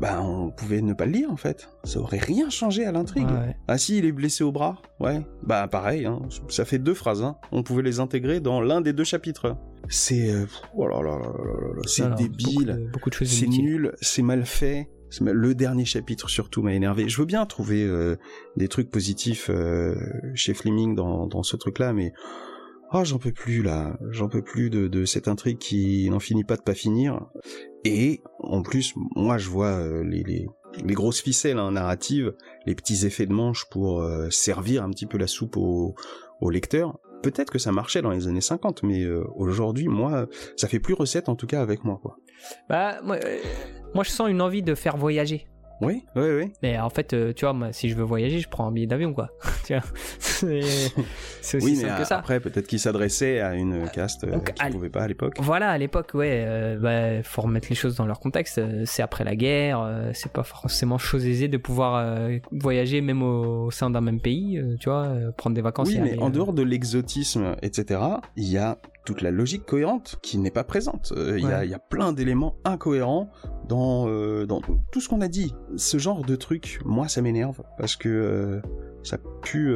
bah 0.00 0.20
on 0.22 0.50
pouvait 0.52 0.80
ne 0.80 0.92
pas 0.92 1.06
le 1.06 1.10
lire 1.10 1.32
en 1.32 1.36
fait. 1.36 1.68
Ça 1.82 1.98
aurait 1.98 2.18
rien 2.20 2.50
changé 2.50 2.84
à 2.86 2.92
l'intrigue. 2.92 3.26
Ouais. 3.28 3.56
Ah 3.66 3.78
si, 3.78 3.98
il 3.98 4.04
est 4.04 4.12
blessé 4.12 4.44
au 4.44 4.52
bras, 4.52 4.76
ouais. 5.00 5.22
Bah 5.42 5.66
pareil, 5.66 6.06
hein. 6.06 6.20
ça 6.48 6.64
fait 6.64 6.78
deux 6.78 6.94
phrases. 6.94 7.24
Hein. 7.24 7.34
On 7.50 7.64
pouvait 7.64 7.82
les 7.82 7.98
intégrer 7.98 8.38
dans 8.38 8.60
l'un 8.60 8.80
des 8.80 8.92
deux 8.92 9.02
chapitres. 9.02 9.56
C'est, 9.88 10.32
oh 10.74 10.86
là 10.86 11.02
là 11.02 11.18
débile, 12.16 12.28
Beaucoup 12.48 12.64
de, 12.64 12.90
beaucoup 12.92 13.10
de 13.10 13.14
choses 13.14 13.28
c'est 13.28 13.46
nul, 13.46 13.92
c'est 14.00 14.22
mal 14.22 14.46
fait. 14.46 14.88
Le 15.20 15.54
dernier 15.54 15.84
chapitre 15.84 16.28
surtout 16.28 16.62
m'a 16.62 16.74
énervé. 16.74 17.08
Je 17.08 17.18
veux 17.18 17.24
bien 17.26 17.44
trouver 17.46 17.82
euh, 17.82 18.16
des 18.56 18.68
trucs 18.68 18.90
positifs 18.90 19.50
euh, 19.50 19.96
chez 20.34 20.54
Fleming 20.54 20.94
dans, 20.94 21.26
dans 21.26 21.42
ce 21.42 21.56
truc-là, 21.56 21.92
mais 21.92 22.12
oh 22.92 23.02
j'en 23.04 23.18
peux 23.18 23.32
plus 23.32 23.62
là, 23.62 23.98
j'en 24.10 24.28
peux 24.28 24.42
plus 24.42 24.70
de, 24.70 24.86
de 24.86 25.04
cette 25.04 25.26
intrigue 25.26 25.58
qui 25.58 26.08
n'en 26.10 26.20
finit 26.20 26.44
pas 26.44 26.56
de 26.56 26.62
pas 26.62 26.74
finir. 26.74 27.26
Et 27.84 28.20
en 28.38 28.62
plus, 28.62 28.94
moi 29.16 29.36
je 29.36 29.48
vois 29.48 29.72
euh, 29.72 30.04
les, 30.04 30.22
les, 30.22 30.46
les 30.84 30.94
grosses 30.94 31.20
ficelles 31.20 31.58
hein, 31.58 31.72
narratives, 31.72 32.32
les 32.66 32.76
petits 32.76 33.04
effets 33.04 33.26
de 33.26 33.32
manche 33.32 33.68
pour 33.68 34.06
servir 34.30 34.84
un 34.84 34.90
petit 34.90 35.06
peu 35.06 35.18
la 35.18 35.26
soupe 35.26 35.56
au, 35.56 35.96
au 36.40 36.50
lecteur. 36.50 37.00
Peut-être 37.22 37.50
que 37.50 37.58
ça 37.58 37.72
marchait 37.72 38.02
dans 38.02 38.10
les 38.10 38.28
années 38.28 38.40
50, 38.40 38.82
mais 38.82 39.02
euh, 39.02 39.24
aujourd'hui, 39.36 39.88
moi, 39.88 40.26
ça 40.56 40.68
fait 40.68 40.80
plus 40.80 40.94
recette 40.94 41.28
en 41.28 41.36
tout 41.36 41.46
cas 41.46 41.60
avec 41.60 41.84
moi, 41.84 41.98
quoi. 42.02 42.16
Bah, 42.68 43.00
moi, 43.02 43.16
euh, 43.16 43.38
moi, 43.94 44.04
je 44.04 44.10
sens 44.10 44.28
une 44.28 44.40
envie 44.40 44.62
de 44.62 44.74
faire 44.74 44.96
voyager. 44.96 45.46
Oui, 45.80 46.04
oui, 46.16 46.22
oui. 46.36 46.52
Mais 46.62 46.78
en 46.78 46.90
fait, 46.90 47.12
euh, 47.14 47.32
tu 47.32 47.44
vois, 47.44 47.54
moi, 47.54 47.72
si 47.72 47.88
je 47.88 47.94
veux 47.94 48.02
voyager, 48.04 48.38
je 48.40 48.48
prends 48.48 48.66
un 48.66 48.72
billet 48.72 48.86
d'avion, 48.86 49.12
quoi. 49.14 49.30
tu 49.66 49.72
vois, 49.74 49.82
c'est 50.14 50.60
aussi 51.56 51.66
Oui, 51.66 51.72
mais 51.76 51.88
simple 51.88 51.98
que 52.00 52.04
ça. 52.06 52.18
après, 52.18 52.40
peut-être 52.40 52.66
qu'il 52.66 52.78
s'adressait 52.80 53.40
à 53.40 53.54
une 53.54 53.88
caste 53.88 54.24
euh, 54.24 54.38
qui 54.40 54.52
allez. 54.62 54.74
pouvait 54.74 54.90
pas 54.90 55.02
à 55.02 55.08
l'époque. 55.08 55.34
Voilà, 55.40 55.70
à 55.70 55.78
l'époque, 55.78 56.10
ouais, 56.14 56.44
euh, 56.46 56.78
bah, 56.78 57.22
faut 57.22 57.42
remettre 57.42 57.68
les 57.70 57.74
choses 57.76 57.96
dans 57.96 58.06
leur 58.06 58.20
contexte. 58.20 58.58
euh, 58.58 58.82
C'est 58.86 59.02
après 59.02 59.24
la 59.24 59.36
guerre, 59.36 59.80
euh, 59.80 60.10
c'est 60.14 60.32
pas 60.32 60.42
forcément 60.42 60.98
chose 60.98 61.26
aisée 61.26 61.48
de 61.48 61.56
pouvoir 61.56 61.96
euh, 61.96 62.38
voyager 62.52 63.00
même 63.00 63.22
au, 63.22 63.66
au 63.66 63.70
sein 63.70 63.90
d'un 63.90 64.00
même 64.00 64.20
pays, 64.20 64.58
euh, 64.58 64.76
tu 64.78 64.88
vois, 64.88 65.04
euh, 65.06 65.32
prendre 65.32 65.54
des 65.56 65.62
vacances. 65.62 65.88
Oui, 65.88 65.96
et 65.96 66.00
mais 66.00 66.10
aller, 66.12 66.20
en 66.22 66.28
euh, 66.28 66.30
dehors 66.30 66.52
de 66.52 66.62
l'exotisme, 66.62 67.56
etc., 67.62 68.00
il 68.36 68.48
y 68.50 68.58
a 68.58 68.78
toute 69.04 69.22
la 69.22 69.30
logique 69.30 69.64
cohérente 69.66 70.18
qui 70.22 70.38
n'est 70.38 70.50
pas 70.50 70.64
présente. 70.64 71.12
Euh, 71.16 71.36
Il 71.38 71.44
y, 71.44 71.46
a, 71.46 71.58
Ouais. 71.60 71.66
il 71.66 71.70
y 71.70 71.74
a 71.74 71.78
plein 71.78 72.12
d'éléments 72.12 72.56
incohérents 72.64 73.30
dans, 73.68 74.06
euh, 74.08 74.46
dans 74.46 74.60
tout 74.60 75.00
ce 75.00 75.08
qu'on 75.08 75.20
a 75.20 75.28
dit. 75.28 75.54
Ce 75.76 75.98
genre 75.98 76.22
de 76.24 76.36
truc, 76.36 76.80
moi, 76.84 77.08
ça 77.08 77.22
m'énerve 77.22 77.62
parce 77.78 77.96
que 77.96 78.08
euh, 78.08 78.60
ça 79.02 79.16
pue 79.42 79.72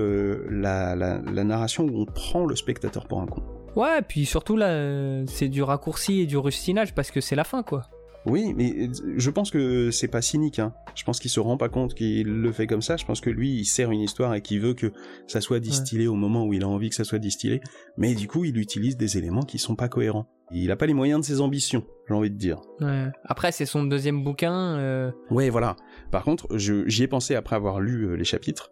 la, 0.50 0.94
la, 0.94 1.20
la 1.20 1.44
narration 1.44 1.84
où 1.84 2.02
on 2.02 2.04
prend 2.04 2.44
le 2.46 2.56
spectateur 2.56 3.06
pour 3.06 3.20
un 3.20 3.26
con. 3.26 3.42
Ouais, 3.76 4.02
puis 4.02 4.24
surtout 4.24 4.56
là, 4.56 5.24
c'est 5.26 5.48
du 5.48 5.62
raccourci 5.62 6.20
et 6.20 6.26
du 6.26 6.36
rustinage 6.36 6.94
parce 6.94 7.10
que 7.10 7.20
c'est 7.20 7.34
la 7.34 7.44
fin, 7.44 7.62
quoi. 7.62 7.82
Oui, 8.26 8.54
mais 8.56 8.72
euh, 8.88 8.88
je 9.16 9.30
pense 9.30 9.50
que 9.50 9.90
c'est 9.90 10.08
pas 10.08 10.22
cynique. 10.22 10.58
Hein. 10.58 10.72
Je 10.94 11.04
pense 11.04 11.20
qu'il 11.20 11.30
se 11.30 11.40
rend 11.40 11.56
pas 11.56 11.68
compte 11.68 11.94
qu'il 11.94 12.26
le 12.26 12.52
fait 12.52 12.66
comme 12.66 12.82
ça. 12.82 12.96
Je 12.96 13.04
pense 13.04 13.20
que 13.20 13.30
lui, 13.30 13.50
il 13.50 13.64
sert 13.64 13.90
une 13.90 14.00
histoire 14.00 14.34
et 14.34 14.40
qu'il 14.40 14.60
veut 14.60 14.74
que 14.74 14.92
ça 15.26 15.40
soit 15.40 15.60
distillé 15.60 16.06
au 16.06 16.14
moment 16.14 16.44
où 16.46 16.52
il 16.52 16.62
a 16.62 16.68
envie 16.68 16.88
que 16.88 16.94
ça 16.94 17.04
soit 17.04 17.18
distillé. 17.18 17.60
Mais 17.96 18.14
du 18.14 18.26
coup, 18.26 18.44
il 18.44 18.56
utilise 18.58 18.96
des 18.96 19.18
éléments 19.18 19.42
qui 19.42 19.58
sont 19.58 19.76
pas 19.76 19.88
cohérents. 19.88 20.26
Il 20.52 20.70
a 20.70 20.76
pas 20.76 20.86
les 20.86 20.94
moyens 20.94 21.20
de 21.20 21.24
ses 21.24 21.40
ambitions, 21.40 21.84
j'ai 22.06 22.14
envie 22.14 22.30
de 22.30 22.36
dire. 22.36 22.60
Ouais. 22.80 23.06
Après, 23.24 23.50
c'est 23.50 23.64
son 23.66 23.84
deuxième 23.84 24.22
bouquin. 24.22 24.76
euh, 24.78 25.10
Ouais, 25.30 25.48
voilà. 25.48 25.74
Par 26.10 26.22
contre, 26.22 26.46
j'y 26.56 27.02
ai 27.02 27.08
pensé 27.08 27.34
après 27.34 27.56
avoir 27.56 27.80
lu 27.80 28.04
euh, 28.04 28.14
les 28.14 28.24
chapitres. 28.24 28.70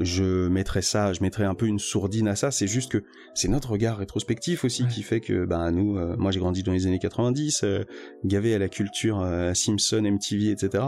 Je 0.00 0.48
mettrais 0.48 0.82
ça, 0.82 1.12
je 1.12 1.22
mettrais 1.22 1.44
un 1.44 1.54
peu 1.54 1.66
une 1.66 1.78
sourdine 1.78 2.26
à 2.26 2.34
ça. 2.34 2.50
C'est 2.50 2.66
juste 2.66 2.90
que 2.90 3.04
c'est 3.34 3.46
notre 3.48 3.70
regard 3.70 3.98
rétrospectif 3.98 4.64
aussi 4.64 4.82
Ouais. 4.82 4.88
qui 4.88 5.02
fait 5.02 5.20
que, 5.20 5.44
ben 5.44 5.70
nous, 5.70 5.96
euh, 5.98 6.16
moi 6.18 6.32
j'ai 6.32 6.40
grandi 6.40 6.62
dans 6.64 6.72
les 6.72 6.86
années 6.86 6.98
90, 6.98 7.62
euh, 7.62 7.84
gavé 8.24 8.54
à 8.54 8.58
la 8.58 8.68
culture 8.68 9.20
euh, 9.20 9.54
Simpson, 9.54 10.02
MTV, 10.02 10.50
etc. 10.50 10.82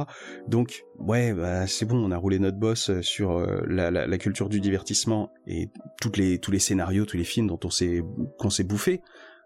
Donc, 0.49 0.83
ouais, 0.99 1.33
bah, 1.35 1.67
c'est 1.69 1.85
bon, 1.85 2.05
on 2.05 2.11
a 2.11 2.17
roulé 2.17 2.39
notre 2.41 2.59
boss 2.59 2.91
euh, 2.91 3.01
sur 3.03 3.33
euh, 3.39 3.61
la, 3.69 3.91
la, 3.93 4.07
la 4.09 4.19
culture 4.19 4.49
du 4.49 4.61
divertissement 4.61 5.31
et 5.47 5.69
toutes 6.01 6.17
les, 6.17 6.39
tous 6.41 6.51
les 6.51 6.59
scénarios, 6.59 7.05
tous 7.07 7.17
les 7.17 7.25
films 7.25 7.47
dont 7.47 7.61
on 7.63 7.71
s'est 7.71 8.03
qu'on 8.39 8.51
s'est 8.51 8.65
bouffé. 8.65 9.03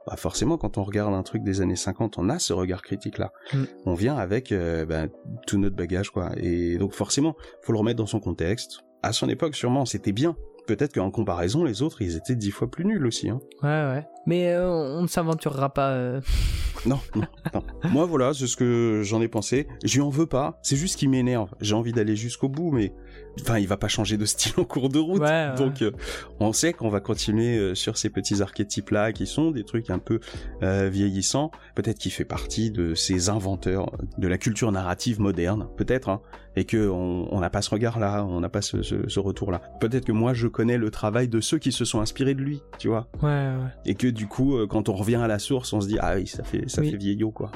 Bah 0.06 0.16
forcément, 0.16 0.56
quand 0.56 0.78
on 0.78 0.82
regarde 0.82 1.12
un 1.12 1.22
truc 1.22 1.42
des 1.42 1.61
années 1.61 1.76
50, 1.76 2.16
on 2.16 2.30
a 2.30 2.38
ce 2.38 2.54
regard 2.54 2.80
critique-là. 2.80 3.32
Mm. 3.52 3.64
On 3.84 3.92
vient 3.94 4.16
avec 4.16 4.50
euh, 4.50 4.86
ben, 4.86 5.11
tout 5.46 5.58
notre 5.58 5.76
bagage, 5.76 6.08
quoi. 6.08 6.30
Et 6.38 6.78
donc 6.78 6.94
forcément, 6.94 7.36
faut 7.61 7.72
le 7.72 7.78
remettre 7.78 7.98
dans 7.98 8.06
son 8.06 8.18
contexte. 8.20 8.80
À 9.03 9.12
son 9.12 9.28
époque, 9.28 9.55
sûrement, 9.55 9.84
c'était 9.86 10.12
bien. 10.12 10.36
Peut-être 10.66 10.94
qu'en 10.94 11.11
comparaison, 11.11 11.64
les 11.64 11.82
autres, 11.82 12.01
ils 12.03 12.16
étaient 12.16 12.36
dix 12.36 12.51
fois 12.51 12.70
plus 12.70 12.84
nuls 12.84 13.05
aussi. 13.07 13.28
Hein. 13.28 13.40
Ouais, 13.62 13.68
ouais. 13.68 14.07
Mais 14.26 14.53
euh, 14.53 14.68
on 14.68 15.03
ne 15.03 15.09
s'aventurera 15.09 15.72
pas. 15.72 15.90
euh, 15.92 16.20
Non, 16.86 16.98
non, 17.14 17.24
non. 17.53 17.62
Moi, 17.90 18.07
voilà, 18.07 18.32
c'est 18.32 18.46
ce 18.46 18.57
que 18.57 19.03
j'en 19.05 19.20
ai 19.20 19.28
pensé. 19.28 19.66
Je 19.84 19.94
lui 19.94 20.01
en 20.01 20.09
veux 20.09 20.26
pas. 20.26 20.59
C'est 20.62 20.76
juste 20.76 20.96
qu'il 20.98 21.11
m'énerve. 21.11 21.51
J'ai 21.61 21.74
envie 21.74 21.92
d'aller 21.92 22.16
jusqu'au 22.16 22.48
bout, 22.48 22.70
mais 22.70 22.94
enfin, 23.40 23.59
il 23.59 23.66
va 23.66 23.76
pas 23.76 23.88
changer 23.88 24.16
de 24.16 24.24
style 24.26 24.53
en 24.59 24.64
cours 24.64 24.88
de 24.88 24.98
route. 24.98 25.20
Ouais, 25.20 25.48
ouais. 25.51 25.55
Donc, 25.57 25.82
euh, 25.82 25.90
on 26.38 26.53
sait 26.53 26.72
qu'on 26.72 26.88
va 26.88 27.01
continuer 27.01 27.59
euh, 27.59 27.74
sur 27.74 27.96
ces 27.98 28.09
petits 28.09 28.40
archétypes-là, 28.40 29.12
qui 29.12 29.26
sont 29.26 29.51
des 29.51 29.64
trucs 29.64 29.90
un 29.90 29.98
peu 29.98 30.20
euh, 30.62 30.88
vieillissants. 30.90 31.51
Peut-être 31.74 31.98
qu'il 31.98 32.12
fait 32.12 32.24
partie 32.24 32.70
de 32.70 32.94
ces 32.94 33.28
inventeurs 33.28 33.90
de 34.18 34.28
la 34.28 34.38
culture 34.38 34.70
narrative 34.72 35.20
moderne, 35.20 35.68
peut-être, 35.76 36.09
hein, 36.09 36.22
et 36.61 36.64
que 36.66 36.88
on 36.88 37.40
n'a 37.40 37.48
pas 37.48 37.62
ce 37.62 37.70
regard-là, 37.70 38.22
on 38.26 38.40
n'a 38.40 38.50
pas 38.50 38.61
ce, 38.61 38.82
ce, 38.82 39.08
ce 39.08 39.18
retour-là. 39.20 39.62
Peut-être 39.80 40.04
que 40.04 40.12
moi, 40.12 40.34
je 40.34 40.46
connais 40.46 40.76
le 40.76 40.90
travail 40.90 41.26
de 41.28 41.40
ceux 41.40 41.56
qui 41.58 41.72
se 41.72 41.86
sont 41.86 42.00
inspirés 42.00 42.34
de 42.34 42.42
lui, 42.42 42.61
tu 42.78 42.88
vois, 42.88 43.06
Ouais, 43.22 43.28
ouais. 43.30 43.54
et 43.86 43.94
que 43.94 44.06
du 44.08 44.26
coup, 44.26 44.56
euh, 44.58 44.66
quand 44.66 44.90
on 44.90 44.92
revient 44.94 45.16
à 45.16 45.26
la 45.26 45.38
source, 45.38 45.72
on 45.72 45.80
se 45.80 45.88
dit 45.88 45.96
ah 46.00 46.16
oui, 46.16 46.26
ça 46.26 46.44
fait 46.44 46.68
ça 46.68 46.82
Oui. 46.82 46.90
fait 46.90 46.96
vieillot, 46.98 47.30
quoi. 47.30 47.50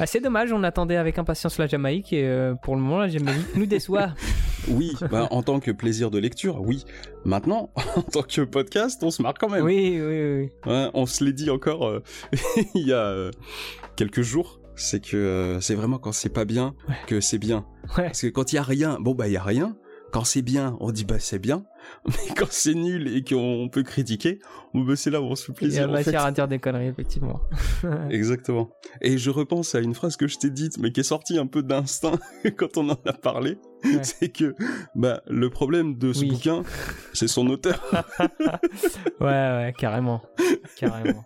Ah, 0.00 0.06
c'est 0.06 0.20
dommage, 0.20 0.52
on 0.52 0.64
attendait 0.64 0.96
avec 0.96 1.16
impatience 1.18 1.58
la 1.58 1.66
Jamaïque 1.68 2.12
et 2.12 2.26
euh, 2.26 2.54
pour 2.62 2.74
le 2.74 2.82
moment, 2.82 2.98
la 2.98 3.08
Jamaïque 3.08 3.54
nous 3.54 3.66
déçoit. 3.66 4.10
Oui, 4.68 4.92
bah, 5.10 5.26
en 5.30 5.42
tant 5.42 5.58
que 5.58 5.70
plaisir 5.70 6.10
de 6.10 6.18
lecture, 6.18 6.60
oui. 6.60 6.84
Maintenant, 7.24 7.70
en 7.96 8.02
tant 8.02 8.22
que 8.22 8.42
podcast, 8.42 9.02
on 9.02 9.10
se 9.10 9.22
marre 9.22 9.32
quand 9.40 9.48
même. 9.48 9.64
oui, 9.64 9.98
oui, 9.98 10.34
oui. 10.34 10.50
Ouais, 10.70 10.90
on 10.92 11.06
se 11.06 11.24
l'est 11.24 11.32
dit 11.32 11.48
encore 11.48 11.86
euh, 11.88 12.02
il 12.74 12.86
y 12.86 12.92
a 12.92 12.98
euh, 13.06 13.30
quelques 13.96 14.20
jours. 14.20 14.59
C'est 14.82 15.00
que 15.04 15.16
euh, 15.16 15.60
c'est 15.60 15.74
vraiment 15.74 15.98
quand 15.98 16.12
c'est 16.12 16.28
pas 16.32 16.44
bien 16.44 16.74
Ouais. 16.88 16.94
que 17.06 17.20
c'est 17.20 17.38
bien. 17.38 17.66
Ouais. 17.98 18.04
Parce 18.04 18.22
que 18.22 18.28
quand 18.28 18.52
il 18.52 18.56
y 18.56 18.58
a 18.58 18.62
rien, 18.62 18.96
bon 19.00 19.14
bah 19.14 19.28
il 19.28 19.32
y 19.32 19.36
a 19.36 19.42
rien. 19.42 19.76
Quand 20.12 20.24
c'est 20.24 20.42
bien, 20.42 20.76
on 20.80 20.90
dit 20.90 21.04
bah 21.04 21.20
c'est 21.20 21.38
bien. 21.38 21.64
Mais 22.06 22.34
quand 22.36 22.50
c'est 22.50 22.74
nul 22.74 23.14
et 23.14 23.22
qu'on 23.22 23.68
peut 23.70 23.82
critiquer, 23.84 24.40
bah, 24.74 24.96
c'est 24.96 25.10
là 25.10 25.20
où 25.20 25.26
on 25.26 25.34
se 25.36 25.44
fait 25.44 25.52
Il 25.52 25.54
y 25.54 25.58
plaisir. 25.68 25.82
a 25.82 25.86
en 25.86 25.88
fait. 25.96 26.04
matière 26.06 26.24
à 26.24 26.32
dire 26.32 26.48
des 26.48 26.58
conneries, 26.58 26.88
effectivement. 26.88 27.40
Exactement. 28.10 28.70
Et 29.02 29.18
je 29.18 29.30
repense 29.30 29.74
à 29.76 29.80
une 29.80 29.94
phrase 29.94 30.16
que 30.16 30.26
je 30.26 30.36
t'ai 30.38 30.50
dite, 30.50 30.78
mais 30.78 30.90
qui 30.92 31.00
est 31.00 31.04
sortie 31.04 31.38
un 31.38 31.46
peu 31.46 31.62
d'instinct 31.62 32.18
quand 32.56 32.76
on 32.76 32.88
en 32.90 32.98
a 33.06 33.12
parlé. 33.12 33.58
Ouais. 33.84 34.02
C'est 34.02 34.30
que 34.30 34.54
bah 34.96 35.22
le 35.28 35.48
problème 35.50 35.96
de 35.96 36.12
ce 36.12 36.20
Oui. 36.22 36.30
bouquin, 36.30 36.62
c'est 37.12 37.28
son 37.28 37.46
auteur. 37.48 37.80
ouais, 39.20 39.26
ouais, 39.26 39.74
carrément. 39.78 40.22
Carrément. 40.76 41.24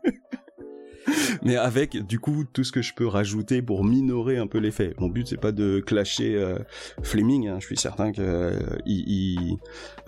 mais 1.43 1.57
avec 1.57 1.97
du 2.07 2.19
coup 2.19 2.45
tout 2.53 2.65
ce 2.65 2.73
que 2.73 2.83
je 2.83 2.95
peux 2.95 3.07
rajouter 3.07 3.63
pour 3.63 3.85
minorer 3.85 4.39
un 4.39 4.47
peu 4.47 4.59
l'effet. 4.59 4.95
Mon 4.99 5.09
but 5.09 5.27
c'est 5.27 5.41
pas 5.41 5.53
de 5.53 5.81
clasher 5.81 6.35
euh, 6.37 6.59
Fleming, 7.03 7.49
hein. 7.49 7.57
je 7.61 7.67
suis 7.67 7.77
certain 7.77 8.13
que 8.13 8.21
euh, 8.21 8.61
il, 8.87 9.59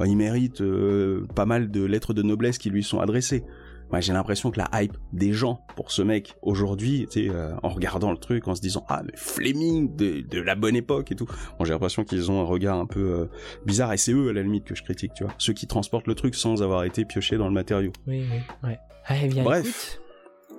il 0.05 0.17
mérite 0.17 0.61
euh, 0.61 1.27
pas 1.35 1.47
mal 1.47 1.71
de 1.71 1.85
lettres 1.85 2.15
de 2.15 2.23
noblesse 2.23 2.59
qui 2.59 2.71
lui 2.71 2.83
sont 2.83 3.01
adressées. 3.01 3.45
Moi 3.91 4.01
j'ai 4.01 4.13
l'impression 4.13 4.51
que 4.51 4.59
la 4.59 4.69
hype 4.83 4.97
des 5.13 5.33
gens 5.33 5.61
pour 5.77 5.93
ce 5.93 6.03
mec 6.03 6.35
aujourd'hui, 6.43 7.07
tu 7.09 7.25
sais, 7.25 7.31
euh, 7.31 7.53
en 7.63 7.69
regardant 7.69 8.11
le 8.11 8.17
truc, 8.19 8.49
en 8.49 8.55
se 8.57 8.61
disant 8.61 8.85
ah 8.89 9.03
mais 9.05 9.13
Fleming 9.15 9.95
de, 9.95 10.23
de 10.23 10.41
la 10.41 10.57
bonne 10.57 10.75
époque 10.75 11.13
et 11.13 11.15
tout. 11.15 11.27
Bon 11.59 11.65
j'ai 11.65 11.73
l'impression 11.73 12.03
qu'ils 12.05 12.31
ont 12.31 12.41
un 12.41 12.45
regard 12.45 12.79
un 12.79 12.87
peu 12.87 13.01
euh, 13.01 13.27
bizarre 13.65 13.93
et 13.93 13.97
c'est 13.97 14.13
eux 14.13 14.31
à 14.31 14.33
la 14.33 14.43
limite 14.43 14.65
que 14.65 14.75
je 14.75 14.83
critique, 14.83 15.13
tu 15.15 15.23
vois, 15.23 15.33
ceux 15.39 15.53
qui 15.53 15.69
transportent 15.69 16.09
le 16.09 16.17
truc 16.17 16.35
sans 16.35 16.63
avoir 16.65 16.83
été 16.83 17.05
piochés 17.05 17.37
dans 17.37 17.47
le 17.47 17.55
matériau. 17.55 17.93
Oui, 18.09 18.25
oui, 18.29 18.41
ouais. 18.69 18.79
Allez, 19.05 19.29
bien, 19.29 19.45
Bref. 19.45 19.61
écoute. 19.65 20.06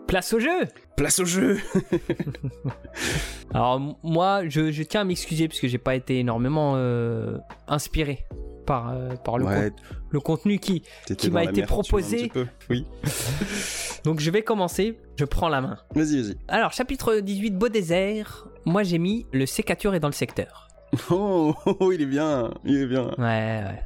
Place 0.07 0.33
au 0.33 0.39
jeu 0.39 0.67
Place 0.95 1.19
au 1.19 1.25
jeu 1.25 1.57
Alors 3.53 3.97
moi, 4.03 4.47
je, 4.47 4.71
je 4.71 4.83
tiens 4.83 5.01
à 5.01 5.03
m'excuser 5.03 5.47
parce 5.47 5.59
que 5.59 5.67
j'ai 5.67 5.77
pas 5.77 5.95
été 5.95 6.19
énormément 6.19 6.73
euh, 6.75 7.37
inspiré 7.67 8.25
par, 8.65 8.91
euh, 8.91 9.09
par 9.15 9.37
le, 9.37 9.45
Ouais, 9.45 9.69
con- 9.71 9.95
le 10.09 10.19
contenu 10.19 10.59
qui... 10.59 10.83
qui 11.17 11.29
m'a 11.31 11.43
été 11.43 11.61
merde, 11.61 11.67
proposé. 11.67 12.17
petit 12.17 12.29
peu. 12.29 12.45
Oui. 12.69 12.85
Donc 14.03 14.19
je 14.19 14.29
vais 14.31 14.41
commencer, 14.41 14.99
je 15.17 15.25
prends 15.25 15.49
la 15.49 15.61
main. 15.61 15.77
Vas-y, 15.95 16.21
vas-y. 16.21 16.37
Alors, 16.47 16.71
chapitre 16.73 17.15
18, 17.19 17.51
Beau 17.57 17.69
désert. 17.69 18.47
Moi, 18.65 18.83
j'ai 18.83 18.97
mis 18.97 19.25
le 19.31 19.45
sécature 19.45 19.93
est 19.95 19.99
dans 19.99 20.09
le 20.09 20.13
secteur. 20.13 20.66
Oh, 21.11 21.53
oh, 21.65 21.75
oh, 21.79 21.91
il 21.91 22.01
est 22.01 22.05
bien, 22.05 22.51
il 22.65 22.77
est 22.77 22.87
bien. 22.87 23.07
Ouais, 23.17 23.63
ouais. 23.63 23.83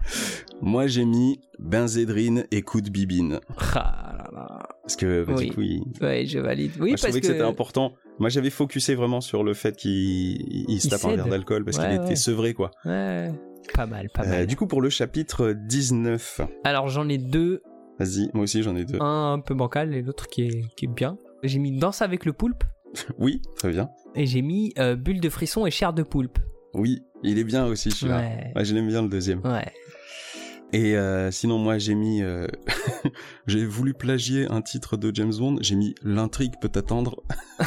Moi, 0.62 0.88
j'ai 0.88 1.06
mis 1.06 1.40
Benzédrine 1.60 2.46
et 2.52 2.62
coup 2.62 2.82
de 2.82 2.90
bibine. 2.90 3.40
Ah 3.76 4.16
là 4.18 4.30
là. 4.34 4.60
Parce 4.84 4.96
que, 4.96 5.24
bah, 5.26 5.34
Oui. 5.38 5.48
du 5.50 5.54
coup, 5.56 5.62
il... 5.62 5.84
Ouais, 6.02 6.26
je 6.26 6.40
valide. 6.40 6.72
Oui, 6.80 6.80
Moi, 6.80 6.88
je 6.90 6.92
parce 6.92 7.02
trouvais 7.04 7.22
que, 7.22 7.28
que, 7.28 7.34
c'était 7.34 7.44
important. 7.46 7.94
Moi, 8.20 8.30
j'avais 8.30 8.50
focusé 8.52 8.94
vraiment 8.96 9.20
sur 9.22 9.44
le 9.44 9.54
fait 9.54 9.76
qu'il 9.76 10.70
il 10.70 10.80
se 10.82 10.90
tape 10.90 11.06
un 11.06 11.16
verre 11.16 11.28
d'alcool 11.28 11.66
parce 11.66 11.78
Ouais, 11.78 11.90
qu'il 11.90 12.00
ouais. 12.00 12.06
était 12.06 12.16
sevré, 12.16 12.54
quoi. 12.54 12.70
Ouais, 12.86 13.32
pas 13.74 13.88
mal, 13.88 14.10
pas 14.14 14.24
Euh, 14.24 14.30
mal. 14.30 14.48
du 14.48 14.56
coup, 14.56 14.68
pour 14.68 14.82
le 14.82 14.90
chapitre 14.90 15.54
19, 15.54 16.42
Alors, 16.64 16.88
j'en 16.90 17.10
ai 17.10 17.18
deux. 17.18 17.64
vas-y, 18.00 18.30
moi 18.34 18.44
aussi 18.44 18.62
j'en 18.64 18.76
ai 18.76 18.86
deux. 18.86 19.02
Un 19.02 19.34
un 19.34 19.40
peu 19.40 19.56
bancal 19.56 19.94
et 19.96 20.02
l'autre 20.04 20.28
qui 20.28 20.44
est, 20.44 20.62
qui 20.76 20.86
est 20.86 20.94
bien. 20.94 21.18
J'ai 21.44 21.58
mis 21.60 21.72
Danse 21.78 22.02
avec 22.04 22.26
le 22.26 22.34
poulpe. 22.34 22.64
Oui, 23.18 23.42
très 23.56 23.72
bien. 23.72 23.90
Et 24.16 24.26
j'ai 24.28 24.42
mis 24.44 24.74
euh, 24.78 24.96
Bulle 24.96 25.20
de 25.22 25.30
frisson 25.30 25.66
et 25.66 25.72
chair 25.72 25.94
de 25.94 26.04
poulpe. 26.04 26.38
Oui, 26.74 27.04
il 27.24 27.38
est 27.38 27.44
bien 27.44 27.66
aussi 27.66 27.92
celui-là. 27.92 28.20
Ouais. 28.20 28.52
Ouais, 28.56 28.66
je 28.66 28.74
l'aime 28.74 28.88
bien 28.88 29.02
le 29.02 29.10
deuxième. 29.10 29.42
Ouais. 29.46 29.72
Et 30.74 30.96
euh, 30.96 31.32
sinon, 31.32 31.58
moi, 31.58 31.78
j'ai 31.78 31.96
mis. 31.96 32.22
euh, 32.22 32.48
j'ai 33.48 33.66
voulu 33.66 33.94
plagier 33.94 34.48
un 34.50 34.62
titre 34.62 34.96
de 34.96 35.14
James 35.14 35.34
Bond. 35.38 35.58
J'ai 35.62 35.76
mis 35.76 35.96
L'intrigue 36.02 36.54
peut 36.62 36.72
attendre. 36.76 37.24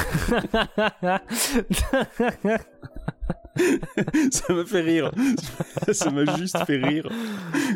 Ça 4.33 4.53
m'a 4.53 4.65
fait 4.65 4.81
rire. 4.81 5.13
Ça 5.93 6.11
m'a 6.11 6.37
juste 6.37 6.59
fait 6.67 6.83
rire. 6.83 7.09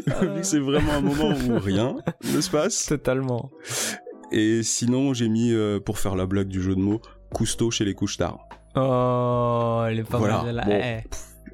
Vu 0.06 0.40
que 0.40 0.42
c'est 0.42 0.58
vraiment 0.58 0.94
un 0.94 1.00
moment 1.00 1.30
où 1.30 1.58
rien 1.58 1.96
ne 2.34 2.40
se 2.40 2.50
passe. 2.50 2.86
Totalement. 2.86 3.50
Et 4.32 4.62
sinon, 4.62 5.12
j'ai 5.14 5.28
mis, 5.28 5.52
euh, 5.52 5.78
pour 5.78 5.98
faire 5.98 6.16
la 6.16 6.26
blague 6.26 6.48
du 6.48 6.62
jeu 6.62 6.74
de 6.74 6.80
mots, 6.80 7.00
Cousteau 7.32 7.70
chez 7.70 7.84
les 7.84 7.94
couches 7.94 8.16
tard. 8.16 8.47
Oh, 8.80 9.84
elle 9.88 9.98
est 10.00 10.04
pas 10.04 10.18
Voilà, 10.18 10.42
mal. 10.42 10.62
bon, 10.66 10.70
Ouais. 10.72 11.04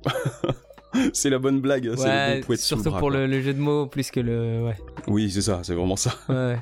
C'est 1.12 1.30
la 1.30 1.38
bonne 1.40 1.60
blague. 1.60 1.90
c'est 1.96 2.04
le 2.04 2.10
Ouais, 2.10 2.40
bon 2.40 2.46
le 2.50 2.56
surtout 2.56 2.90
bras, 2.90 2.98
pour 3.00 3.10
le, 3.10 3.26
le 3.26 3.40
jeu 3.40 3.52
de 3.52 3.58
mots 3.58 3.86
plus 3.86 4.10
que 4.12 4.20
le. 4.20 4.62
Ouais. 4.64 4.76
Oui, 5.08 5.30
c'est 5.30 5.42
ça, 5.42 5.60
c'est 5.64 5.74
vraiment 5.74 5.96
ça. 5.96 6.14
ouais. 6.28 6.58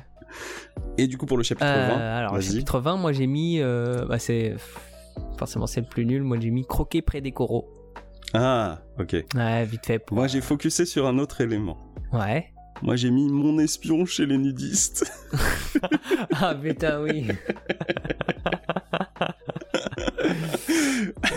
Et 0.97 1.05
du 1.05 1.17
coup, 1.19 1.27
pour 1.27 1.37
le 1.37 1.43
chapitre 1.43 1.67
Euh, 1.67 1.87
20, 1.89 1.95
alors, 1.99 2.33
vas-y. 2.33 2.45
chapitre 2.53 2.79
20, 2.79 2.97
moi 2.97 3.11
j'ai 3.11 3.27
mis. 3.27 3.59
euh, 3.61 4.05
bah, 4.05 4.17
c'est. 4.17 4.55
Forcément, 5.37 5.67
c'est 5.67 5.81
le 5.81 5.87
plus 5.87 6.05
nul. 6.07 6.23
Moi 6.23 6.37
j'ai 6.39 6.49
mis 6.49 6.65
croquer 6.65 7.03
près 7.03 7.21
des 7.21 7.31
coraux. 7.31 7.69
Ah, 8.33 8.79
ok. 8.99 9.15
Ouais, 9.35 9.65
vite 9.65 9.85
fait. 9.85 9.99
Pour... 9.99 10.17
Moi, 10.17 10.25
j'ai 10.25 10.41
focusé 10.41 10.85
sur 10.85 11.05
un 11.05 11.19
autre 11.19 11.41
élément. 11.41 11.77
Ouais. 12.11 12.47
Moi, 12.81 12.95
j'ai 12.95 13.11
mis 13.11 13.29
mon 13.29 13.59
espion 13.59 14.05
chez 14.07 14.25
les 14.25 14.37
nudistes. 14.39 15.05
Ah 16.41 16.55
putain, 16.55 17.01
oui. 17.03 17.27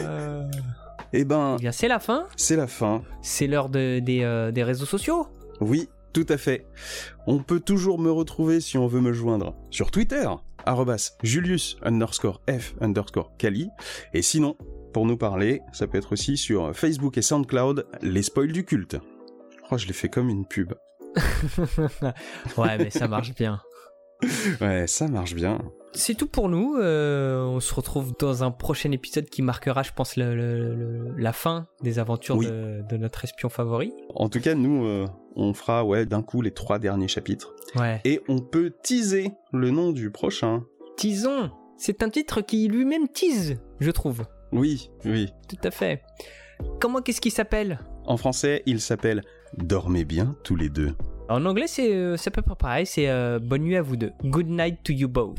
Euh, 0.03 0.45
Eh 1.13 1.25
ben, 1.25 1.57
Eh 1.59 1.63
bien, 1.63 1.73
c'est 1.73 1.89
la 1.89 1.99
fin. 1.99 2.27
c'est 2.37 2.57
la 2.57 2.67
fin. 2.67 3.03
C'est 3.23 3.47
l'heure 3.47 3.69
de- 3.69 4.01
des, 4.01 4.23
euh, 4.23 4.51
des 4.53 4.63
réseaux 4.65 4.87
sociaux. 4.87 5.27
Oui, 5.61 5.89
tout 6.13 6.27
à 6.29 6.37
fait. 6.37 6.67
On 7.27 7.39
peut 7.39 7.61
toujours 7.61 7.99
me 7.99 8.11
retrouver 8.11 8.61
si 8.61 8.77
on 8.79 8.87
veut 8.87 9.01
me 9.01 9.13
joindre 9.13 9.55
sur 9.71 9.91
Twitter, 9.91 10.29
arrobas 10.65 11.13
Julius 11.23 11.77
underscore 11.83 12.41
F 12.51 12.75
underscore 12.81 13.37
Kali. 13.39 13.69
Et 14.15 14.23
sinon, 14.23 14.57
pour 14.93 15.07
nous 15.07 15.17
parler, 15.17 15.61
ça 15.73 15.87
peut 15.87 15.99
être 15.99 16.13
aussi 16.13 16.37
sur 16.37 16.75
Facebook 16.77 17.17
et 17.19 17.23
SoundCloud, 17.23 17.87
les 18.03 18.23
spoils 18.23 18.53
du 18.53 18.65
culte. 18.65 18.97
Oh, 19.71 19.79
je 19.79 19.87
l'ai 19.87 19.93
fait 19.93 20.09
comme 20.09 20.29
une 20.29 20.47
pub. 20.47 20.73
ouais, 22.57 22.79
mais 22.79 22.91
ça 22.91 23.09
marche 23.09 23.35
bien. 23.35 23.61
Ouais, 24.61 24.87
ça 24.87 25.09
marche 25.09 25.35
bien. 25.35 25.59
C'est 25.97 26.15
tout 26.15 26.27
pour 26.27 26.49
nous. 26.49 26.77
euh, 26.77 27.43
on 27.45 27.59
se 27.61 27.75
retrouve 27.75 28.13
dans 28.19 28.45
un 28.45 28.51
prochain 28.51 28.91
épisode 28.93 29.29
qui 29.31 29.41
marquera, 29.43 29.83
je 29.83 29.93
pense, 29.93 30.17
le- 30.17 30.35
le- 30.37 30.75
le- 30.75 31.15
la 31.17 31.33
fin 31.33 31.67
des 31.83 31.99
aventures 31.99 32.37
Oui. 32.37 32.47
de, 32.47 32.83
de 32.89 32.97
notre 32.97 33.25
espion 33.25 33.49
favori. 33.49 33.93
En 34.15 34.29
tout 34.29 34.41
cas, 34.41 34.55
nous, 34.55 34.85
euh, 34.85 35.07
on 35.37 35.55
fera 35.55 35.85
ouais 35.85 36.05
d'un 36.07 36.23
coup 36.23 36.43
les 36.43 36.51
trois 36.51 36.79
derniers 36.79 37.09
chapitres. 37.09 37.55
Ouais. 37.77 38.01
Et 38.05 38.21
on 38.29 38.39
peut 38.41 38.73
teaser 38.83 39.33
le 39.53 39.71
nom 39.71 39.93
du 39.93 40.11
prochain. 40.11 40.65
Tison. 40.97 41.51
C'est 41.79 42.03
un 42.03 42.09
titre 42.11 42.41
qui 42.43 42.69
lui-même 42.69 43.09
tease, 43.09 43.57
je 43.81 43.91
trouve. 43.91 44.25
Oui, 44.53 44.91
oui. 45.05 45.31
Tout 45.49 45.57
à 45.65 45.71
fait. 45.71 46.03
Comment 46.81 47.01
qu'est-ce 47.03 47.21
qu'il 47.21 47.33
s'appelle? 47.33 47.81
En 48.07 48.17
français, 48.17 48.63
il 48.67 48.81
s'appelle 48.81 49.23
Dormez 49.59 50.05
bien 50.05 50.37
tous 50.45 50.57
les 50.57 50.69
deux. 50.69 50.93
En 51.29 51.45
anglais, 51.45 51.67
c'est 51.67 51.93
euh, 51.95 52.17
à 52.25 52.31
peu 52.31 52.43
près 52.43 52.55
pareil. 52.55 52.87
C'est 52.87 53.09
euh, 53.09 53.39
bonne 53.39 53.63
nuit 53.63 53.77
à 53.77 53.83
vous 53.83 53.97
deux. 53.97 54.13
Good 54.25 54.49
night 54.49 54.83
to 54.85 54.93
you 54.93 55.09
both. 55.09 55.35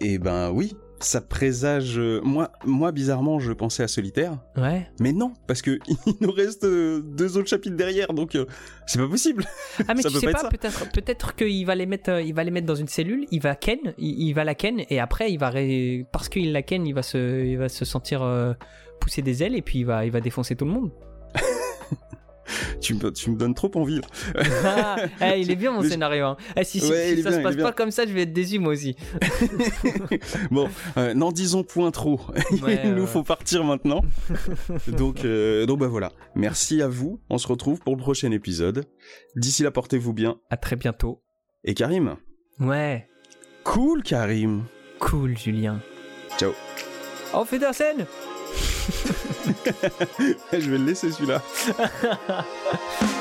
Eh 0.00 0.18
ben 0.18 0.50
oui, 0.52 0.76
ça 1.00 1.20
présage. 1.20 1.98
euh, 1.98 2.20
moi, 2.22 2.50
moi, 2.64 2.92
bizarrement, 2.92 3.38
je 3.40 3.52
pensais 3.52 3.82
à 3.82 3.88
Solitaire, 3.88 4.38
Ouais. 4.56 4.88
mais 5.00 5.12
non, 5.12 5.32
parce 5.48 5.60
que 5.62 5.78
il 6.06 6.14
nous 6.20 6.30
reste 6.30 6.64
euh, 6.64 7.00
deux 7.00 7.36
autres 7.36 7.48
chapitres 7.48 7.76
derrière, 7.76 8.12
donc 8.12 8.34
euh, 8.36 8.46
c'est 8.86 8.98
pas 9.00 9.08
possible. 9.08 9.44
Ah 9.88 9.94
mais 9.94 10.02
Ça 10.02 10.08
tu 10.08 10.14
peut 10.14 10.20
sais 10.20 10.30
pas 10.32 10.48
peut-être 10.48 10.90
peut-être 10.92 11.34
qu'il 11.34 11.66
va 11.66 11.74
les 11.74 11.86
mettre 11.86 12.20
il 12.20 12.32
va 12.32 12.44
les 12.44 12.50
mettre 12.52 12.66
dans 12.66 12.74
une 12.76 12.88
cellule, 12.88 13.26
il 13.32 13.40
va 13.40 13.54
ken, 13.56 13.78
il, 13.98 14.28
il 14.28 14.32
va 14.34 14.44
la 14.44 14.54
ken 14.54 14.82
et 14.88 15.00
après 15.00 15.32
il 15.32 15.38
va 15.38 15.50
ré- 15.50 16.06
parce 16.12 16.28
qu'il 16.28 16.52
la 16.52 16.62
ken, 16.62 16.86
il 16.86 16.94
va 16.94 17.02
se 17.02 17.44
il 17.44 17.58
va 17.58 17.68
se 17.68 17.84
sentir 17.84 18.22
euh, 18.22 18.52
pousser 19.00 19.22
des 19.22 19.42
ailes 19.42 19.56
et 19.56 19.62
puis 19.62 19.80
il 19.80 19.84
va 19.84 20.04
il 20.04 20.12
va 20.12 20.20
défoncer 20.20 20.54
tout 20.56 20.64
le 20.64 20.70
monde. 20.72 20.90
Tu 22.80 22.94
me, 22.94 23.10
tu 23.12 23.30
me 23.30 23.36
donnes 23.36 23.54
trop 23.54 23.70
envie. 23.74 24.00
Ah, 24.64 24.96
eh, 25.20 25.40
il 25.40 25.50
est 25.50 25.56
bien 25.56 25.72
mon 25.72 25.82
scénario. 25.88 26.24
hein. 26.26 26.36
Eh, 26.56 26.64
si 26.64 26.80
si, 26.80 26.90
Ouais, 26.90 27.06
si 27.08 27.12
il 27.14 27.18
est 27.18 27.22
ça 27.22 27.30
bien, 27.30 27.38
se 27.38 27.42
passe 27.42 27.56
pas 27.56 27.72
comme 27.72 27.90
ça, 27.90 28.06
je 28.06 28.12
vais 28.12 28.22
être 28.22 28.32
déçu 28.32 28.58
moi 28.58 28.72
aussi. 28.72 28.96
Bon, 30.50 30.68
euh, 30.96 31.14
n'en 31.14 31.32
disons 31.32 31.62
point 31.64 31.90
trop. 31.90 32.20
Ouais, 32.62 32.80
il 32.84 32.94
nous 32.94 33.06
faut 33.06 33.22
partir 33.22 33.64
maintenant. 33.64 34.02
donc, 34.86 35.24
euh, 35.24 35.66
donc 35.66 35.78
bah 35.80 35.88
voilà. 35.88 36.12
Merci 36.34 36.80
à 36.82 36.88
vous. 36.88 37.20
On 37.30 37.38
se 37.38 37.46
retrouve 37.48 37.80
pour 37.80 37.96
le 37.96 38.00
prochain 38.02 38.30
épisode. 38.32 38.84
D'ici 39.36 39.62
là, 39.62 39.70
portez-vous 39.70 40.12
bien. 40.12 40.36
À 40.50 40.56
très 40.56 40.76
bientôt. 40.76 41.20
Et 41.64 41.74
Karim, 41.74 42.16
Ouais, 42.60 43.08
cool 43.64 44.02
Karim. 44.02 44.64
cool 45.00 45.36
Julien. 45.36 45.80
Ciao. 46.38 46.52
Oh, 47.34 47.44
la 47.60 47.72
scène. 47.72 48.06
Je 50.52 50.70
vais 50.70 50.78
le 50.78 50.84
laisser 50.84 51.10
celui-là. 51.12 51.42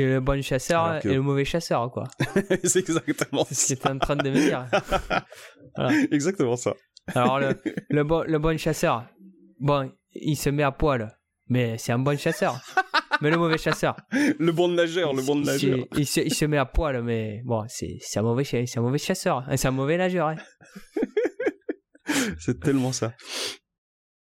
C'est 0.00 0.06
le 0.06 0.20
bon 0.20 0.42
chasseur 0.42 1.00
que- 1.00 1.08
et 1.08 1.14
le 1.14 1.20
mauvais 1.22 1.44
chasseur 1.44 1.90
quoi. 1.90 2.04
c'est 2.64 2.78
exactement 2.80 3.44
C'est 3.50 3.54
ce 3.54 3.74
que 3.74 3.80
t'es 3.82 3.88
en 3.90 3.98
train 3.98 4.16
de 4.16 4.30
me 4.30 4.34
dire. 4.34 4.66
Exactement 6.10 6.56
ça. 6.56 6.74
Alors 7.14 7.38
le, 7.40 7.56
le, 7.90 8.04
bon, 8.04 8.24
le 8.26 8.38
bon 8.38 8.58
chasseur, 8.58 9.06
bon, 9.58 9.92
il 10.14 10.36
se 10.36 10.50
met 10.50 10.62
à 10.62 10.72
poil, 10.72 11.16
mais 11.48 11.76
c'est 11.78 11.92
un 11.92 11.98
bon 11.98 12.18
chasseur. 12.18 12.60
Mais 13.22 13.30
le 13.30 13.36
mauvais 13.36 13.58
chasseur, 13.58 13.96
Le 14.12 14.50
bon 14.52 14.68
nageur, 14.68 15.12
le 15.12 15.20
bon 15.22 15.36
nageur. 15.36 15.78
il, 15.96 16.06
se, 16.06 16.20
il 16.20 16.32
se 16.34 16.44
met 16.46 16.56
à 16.56 16.64
poil, 16.64 17.02
mais 17.02 17.42
bon, 17.44 17.64
c'est 17.68 17.98
un 18.16 18.22
mauvais 18.22 18.44
c'est 18.44 18.78
un 18.78 18.80
mauvais 18.82 18.98
chasseur, 18.98 19.44
hein, 19.46 19.56
c'est 19.56 19.68
un 19.68 19.72
mauvais 19.72 19.98
nageur. 19.98 20.28
hein. 20.28 20.36
C'est 22.38 22.58
tellement 22.60 22.92
ça. 22.92 23.12